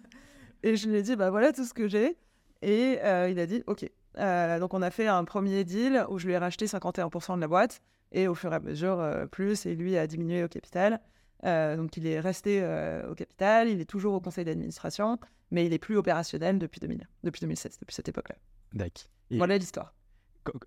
Et 0.63 0.75
je 0.75 0.89
lui 0.89 0.97
ai 0.97 1.01
dit 1.01 1.15
Bah 1.15 1.29
voilà 1.29 1.51
tout 1.53 1.63
ce 1.63 1.73
que 1.73 1.87
j'ai. 1.87 2.17
Et 2.61 2.99
euh, 3.03 3.29
il 3.29 3.39
a 3.39 3.45
dit 3.45 3.63
Ok. 3.67 3.89
donc 4.15 4.73
on 4.73 4.81
a 4.81 4.91
fait 4.91 5.07
un 5.07 5.23
premier 5.23 5.63
deal 5.63 6.05
où 6.09 6.19
je 6.19 6.27
lui 6.27 6.33
ai 6.33 6.37
racheté 6.37 6.65
51% 6.65 7.35
de 7.35 7.41
la 7.41 7.47
boîte. 7.47 7.81
Et 8.11 8.27
au 8.27 8.35
fur 8.35 8.51
et 8.53 8.55
à 8.55 8.59
mesure, 8.59 9.03
plus. 9.31 9.65
Et 9.65 9.75
lui 9.75 9.97
a 9.97 10.07
diminué 10.07 10.43
au 10.43 10.47
capital. 10.47 11.01
donc 11.43 11.97
il 11.97 12.07
est 12.07 12.19
resté 12.19 12.63
au 13.09 13.15
capital. 13.15 13.67
Il 13.67 13.81
est 13.81 13.89
toujours 13.89 14.13
au 14.13 14.21
conseil 14.21 14.45
d'administration. 14.45 15.19
Mais 15.51 15.65
il 15.65 15.73
est 15.73 15.79
plus 15.79 15.97
opérationnel 15.97 16.57
depuis, 16.57 16.79
2000, 16.79 17.07
depuis 17.23 17.41
2016, 17.41 17.77
depuis 17.79 17.93
cette 17.93 18.09
époque-là. 18.09 18.35
D'accord. 18.73 19.05
Voilà 19.31 19.57
l'histoire. 19.57 19.93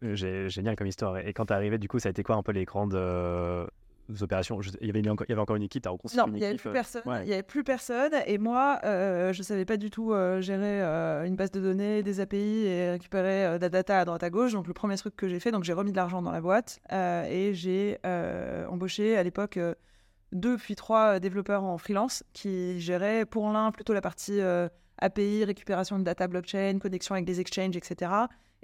Génial 0.02 0.76
comme 0.76 0.86
histoire. 0.86 1.18
Et 1.18 1.32
quand 1.32 1.46
tu 1.46 1.52
arrivé, 1.52 1.78
du 1.78 1.88
coup, 1.88 1.98
ça 1.98 2.08
a 2.08 2.10
été 2.10 2.22
quoi 2.22 2.36
un 2.36 2.42
peu 2.42 2.52
les 2.52 2.64
grandes 2.64 2.94
opérations 4.20 4.60
il, 4.80 4.86
y 4.86 4.90
avait 4.90 5.08
encore, 5.08 5.26
il 5.28 5.30
y 5.30 5.32
avait 5.32 5.42
encore 5.42 5.56
une 5.56 5.62
équipe, 5.62 5.86
à 5.86 5.90
reconstruire 5.90 6.26
Non, 6.26 6.32
il 6.34 6.38
n'y 6.38 6.44
avait 6.44 6.56
plus 6.56 6.70
euh, 6.70 6.72
personne. 6.72 7.02
Il 7.22 7.28
y 7.28 7.32
avait 7.32 7.42
plus 7.42 7.64
personne. 7.64 8.12
Et 8.26 8.38
moi, 8.38 8.80
euh, 8.84 9.32
je 9.32 9.40
ne 9.40 9.44
savais 9.44 9.64
pas 9.64 9.76
du 9.76 9.90
tout 9.90 10.12
euh, 10.12 10.40
gérer 10.40 10.82
une 11.26 11.36
base 11.36 11.50
de 11.50 11.60
données, 11.60 12.02
des 12.02 12.20
API 12.20 12.66
et 12.66 12.90
récupérer 12.90 13.58
de 13.58 13.62
la 13.62 13.68
data 13.68 14.00
à 14.00 14.04
droite 14.04 14.22
à 14.22 14.30
gauche. 14.30 14.52
Donc, 14.52 14.66
le 14.66 14.72
premier 14.72 14.96
truc 14.96 15.14
que 15.16 15.28
j'ai 15.28 15.40
fait, 15.40 15.50
donc 15.50 15.64
j'ai 15.64 15.72
remis 15.72 15.92
de 15.92 15.96
l'argent 15.96 16.22
dans 16.22 16.32
la 16.32 16.40
boîte 16.40 16.80
et 16.90 17.52
j'ai 17.54 17.98
embauché 18.68 19.16
à 19.16 19.22
l'époque 19.22 19.58
deux 20.32 20.58
puis 20.58 20.76
trois 20.76 21.20
développeurs 21.20 21.64
en 21.64 21.78
freelance 21.78 22.22
qui 22.32 22.80
géraient 22.80 23.24
pour 23.24 23.50
l'un 23.50 23.70
plutôt 23.72 23.92
la 23.92 24.00
partie 24.00 24.40
API, 24.98 25.44
récupération 25.44 25.98
de 25.98 26.04
data 26.04 26.28
blockchain, 26.28 26.78
connexion 26.78 27.14
avec 27.14 27.24
des 27.24 27.40
exchanges, 27.40 27.76
etc. 27.76 28.12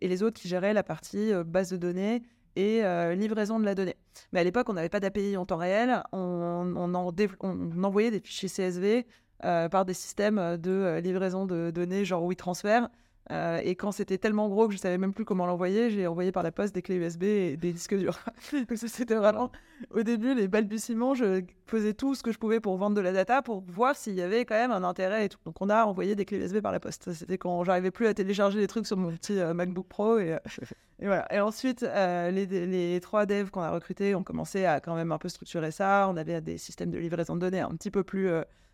Et 0.00 0.08
les 0.08 0.22
autres 0.22 0.40
qui 0.40 0.48
géraient 0.48 0.74
la 0.74 0.82
partie 0.82 1.32
base 1.44 1.70
de 1.70 1.76
données 1.76 2.22
et 2.56 2.84
euh, 2.84 3.14
livraison 3.14 3.58
de 3.58 3.64
la 3.64 3.74
donnée. 3.74 3.96
Mais 4.32 4.40
à 4.40 4.44
l'époque, 4.44 4.68
on 4.68 4.74
n'avait 4.74 4.88
pas 4.88 5.00
d'API 5.00 5.36
en 5.36 5.46
temps 5.46 5.56
réel, 5.56 6.02
on, 6.12 6.94
envoyait 6.94 8.10
des 8.10 8.20
fichiers 8.20 8.48
CSV 8.48 9.06
euh, 9.44 9.68
par 9.68 9.84
des 9.84 9.94
systèmes 9.94 10.56
de 10.56 10.70
euh, 10.70 11.00
livraison 11.00 11.46
de 11.46 11.70
données 11.70 12.04
genre 12.04 12.24
WeTransfer. 12.24 12.88
Euh, 13.30 13.60
et 13.64 13.74
quand 13.74 13.90
c'était 13.90 14.18
tellement 14.18 14.48
gros 14.48 14.68
que 14.68 14.74
je 14.74 14.78
savais 14.78 14.98
même 14.98 15.14
plus 15.14 15.24
comment 15.24 15.46
l'envoyer, 15.46 15.90
j'ai 15.90 16.06
envoyé 16.06 16.30
par 16.30 16.42
la 16.42 16.52
poste 16.52 16.74
des 16.74 16.82
clés 16.82 16.96
USB 16.96 17.22
et 17.22 17.56
des 17.56 17.72
disques 17.72 17.96
durs. 17.96 18.18
c'était 18.76 19.14
vraiment 19.14 19.50
au 19.90 20.02
début 20.02 20.34
les 20.34 20.46
balbutiements. 20.46 21.14
Je 21.14 21.42
faisais 21.66 21.94
tout 21.94 22.14
ce 22.14 22.22
que 22.22 22.32
je 22.32 22.38
pouvais 22.38 22.60
pour 22.60 22.76
vendre 22.76 22.96
de 22.96 23.00
la 23.00 23.12
data 23.12 23.40
pour 23.40 23.62
voir 23.66 23.96
s'il 23.96 24.14
y 24.14 24.20
avait 24.20 24.44
quand 24.44 24.54
même 24.54 24.72
un 24.72 24.84
intérêt 24.84 25.24
et 25.24 25.28
tout. 25.30 25.38
Donc 25.46 25.56
on 25.60 25.70
a 25.70 25.84
envoyé 25.86 26.14
des 26.14 26.26
clés 26.26 26.38
USB 26.38 26.60
par 26.60 26.72
la 26.72 26.80
poste. 26.80 27.12
C'était 27.12 27.38
quand 27.38 27.64
j'arrivais 27.64 27.90
plus 27.90 28.06
à 28.06 28.14
télécharger 28.14 28.58
les 28.58 28.66
trucs 28.66 28.86
sur 28.86 28.98
mon 28.98 29.10
petit 29.10 29.38
euh, 29.38 29.54
MacBook 29.54 29.88
Pro 29.88 30.18
et, 30.18 30.34
euh, 30.34 30.38
et, 30.98 31.06
voilà. 31.06 31.26
Et 31.34 31.40
ensuite 31.40 31.80
les, 31.82 32.46
les, 32.46 33.00
trois 33.00 33.24
devs 33.24 33.50
qu'on 33.50 33.62
a 33.62 33.70
recrutés 33.70 34.14
ont 34.14 34.22
commencé 34.22 34.66
à 34.66 34.80
quand 34.80 34.94
même 34.94 35.12
un 35.12 35.18
peu 35.18 35.30
structurer 35.30 35.70
ça. 35.70 36.08
On 36.10 36.16
avait 36.18 36.42
des 36.42 36.58
systèmes 36.58 36.90
de 36.90 36.98
livraison 36.98 37.36
de 37.36 37.40
données 37.40 37.60
un 37.60 37.70
petit 37.70 37.90
peu 37.90 38.04
plus 38.04 38.30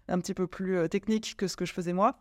un 0.08 0.18
petit 0.18 0.34
peu 0.34 0.48
plus 0.48 0.88
techniques 0.88 1.36
que 1.36 1.46
ce 1.46 1.56
que 1.56 1.64
je 1.64 1.72
faisais 1.72 1.92
moi 1.92 2.18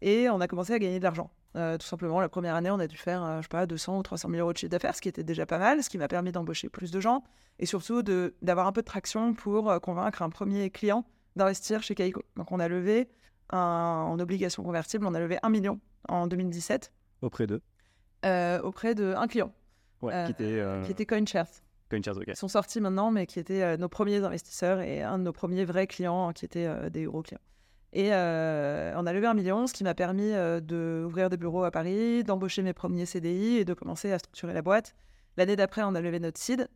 et 0.00 0.28
on 0.28 0.40
a 0.40 0.46
commencé 0.46 0.72
à 0.72 0.78
gagner 0.78 0.98
de 0.98 1.04
l'argent. 1.04 1.30
Euh, 1.54 1.76
tout 1.76 1.86
simplement, 1.86 2.20
la 2.20 2.28
première 2.28 2.54
année, 2.54 2.70
on 2.70 2.78
a 2.78 2.86
dû 2.86 2.96
faire, 2.96 3.22
euh, 3.22 3.36
je 3.38 3.42
sais 3.42 3.48
pas, 3.48 3.66
200 3.66 3.98
ou 3.98 4.02
300 4.02 4.30
000 4.30 4.40
euros 4.40 4.52
de 4.52 4.58
chiffre 4.58 4.70
d'affaires, 4.70 4.94
ce 4.96 5.02
qui 5.02 5.08
était 5.08 5.22
déjà 5.22 5.44
pas 5.44 5.58
mal, 5.58 5.82
ce 5.82 5.90
qui 5.90 5.98
m'a 5.98 6.08
permis 6.08 6.32
d'embaucher 6.32 6.68
plus 6.68 6.90
de 6.90 7.00
gens 7.00 7.22
et 7.58 7.66
surtout 7.66 8.02
d'avoir 8.02 8.66
un 8.66 8.72
peu 8.72 8.80
de 8.80 8.86
traction 8.86 9.34
pour 9.34 9.70
euh, 9.70 9.78
convaincre 9.78 10.22
un 10.22 10.30
premier 10.30 10.70
client 10.70 11.04
d'investir 11.36 11.82
chez 11.82 11.94
Kaiko. 11.94 12.22
Donc, 12.36 12.52
on 12.52 12.60
a 12.60 12.68
levé 12.68 13.08
en 13.50 14.18
obligation 14.18 14.62
convertible, 14.62 15.06
on 15.06 15.12
a 15.12 15.20
levé 15.20 15.38
1 15.42 15.50
million 15.50 15.78
en 16.08 16.26
2017. 16.26 16.90
Auprès 17.20 17.46
d'eux 17.46 17.60
Auprès 18.64 18.94
d'un 18.94 19.26
client. 19.26 19.52
Ouais, 20.00 20.24
qui 20.24 20.32
était. 20.32 20.64
Qui 20.84 20.90
était 20.90 21.06
CoinShares. 21.06 21.60
CoinShares, 21.90 22.16
ok. 22.16 22.24
Ils 22.28 22.36
sont 22.36 22.48
sortis 22.48 22.80
maintenant, 22.80 23.10
mais 23.10 23.26
qui 23.26 23.38
étaient 23.38 23.76
nos 23.76 23.88
premiers 23.88 24.24
investisseurs 24.24 24.80
et 24.80 25.02
un 25.02 25.18
de 25.18 25.24
nos 25.24 25.32
premiers 25.32 25.66
vrais 25.66 25.86
clients 25.86 26.32
qui 26.32 26.46
étaient 26.46 26.90
des 26.90 27.04
gros 27.04 27.22
clients. 27.22 27.40
Et 27.92 28.08
euh, 28.12 28.94
on 28.96 29.06
a 29.06 29.12
levé 29.12 29.26
un 29.26 29.34
million, 29.34 29.66
ce 29.66 29.74
qui 29.74 29.84
m'a 29.84 29.94
permis 29.94 30.32
euh, 30.32 30.60
d'ouvrir 30.60 31.28
des 31.28 31.36
bureaux 31.36 31.64
à 31.64 31.70
Paris, 31.70 32.24
d'embaucher 32.24 32.62
mes 32.62 32.72
premiers 32.72 33.04
CDI 33.04 33.58
et 33.58 33.64
de 33.66 33.74
commencer 33.74 34.10
à 34.12 34.18
structurer 34.18 34.54
la 34.54 34.62
boîte. 34.62 34.94
L'année 35.36 35.56
d'après, 35.56 35.82
on 35.82 35.94
a 35.94 36.00
levé 36.00 36.18
notre 36.18 36.40
seed 36.40 36.68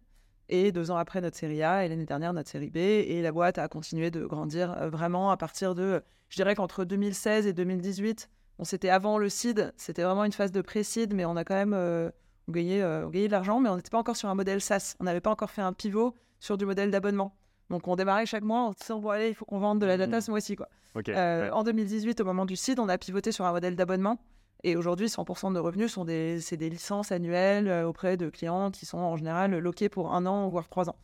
et 0.49 0.73
deux 0.73 0.91
ans 0.91 0.97
après 0.97 1.21
notre 1.21 1.37
série 1.37 1.63
A 1.63 1.85
et 1.85 1.89
l'année 1.89 2.05
dernière 2.05 2.35
notre 2.35 2.51
série 2.51 2.71
B. 2.71 2.77
Et 2.77 3.23
la 3.23 3.33
boîte 3.33 3.57
a 3.57 3.67
continué 3.67 4.11
de 4.11 4.27
grandir 4.27 4.73
euh, 4.73 4.91
vraiment 4.91 5.31
à 5.31 5.39
partir 5.39 5.75
de, 5.75 6.03
je 6.29 6.37
dirais 6.37 6.55
qu'entre 6.55 6.85
2016 6.85 7.47
et 7.47 7.55
2018, 7.55 8.29
on 8.59 8.65
s'était 8.65 8.91
avant 8.91 9.17
le 9.17 9.31
seed, 9.31 9.73
c'était 9.79 10.03
vraiment 10.03 10.25
une 10.25 10.33
phase 10.33 10.53
de 10.53 10.61
pré-seed, 10.61 11.15
mais 11.15 11.25
on 11.25 11.37
a 11.37 11.45
quand 11.45 11.55
même 11.55 12.11
gagné, 12.49 12.81
gagné 12.81 13.27
de 13.27 13.33
l'argent, 13.33 13.61
mais 13.61 13.69
on 13.69 13.77
n'était 13.77 13.91
pas 13.91 13.99
encore 13.99 14.17
sur 14.17 14.31
un 14.31 14.35
modèle 14.35 14.63
SaaS. 14.63 14.95
On 14.99 15.05
n'avait 15.05 15.21
pas 15.21 15.31
encore 15.31 15.51
fait 15.51 15.61
un 15.61 15.75
pivot 15.75 16.15
sur 16.41 16.57
du 16.57 16.65
modèle 16.65 16.91
d'abonnement. 16.91 17.37
Donc 17.71 17.89
on 17.89 17.97
démarrait 17.97 18.27
chaque 18.27 18.45
mois 18.45 18.61
en 18.61 18.73
disant 18.73 19.01
bon 19.01 19.11
allez 19.11 19.29
il 19.29 19.35
faut 19.35 19.45
qu'on 19.45 19.59
vende 19.59 19.81
de 19.81 19.87
la 19.87 19.97
data 19.97 20.19
mmh. 20.19 20.21
ce 20.21 20.31
mois-ci 20.31 20.57
quoi. 20.57 20.69
Euh, 21.09 21.51
en 21.51 21.63
2018 21.65 22.21
au 22.21 22.25
moment 22.25 22.47
du 22.47 22.57
site 22.57 22.79
on 22.79 22.89
a 22.89 22.97
pivoté 22.97 23.33
sur 23.33 23.45
un 23.45 23.53
modèle 23.53 23.77
d'abonnement 23.77 24.19
et 24.65 24.77
aujourd'hui 24.77 25.09
100% 25.09 25.49
de 25.49 25.55
nos 25.55 25.63
revenus 25.63 25.93
sont 25.93 26.05
des 26.05 26.41
c'est 26.41 26.57
des 26.57 26.71
licences 26.71 27.13
annuelles 27.13 27.69
euh, 27.69 27.87
auprès 27.87 28.17
de 28.17 28.31
clients 28.31 28.71
qui 28.71 28.87
sont 28.87 28.99
en 28.99 29.17
général 29.17 29.59
loqués 29.59 29.89
pour 29.89 30.15
un 30.15 30.27
an 30.27 30.49
voire 30.49 30.69
trois 30.69 30.89
ans. 30.89 30.97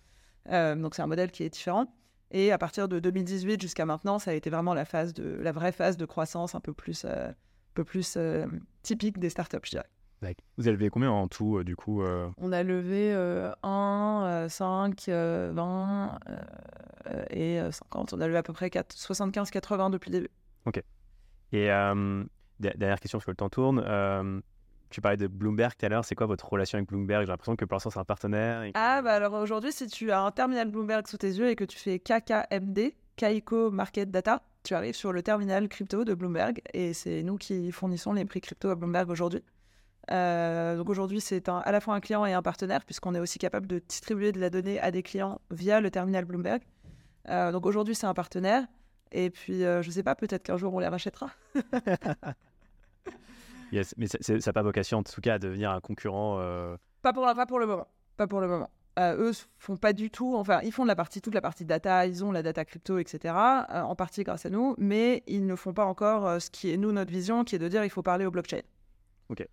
Euh, 0.50 0.74
donc 0.74 0.94
c'est 0.94 1.02
un 1.02 1.06
modèle 1.06 1.30
qui 1.30 1.42
est 1.42 1.50
différent. 1.50 1.86
Et 2.30 2.50
à 2.50 2.58
partir 2.58 2.88
de 2.88 2.98
2018 2.98 3.60
jusqu'à 3.60 3.84
maintenant 3.84 4.18
ça 4.18 4.30
a 4.30 4.34
été 4.34 4.48
vraiment 4.48 4.72
la 4.72 4.84
phase 4.84 5.12
de 5.12 5.38
la 5.42 5.52
vraie 5.52 5.72
phase 5.72 5.96
de 5.96 6.06
croissance 6.06 6.54
un 6.54 6.60
peu 6.60 6.72
plus 6.72 7.04
un 7.04 7.34
peu 7.74 7.84
plus 7.84 8.16
typique 8.82 9.18
des 9.18 9.30
startups 9.30 9.58
je 9.64 9.70
dirais. 9.70 9.88
Vous 10.56 10.68
avez 10.68 10.76
levé 10.76 10.90
combien 10.90 11.10
en 11.10 11.28
tout, 11.28 11.58
euh, 11.58 11.64
du 11.64 11.76
coup 11.76 12.02
euh? 12.02 12.28
On 12.38 12.52
a 12.52 12.62
levé 12.62 13.12
1, 13.62 14.46
5, 14.48 15.08
20 15.08 16.18
et 17.30 17.60
50. 17.70 18.12
On 18.14 18.20
a 18.20 18.26
levé 18.26 18.38
à 18.38 18.42
peu 18.42 18.52
près 18.52 18.68
75-80 18.68 19.90
depuis 19.90 20.10
le 20.10 20.18
début. 20.18 20.30
Ok. 20.66 20.82
Et 21.52 21.66
dernière 22.60 23.00
question, 23.00 23.18
parce 23.18 23.26
que 23.26 23.30
le 23.32 23.36
temps 23.36 23.50
tourne. 23.50 24.42
tu 24.90 25.00
parlais 25.00 25.16
de 25.16 25.26
Bloomberg 25.26 25.72
tout 25.76 25.86
à 25.86 25.88
l'heure. 25.88 26.04
C'est 26.04 26.14
quoi 26.14 26.26
votre 26.26 26.48
relation 26.48 26.76
avec 26.76 26.88
Bloomberg? 26.88 27.26
J'ai 27.26 27.32
l'impression 27.32 27.56
que 27.56 27.64
pour 27.64 27.74
l'instant, 27.74 27.90
c'est 27.90 27.98
un 27.98 28.04
partenaire. 28.04 28.70
Ah, 28.74 29.02
bah 29.02 29.14
alors 29.14 29.34
aujourd'hui, 29.34 29.72
si 29.72 29.86
tu 29.86 30.10
as 30.12 30.22
un 30.22 30.30
terminal 30.30 30.70
Bloomberg 30.70 31.06
sous 31.06 31.18
tes 31.18 31.28
yeux 31.30 31.48
et 31.48 31.56
que 31.56 31.64
tu 31.64 31.78
fais 31.78 31.98
KKMD, 31.98 32.94
Kaiko 33.16 33.70
Market 33.70 34.10
Data, 34.10 34.42
tu 34.62 34.74
arrives 34.74 34.94
sur 34.94 35.12
le 35.12 35.22
terminal 35.22 35.68
crypto 35.68 36.04
de 36.04 36.14
Bloomberg 36.14 36.60
et 36.72 36.92
c'est 36.92 37.22
nous 37.22 37.36
qui 37.36 37.72
fournissons 37.72 38.12
les 38.12 38.24
prix 38.24 38.40
crypto 38.40 38.70
à 38.70 38.74
Bloomberg 38.74 39.10
aujourd'hui. 39.10 39.42
Euh, 40.10 40.76
donc 40.76 40.88
aujourd'hui, 40.88 41.20
c'est 41.20 41.48
à 41.48 41.70
la 41.70 41.80
fois 41.80 41.94
un 41.94 42.00
client 42.00 42.26
et 42.26 42.32
un 42.32 42.42
partenaire, 42.42 42.84
puisqu'on 42.84 43.14
est 43.14 43.20
aussi 43.20 43.38
capable 43.38 43.66
de 43.66 43.78
distribuer 43.78 44.32
de 44.32 44.40
la 44.40 44.50
donnée 44.50 44.80
à 44.80 44.90
des 44.90 45.02
clients 45.02 45.40
via 45.50 45.80
le 45.80 45.90
terminal 45.90 46.24
Bloomberg. 46.24 46.62
Euh, 47.28 47.52
donc 47.52 47.66
aujourd'hui, 47.66 47.94
c'est 47.94 48.06
un 48.06 48.14
partenaire. 48.14 48.66
Et 49.12 49.30
puis, 49.30 49.64
euh, 49.64 49.82
je 49.82 49.88
ne 49.88 49.92
sais 49.92 50.02
pas, 50.02 50.14
peut-être 50.14 50.42
qu'un 50.42 50.56
jour, 50.56 50.72
on 50.74 50.80
les 50.80 50.88
rachètera. 50.88 51.30
yes, 53.72 53.94
mais 53.96 54.06
ça 54.06 54.34
n'a 54.34 54.52
pas 54.52 54.62
vocation, 54.62 54.98
en 54.98 55.02
tout 55.02 55.20
cas, 55.20 55.34
à 55.34 55.38
devenir 55.38 55.70
un 55.70 55.80
concurrent. 55.80 56.38
Pas, 57.02 57.12
pour, 57.12 57.24
pas 57.24 57.46
pour 57.46 57.58
le 57.58 57.66
moment. 57.66 57.86
Pas 58.16 58.26
pour 58.26 58.40
le 58.40 58.48
moment. 58.48 58.70
eux 58.98 59.32
font 59.58 59.76
pas 59.76 59.92
du 59.92 60.10
tout, 60.10 60.34
enfin, 60.34 60.60
ils 60.64 60.72
font 60.72 60.82
de 60.82 60.88
la 60.88 60.96
partie, 60.96 61.20
toute 61.20 61.34
la 61.34 61.40
partie 61.40 61.64
data, 61.64 62.06
ils 62.06 62.24
ont 62.24 62.32
la 62.32 62.42
data 62.42 62.64
crypto, 62.64 62.98
etc., 62.98 63.34
en 63.34 63.94
partie 63.94 64.24
grâce 64.24 64.46
à 64.46 64.50
nous, 64.50 64.74
mais 64.78 65.22
ils 65.26 65.46
ne 65.46 65.56
font 65.56 65.74
pas 65.74 65.84
encore 65.84 66.40
ce 66.40 66.50
qui 66.50 66.72
est, 66.72 66.76
nous, 66.76 66.90
notre 66.90 67.12
vision, 67.12 67.44
qui 67.44 67.54
est 67.54 67.58
de 67.58 67.68
dire 67.68 67.84
il 67.84 67.90
faut 67.90 68.02
parler 68.02 68.24
au 68.24 68.30
blockchain. 68.30 68.62
Ok. 69.28 69.46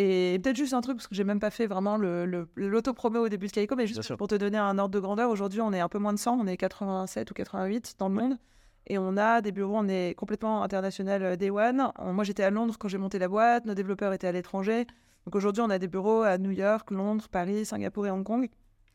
Et 0.00 0.38
peut-être 0.40 0.54
juste 0.54 0.74
un 0.74 0.80
truc, 0.80 0.98
parce 0.98 1.08
que 1.08 1.16
j'ai 1.16 1.24
même 1.24 1.40
pas 1.40 1.50
fait 1.50 1.66
vraiment 1.66 1.96
l'auto-promo 1.96 3.18
au 3.18 3.28
début 3.28 3.48
de 3.48 3.52
Kaiko, 3.52 3.74
mais 3.74 3.88
juste 3.88 4.14
pour 4.14 4.28
te 4.28 4.36
donner 4.36 4.56
un 4.56 4.78
ordre 4.78 4.94
de 4.94 5.00
grandeur, 5.00 5.28
aujourd'hui 5.28 5.60
on 5.60 5.72
est 5.72 5.80
un 5.80 5.88
peu 5.88 5.98
moins 5.98 6.12
de 6.12 6.20
100, 6.20 6.38
on 6.38 6.46
est 6.46 6.56
87 6.56 7.28
ou 7.32 7.34
88 7.34 7.96
dans 7.98 8.08
le 8.08 8.14
monde. 8.14 8.38
Et 8.86 8.96
on 8.96 9.16
a 9.16 9.40
des 9.40 9.50
bureaux, 9.50 9.74
on 9.76 9.88
est 9.88 10.14
complètement 10.16 10.62
international 10.62 11.22
euh, 11.24 11.36
Day 11.36 11.50
One. 11.50 11.90
Moi 12.00 12.22
j'étais 12.22 12.44
à 12.44 12.50
Londres 12.50 12.76
quand 12.78 12.86
j'ai 12.86 12.96
monté 12.96 13.18
la 13.18 13.26
boîte, 13.26 13.64
nos 13.64 13.74
développeurs 13.74 14.12
étaient 14.12 14.28
à 14.28 14.32
l'étranger. 14.32 14.86
Donc 15.26 15.34
aujourd'hui 15.34 15.62
on 15.62 15.68
a 15.68 15.80
des 15.80 15.88
bureaux 15.88 16.22
à 16.22 16.38
New 16.38 16.52
York, 16.52 16.92
Londres, 16.92 17.26
Paris, 17.28 17.66
Singapour 17.66 18.06
et 18.06 18.10
Hong 18.12 18.24
Kong. 18.24 18.48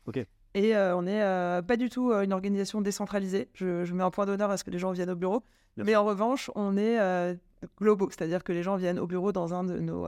Ok. 0.06 0.24
Et 0.54 0.74
euh, 0.74 0.96
on 0.96 1.02
n'est 1.02 1.22
euh, 1.22 1.60
pas 1.60 1.76
du 1.76 1.90
tout 1.90 2.12
une 2.12 2.32
organisation 2.32 2.80
décentralisée. 2.80 3.50
Je, 3.52 3.92
mets 3.92 4.04
un 4.04 4.10
point 4.10 4.24
d'honneur 4.24 4.50
à 4.50 4.56
ce 4.56 4.64
que 4.64 4.70
les 4.70 4.78
gens 4.78 4.92
viennent 4.92 5.10
au 5.10 5.16
bureau. 5.16 5.42
mais 5.76 5.96
en 5.96 6.04
revanche, 6.06 6.50
on 6.54 6.78
est 6.78 6.98
globaux, 7.78 8.08
c'est-à-dire 8.08 8.42
que 8.42 8.52
les 8.52 8.62
gens 8.62 8.76
viennent 8.76 8.98
au 8.98 9.06
bureau 9.06 9.32
dans 9.32 9.52
un 9.52 9.64
de 9.64 9.78
nos 9.78 10.06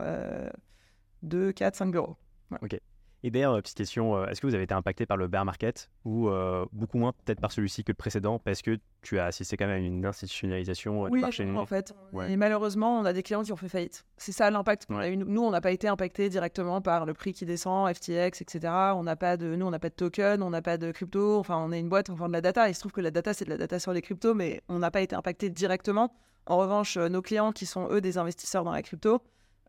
2, 1.27 1.53
4, 1.53 1.77
5 1.77 1.91
bureaux. 1.91 2.17
Ok. 2.63 2.79
Et 3.27 3.31
d'ailleurs, 3.31 3.55
euh, 3.55 3.61
petite 3.61 3.77
question, 3.77 4.17
euh, 4.17 4.27
est-ce 4.27 4.41
que 4.41 4.47
vous 4.47 4.55
avez 4.55 4.63
été 4.63 4.75
impacté 4.75 5.05
par 5.05 5.17
le 5.17 5.27
bear 5.27 5.45
market 5.45 5.91
ou 6.05 6.29
euh, 6.29 6.65
beaucoup 6.73 6.97
moins 6.97 7.13
peut-être 7.13 7.41
par 7.41 7.51
celui-ci 7.51 7.83
que 7.83 7.91
le 7.91 7.97
précédent 7.97 8.39
parce 8.39 8.63
que 8.63 8.79
tu 9.03 9.19
as 9.19 9.25
assisté 9.25 9.57
quand 9.57 9.67
même 9.67 9.83
à 9.83 9.85
une 9.85 10.07
institutionnalisation 10.07 11.09
du 11.09 11.19
marché 11.19 11.51
en 11.51 11.67
fait. 11.67 11.93
Et 12.29 12.37
malheureusement, 12.37 13.01
on 13.01 13.05
a 13.05 13.13
des 13.13 13.25
clients 13.25 13.43
qui 13.43 13.53
ont 13.53 13.57
fait 13.57 13.69
faillite. 13.69 14.05
C'est 14.17 14.31
ça 14.31 14.49
l'impact 14.51 14.89
Nous, 14.91 15.43
on 15.43 15.51
n'a 15.51 15.61
pas 15.61 15.73
été 15.73 15.89
impacté 15.89 16.29
directement 16.29 16.81
par 16.81 17.05
le 17.05 17.15
prix 17.15 17.33
qui 17.33 17.47
descend, 17.47 17.93
FTX, 17.93 18.43
etc. 18.43 18.73
On 18.95 19.03
n'a 19.03 19.17
pas 19.17 19.37
de, 19.37 19.57
nous, 19.57 19.67
on 19.67 19.71
n'a 19.71 19.81
pas 19.81 19.91
de 19.91 19.95
token, 19.95 20.41
on 20.43 20.51
n'a 20.51 20.63
pas 20.63 20.79
de 20.79 20.93
crypto. 20.93 21.39
Enfin, 21.39 21.57
on 21.57 21.73
est 21.73 21.81
une 21.81 21.89
boîte, 21.89 22.11
on 22.11 22.15
vend 22.15 22.29
de 22.29 22.33
la 22.33 22.41
data. 22.41 22.69
Il 22.69 22.75
se 22.75 22.81
trouve 22.81 22.93
que 22.93 23.01
la 23.01 23.11
data, 23.11 23.35
c'est 23.35 23.45
de 23.45 23.51
la 23.51 23.57
data 23.57 23.81
sur 23.81 23.93
les 23.93 24.03
cryptos, 24.03 24.35
mais 24.35 24.63
on 24.69 24.79
n'a 24.79 24.93
pas 24.93 25.01
été 25.01 25.17
impacté 25.17 25.51
directement. 25.51 26.15
En 26.47 26.59
revanche, 26.59 26.97
nos 26.97 27.23
clients 27.23 27.51
qui 27.51 27.67
sont 27.67 27.89
eux 27.91 28.01
des 28.01 28.19
investisseurs 28.19 28.63
dans 28.63 28.71
la 28.71 28.83
crypto 28.83 29.21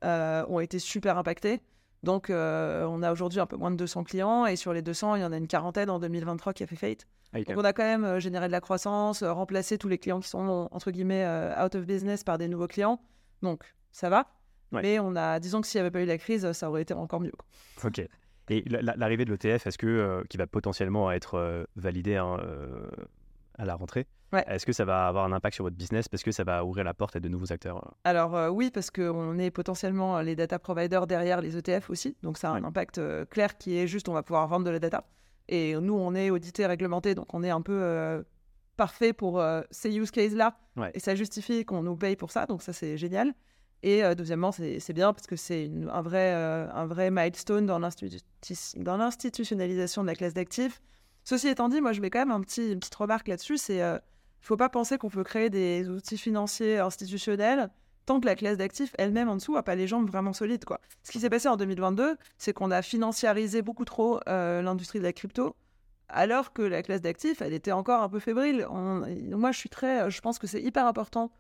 ont 0.04 0.60
été 0.60 0.80
super 0.80 1.18
impactés. 1.18 1.62
Donc, 2.04 2.30
euh, 2.30 2.86
on 2.86 3.02
a 3.02 3.12
aujourd'hui 3.12 3.40
un 3.40 3.46
peu 3.46 3.58
moins 3.58 3.72
de 3.72 3.76
200 3.76 4.04
clients 4.04 4.46
et 4.46 4.56
sur 4.56 4.74
les 4.74 4.82
200, 4.82 5.16
il 5.16 5.22
y 5.22 5.26
en 5.26 5.32
a 5.32 5.38
une 5.38 5.48
quarantaine 5.48 5.90
en 5.90 6.00
2023 6.00 6.54
qui 6.54 6.64
a 6.64 6.68
fait 6.68 6.76
faillite. 6.76 7.08
Ah, 7.34 7.42
Donc, 7.42 7.58
on 7.58 7.64
a 7.64 7.74
quand 7.74 7.84
même 7.84 8.06
euh, 8.06 8.20
généré 8.20 8.48
de 8.48 8.52
la 8.52 8.62
croissance, 8.62 9.24
euh, 9.24 9.34
remplacé 9.34 9.78
tous 9.78 9.88
les 9.88 9.98
clients 9.98 10.20
qui 10.20 10.30
sont 10.30 10.70
entre 10.72 10.92
guillemets 10.92 11.26
out 11.62 11.76
of 11.76 11.86
business 11.86 12.24
par 12.24 12.38
des 12.38 12.48
nouveaux 12.48 12.68
clients. 12.68 13.02
Donc, 13.42 13.64
ça 13.92 14.10
va. 14.10 14.28
Mais 14.72 15.00
on 15.00 15.16
a, 15.16 15.40
disons 15.40 15.62
que 15.62 15.68
s'il 15.68 15.80
n'y 15.80 15.82
avait 15.82 15.92
pas 15.92 16.02
eu 16.02 16.06
la 16.06 16.18
crise, 16.18 16.52
ça 16.52 16.70
aurait 16.70 16.82
été 16.82 16.94
encore 16.94 17.22
mieux. 17.22 17.32
Ok. 17.84 18.02
Et 18.50 18.64
l'arrivée 18.68 19.26
de 19.26 19.32
l'ETF, 19.32 19.66
est-ce 19.66 19.78
que 19.78 20.24
qui 20.30 20.38
va 20.38 20.46
potentiellement 20.46 21.10
être 21.12 21.68
validé 21.76 22.16
hein, 22.18 22.38
à 23.58 23.66
la 23.66 23.76
rentrée. 23.76 24.08
Est-ce 24.34 24.66
que 24.66 24.74
ça 24.74 24.84
va 24.86 25.08
avoir 25.08 25.26
un 25.26 25.32
impact 25.32 25.56
sur 25.56 25.64
votre 25.64 25.78
business 25.78 26.10
parce 26.10 26.24
que 26.24 26.32
ça 26.32 26.44
va 26.44 26.66
ouvrir 26.66 26.84
la 26.84 26.94
porte 26.94 27.16
à 27.16 27.20
de 27.20 27.30
nouveaux 27.30 27.52
acteurs 27.54 27.78
euh? 27.78 27.90
Alors 28.04 28.36
euh, 28.36 28.50
oui, 28.50 28.70
parce 28.72 28.92
qu'on 28.92 29.40
est 29.40 29.52
potentiellement 29.52 30.20
les 30.22 30.36
data 30.36 30.60
providers 30.60 31.08
derrière 31.08 31.40
les 31.42 31.56
ETF 31.56 31.90
aussi. 31.90 32.18
Donc 32.24 32.38
ça 32.38 32.52
a 32.52 32.56
un 32.56 32.64
impact 32.64 32.98
euh, 32.98 33.24
clair 33.26 33.58
qui 33.58 33.78
est 33.78 33.88
juste 33.88 34.10
on 34.10 34.14
va 34.14 34.24
pouvoir 34.24 34.48
vendre 34.48 34.66
de 34.66 34.72
la 34.72 34.80
data. 34.80 35.06
Et 35.48 35.76
nous, 35.76 35.94
on 35.94 36.14
est 36.14 36.30
audité, 36.30 36.66
réglementé, 36.66 37.16
donc 37.16 37.34
on 37.34 37.42
est 37.42 37.52
un 37.52 37.62
peu 37.62 38.22
parfait 38.76 39.14
pour 39.14 39.42
ces 39.72 39.98
use 39.98 40.12
cases-là. 40.12 40.58
Et 40.94 41.00
ça 41.00 41.16
justifie 41.16 41.64
qu'on 41.64 41.84
nous 41.84 41.96
paye 41.96 42.18
pour 42.18 42.32
ça, 42.32 42.46
donc 42.46 42.62
ça 42.62 42.74
c'est 42.74 42.98
génial. 42.98 43.34
Et 43.82 44.04
deuxièmement, 44.16 44.52
c'est 44.52 44.92
bien 44.92 45.14
parce 45.14 45.26
que 45.26 45.38
c'est 45.38 45.72
un, 45.90 46.02
vrai, 46.02 46.34
un 46.34 46.86
vrai 46.86 47.12
milestone 47.12 47.66
dans 47.66 47.80
l'institutionnalisation 47.80 50.02
de 50.02 50.08
la 50.08 50.16
classe 50.16 50.34
d'actifs. 50.34 50.82
Ceci 51.28 51.50
étant 51.50 51.68
dit, 51.68 51.82
moi, 51.82 51.92
je 51.92 52.00
mets 52.00 52.10
quand 52.10 52.20
même 52.20 52.32
un 52.32 52.40
petit, 52.40 52.72
une 52.72 52.80
petite 52.80 52.96
remarque 52.96 53.28
là-dessus, 53.28 53.58
c'est 53.58 53.82
euh, 53.82 53.98
il 54.40 54.44
ne 54.44 54.46
faut 54.48 54.58
pas 54.58 54.70
penser 54.70 54.98
qu'on 54.98 55.10
peut 55.10 55.24
créer 55.24 55.50
des 55.50 55.90
outils 55.90 56.18
financiers 56.18 56.78
institutionnels 56.78 57.70
tant 58.06 58.22
que 58.22 58.26
la 58.26 58.36
classe 58.36 58.58
d'actifs 58.58 58.96
elle-même 58.98 59.30
en 59.30 59.36
dessous 59.36 59.54
n'a 59.54 59.64
pas 59.64 59.76
les 59.76 59.86
jambes 59.86 60.10
vraiment 60.10 60.34
solides. 60.34 60.66
Quoi. 60.66 60.80
Ce 61.04 61.12
qui 61.12 61.20
s'est 61.20 61.30
passé 61.30 61.48
en 61.50 61.58
2022, 61.58 62.16
c'est 62.38 62.54
qu'on 62.54 62.72
a 62.72 62.82
financiarisé 62.82 63.62
beaucoup 63.62 63.86
trop 63.86 64.20
euh, 64.28 64.62
l'industrie 64.62 65.00
de 65.00 65.04
la 65.04 65.12
crypto, 65.12 65.56
alors 66.08 66.54
que 66.54 66.62
la 66.62 66.82
classe 66.84 67.02
d'actifs, 67.02 67.42
elle 67.42 67.54
était 67.54 67.74
encore 67.74 68.02
un 68.02 68.10
peu 68.10 68.20
fébrile. 68.20 68.66
moi, 68.72 69.52
je 69.52 69.58
suis 69.58 69.70
très, 69.70 70.10
je 70.10 70.22
pense 70.22 70.40
que 70.40 70.48
c'est 70.48 70.62
hyper 70.62 70.88
important 70.88 71.32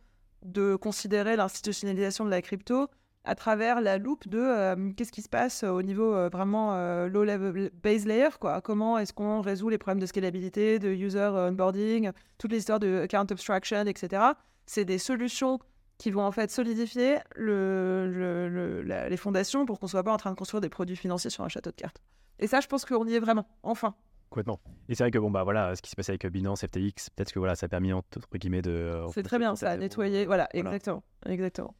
de 0.43 0.75
considérer 0.75 1.37
l'institutionnalisation 1.37 2.25
de 2.25 2.29
la 2.29 2.41
crypto 2.41 2.89
à 3.27 3.35
travers 3.35 3.81
la 3.81 3.97
loupe 3.97 4.27
de 4.27 4.39
euh, 4.39 4.91
qu'est-ce 4.95 5.11
qui 5.11 5.21
se 5.21 5.29
passe 5.29 5.63
au 5.63 5.81
niveau 5.81 6.13
euh, 6.13 6.29
vraiment 6.29 6.73
euh, 6.73 7.09
low 7.09 7.25
level 7.25 7.69
base 7.83 8.05
layer 8.05 8.29
quoi 8.39 8.61
comment 8.61 8.97
est-ce 8.97 9.13
qu'on 9.13 9.41
résout 9.41 9.67
les 9.69 9.77
problèmes 9.77 9.99
de 9.99 10.05
scalabilité 10.05 10.79
de 10.79 10.89
user 10.89 11.29
onboarding 11.33 12.11
toutes 12.37 12.51
les 12.51 12.59
histoires 12.59 12.79
de 12.79 13.01
account 13.01 13.25
abstraction 13.29 13.85
etc 13.85 14.23
c'est 14.65 14.85
des 14.85 14.97
solutions 14.97 15.59
qui 15.97 16.09
vont 16.09 16.23
en 16.23 16.31
fait 16.31 16.49
solidifier 16.49 17.17
le, 17.35 18.81
les 19.09 19.17
fondations 19.17 19.65
pour 19.65 19.79
qu'on 19.79 19.87
soit 19.87 20.03
pas 20.03 20.13
en 20.13 20.17
train 20.17 20.31
de 20.31 20.37
construire 20.37 20.61
des 20.61 20.69
produits 20.69 20.95
financiers 20.95 21.29
sur 21.29 21.43
un 21.43 21.49
château 21.49 21.71
de 21.71 21.75
cartes 21.75 22.01
et 22.39 22.47
ça 22.47 22.61
je 22.61 22.67
pense 22.67 22.85
qu'on 22.85 23.05
y 23.05 23.13
est 23.13 23.19
vraiment 23.19 23.47
enfin 23.61 23.93
Complètement. 24.29 24.59
Et 24.89 24.95
c'est 24.95 25.05
vrai 25.05 25.11
que 25.11 25.19
bon 25.19 25.31
bah 25.31 25.45
voilà, 25.45 25.73
ce 25.73 25.81
qui 25.81 25.89
s'est 25.89 25.95
passé 25.95 26.11
avec 26.11 26.25
Binance, 26.27 26.59
FTX, 26.59 27.11
peut-être 27.15 27.31
que 27.31 27.39
voilà, 27.39 27.55
ça 27.55 27.67
a 27.67 27.69
permis 27.69 27.93
entre 27.93 28.19
guillemets 28.35 28.61
de. 28.61 29.01
C'est 29.13 29.23
très 29.23 29.39
bien, 29.39 29.55
ça 29.55 29.69
a 29.69 29.77
nettoyé. 29.77 30.25
Voilà, 30.25 30.49
exactement, 30.53 31.01
exactement. 31.25 31.73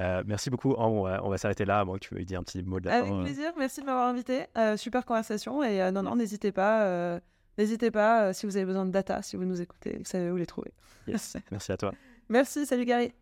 Euh, 0.00 0.22
merci 0.26 0.50
beaucoup. 0.50 0.74
on 0.76 1.02
va, 1.02 1.38
s'arrêter 1.38 1.64
là, 1.64 1.84
moi 1.84 1.98
que 1.98 2.06
tu 2.06 2.14
veux 2.14 2.24
dire 2.24 2.40
un 2.40 2.42
petit 2.42 2.62
mot 2.62 2.80
de 2.80 2.86
la 2.86 3.02
fin. 3.02 3.12
Avec 3.12 3.24
plaisir, 3.24 3.52
merci 3.58 3.80
de 3.80 3.86
m'avoir 3.86 4.08
invité. 4.08 4.46
Euh, 4.56 4.76
super 4.76 5.04
conversation. 5.04 5.62
Et 5.62 5.82
euh, 5.82 5.90
non, 5.90 6.02
non, 6.02 6.16
n'hésitez 6.16 6.52
pas. 6.52 7.20
n'hésitez 7.58 7.90
pas 7.90 8.32
si 8.32 8.46
vous 8.46 8.56
avez 8.56 8.66
besoin 8.66 8.86
de 8.86 8.90
data, 8.90 9.22
si 9.22 9.36
vous 9.36 9.44
nous 9.44 9.60
écoutez, 9.60 9.96
vous 9.98 10.04
savez 10.04 10.30
où 10.30 10.36
les 10.36 10.46
trouver. 10.46 10.72
Yes, 11.06 11.36
merci 11.50 11.72
à 11.72 11.76
toi. 11.76 11.92
merci, 12.28 12.66
salut 12.66 12.84
Gary. 12.84 13.12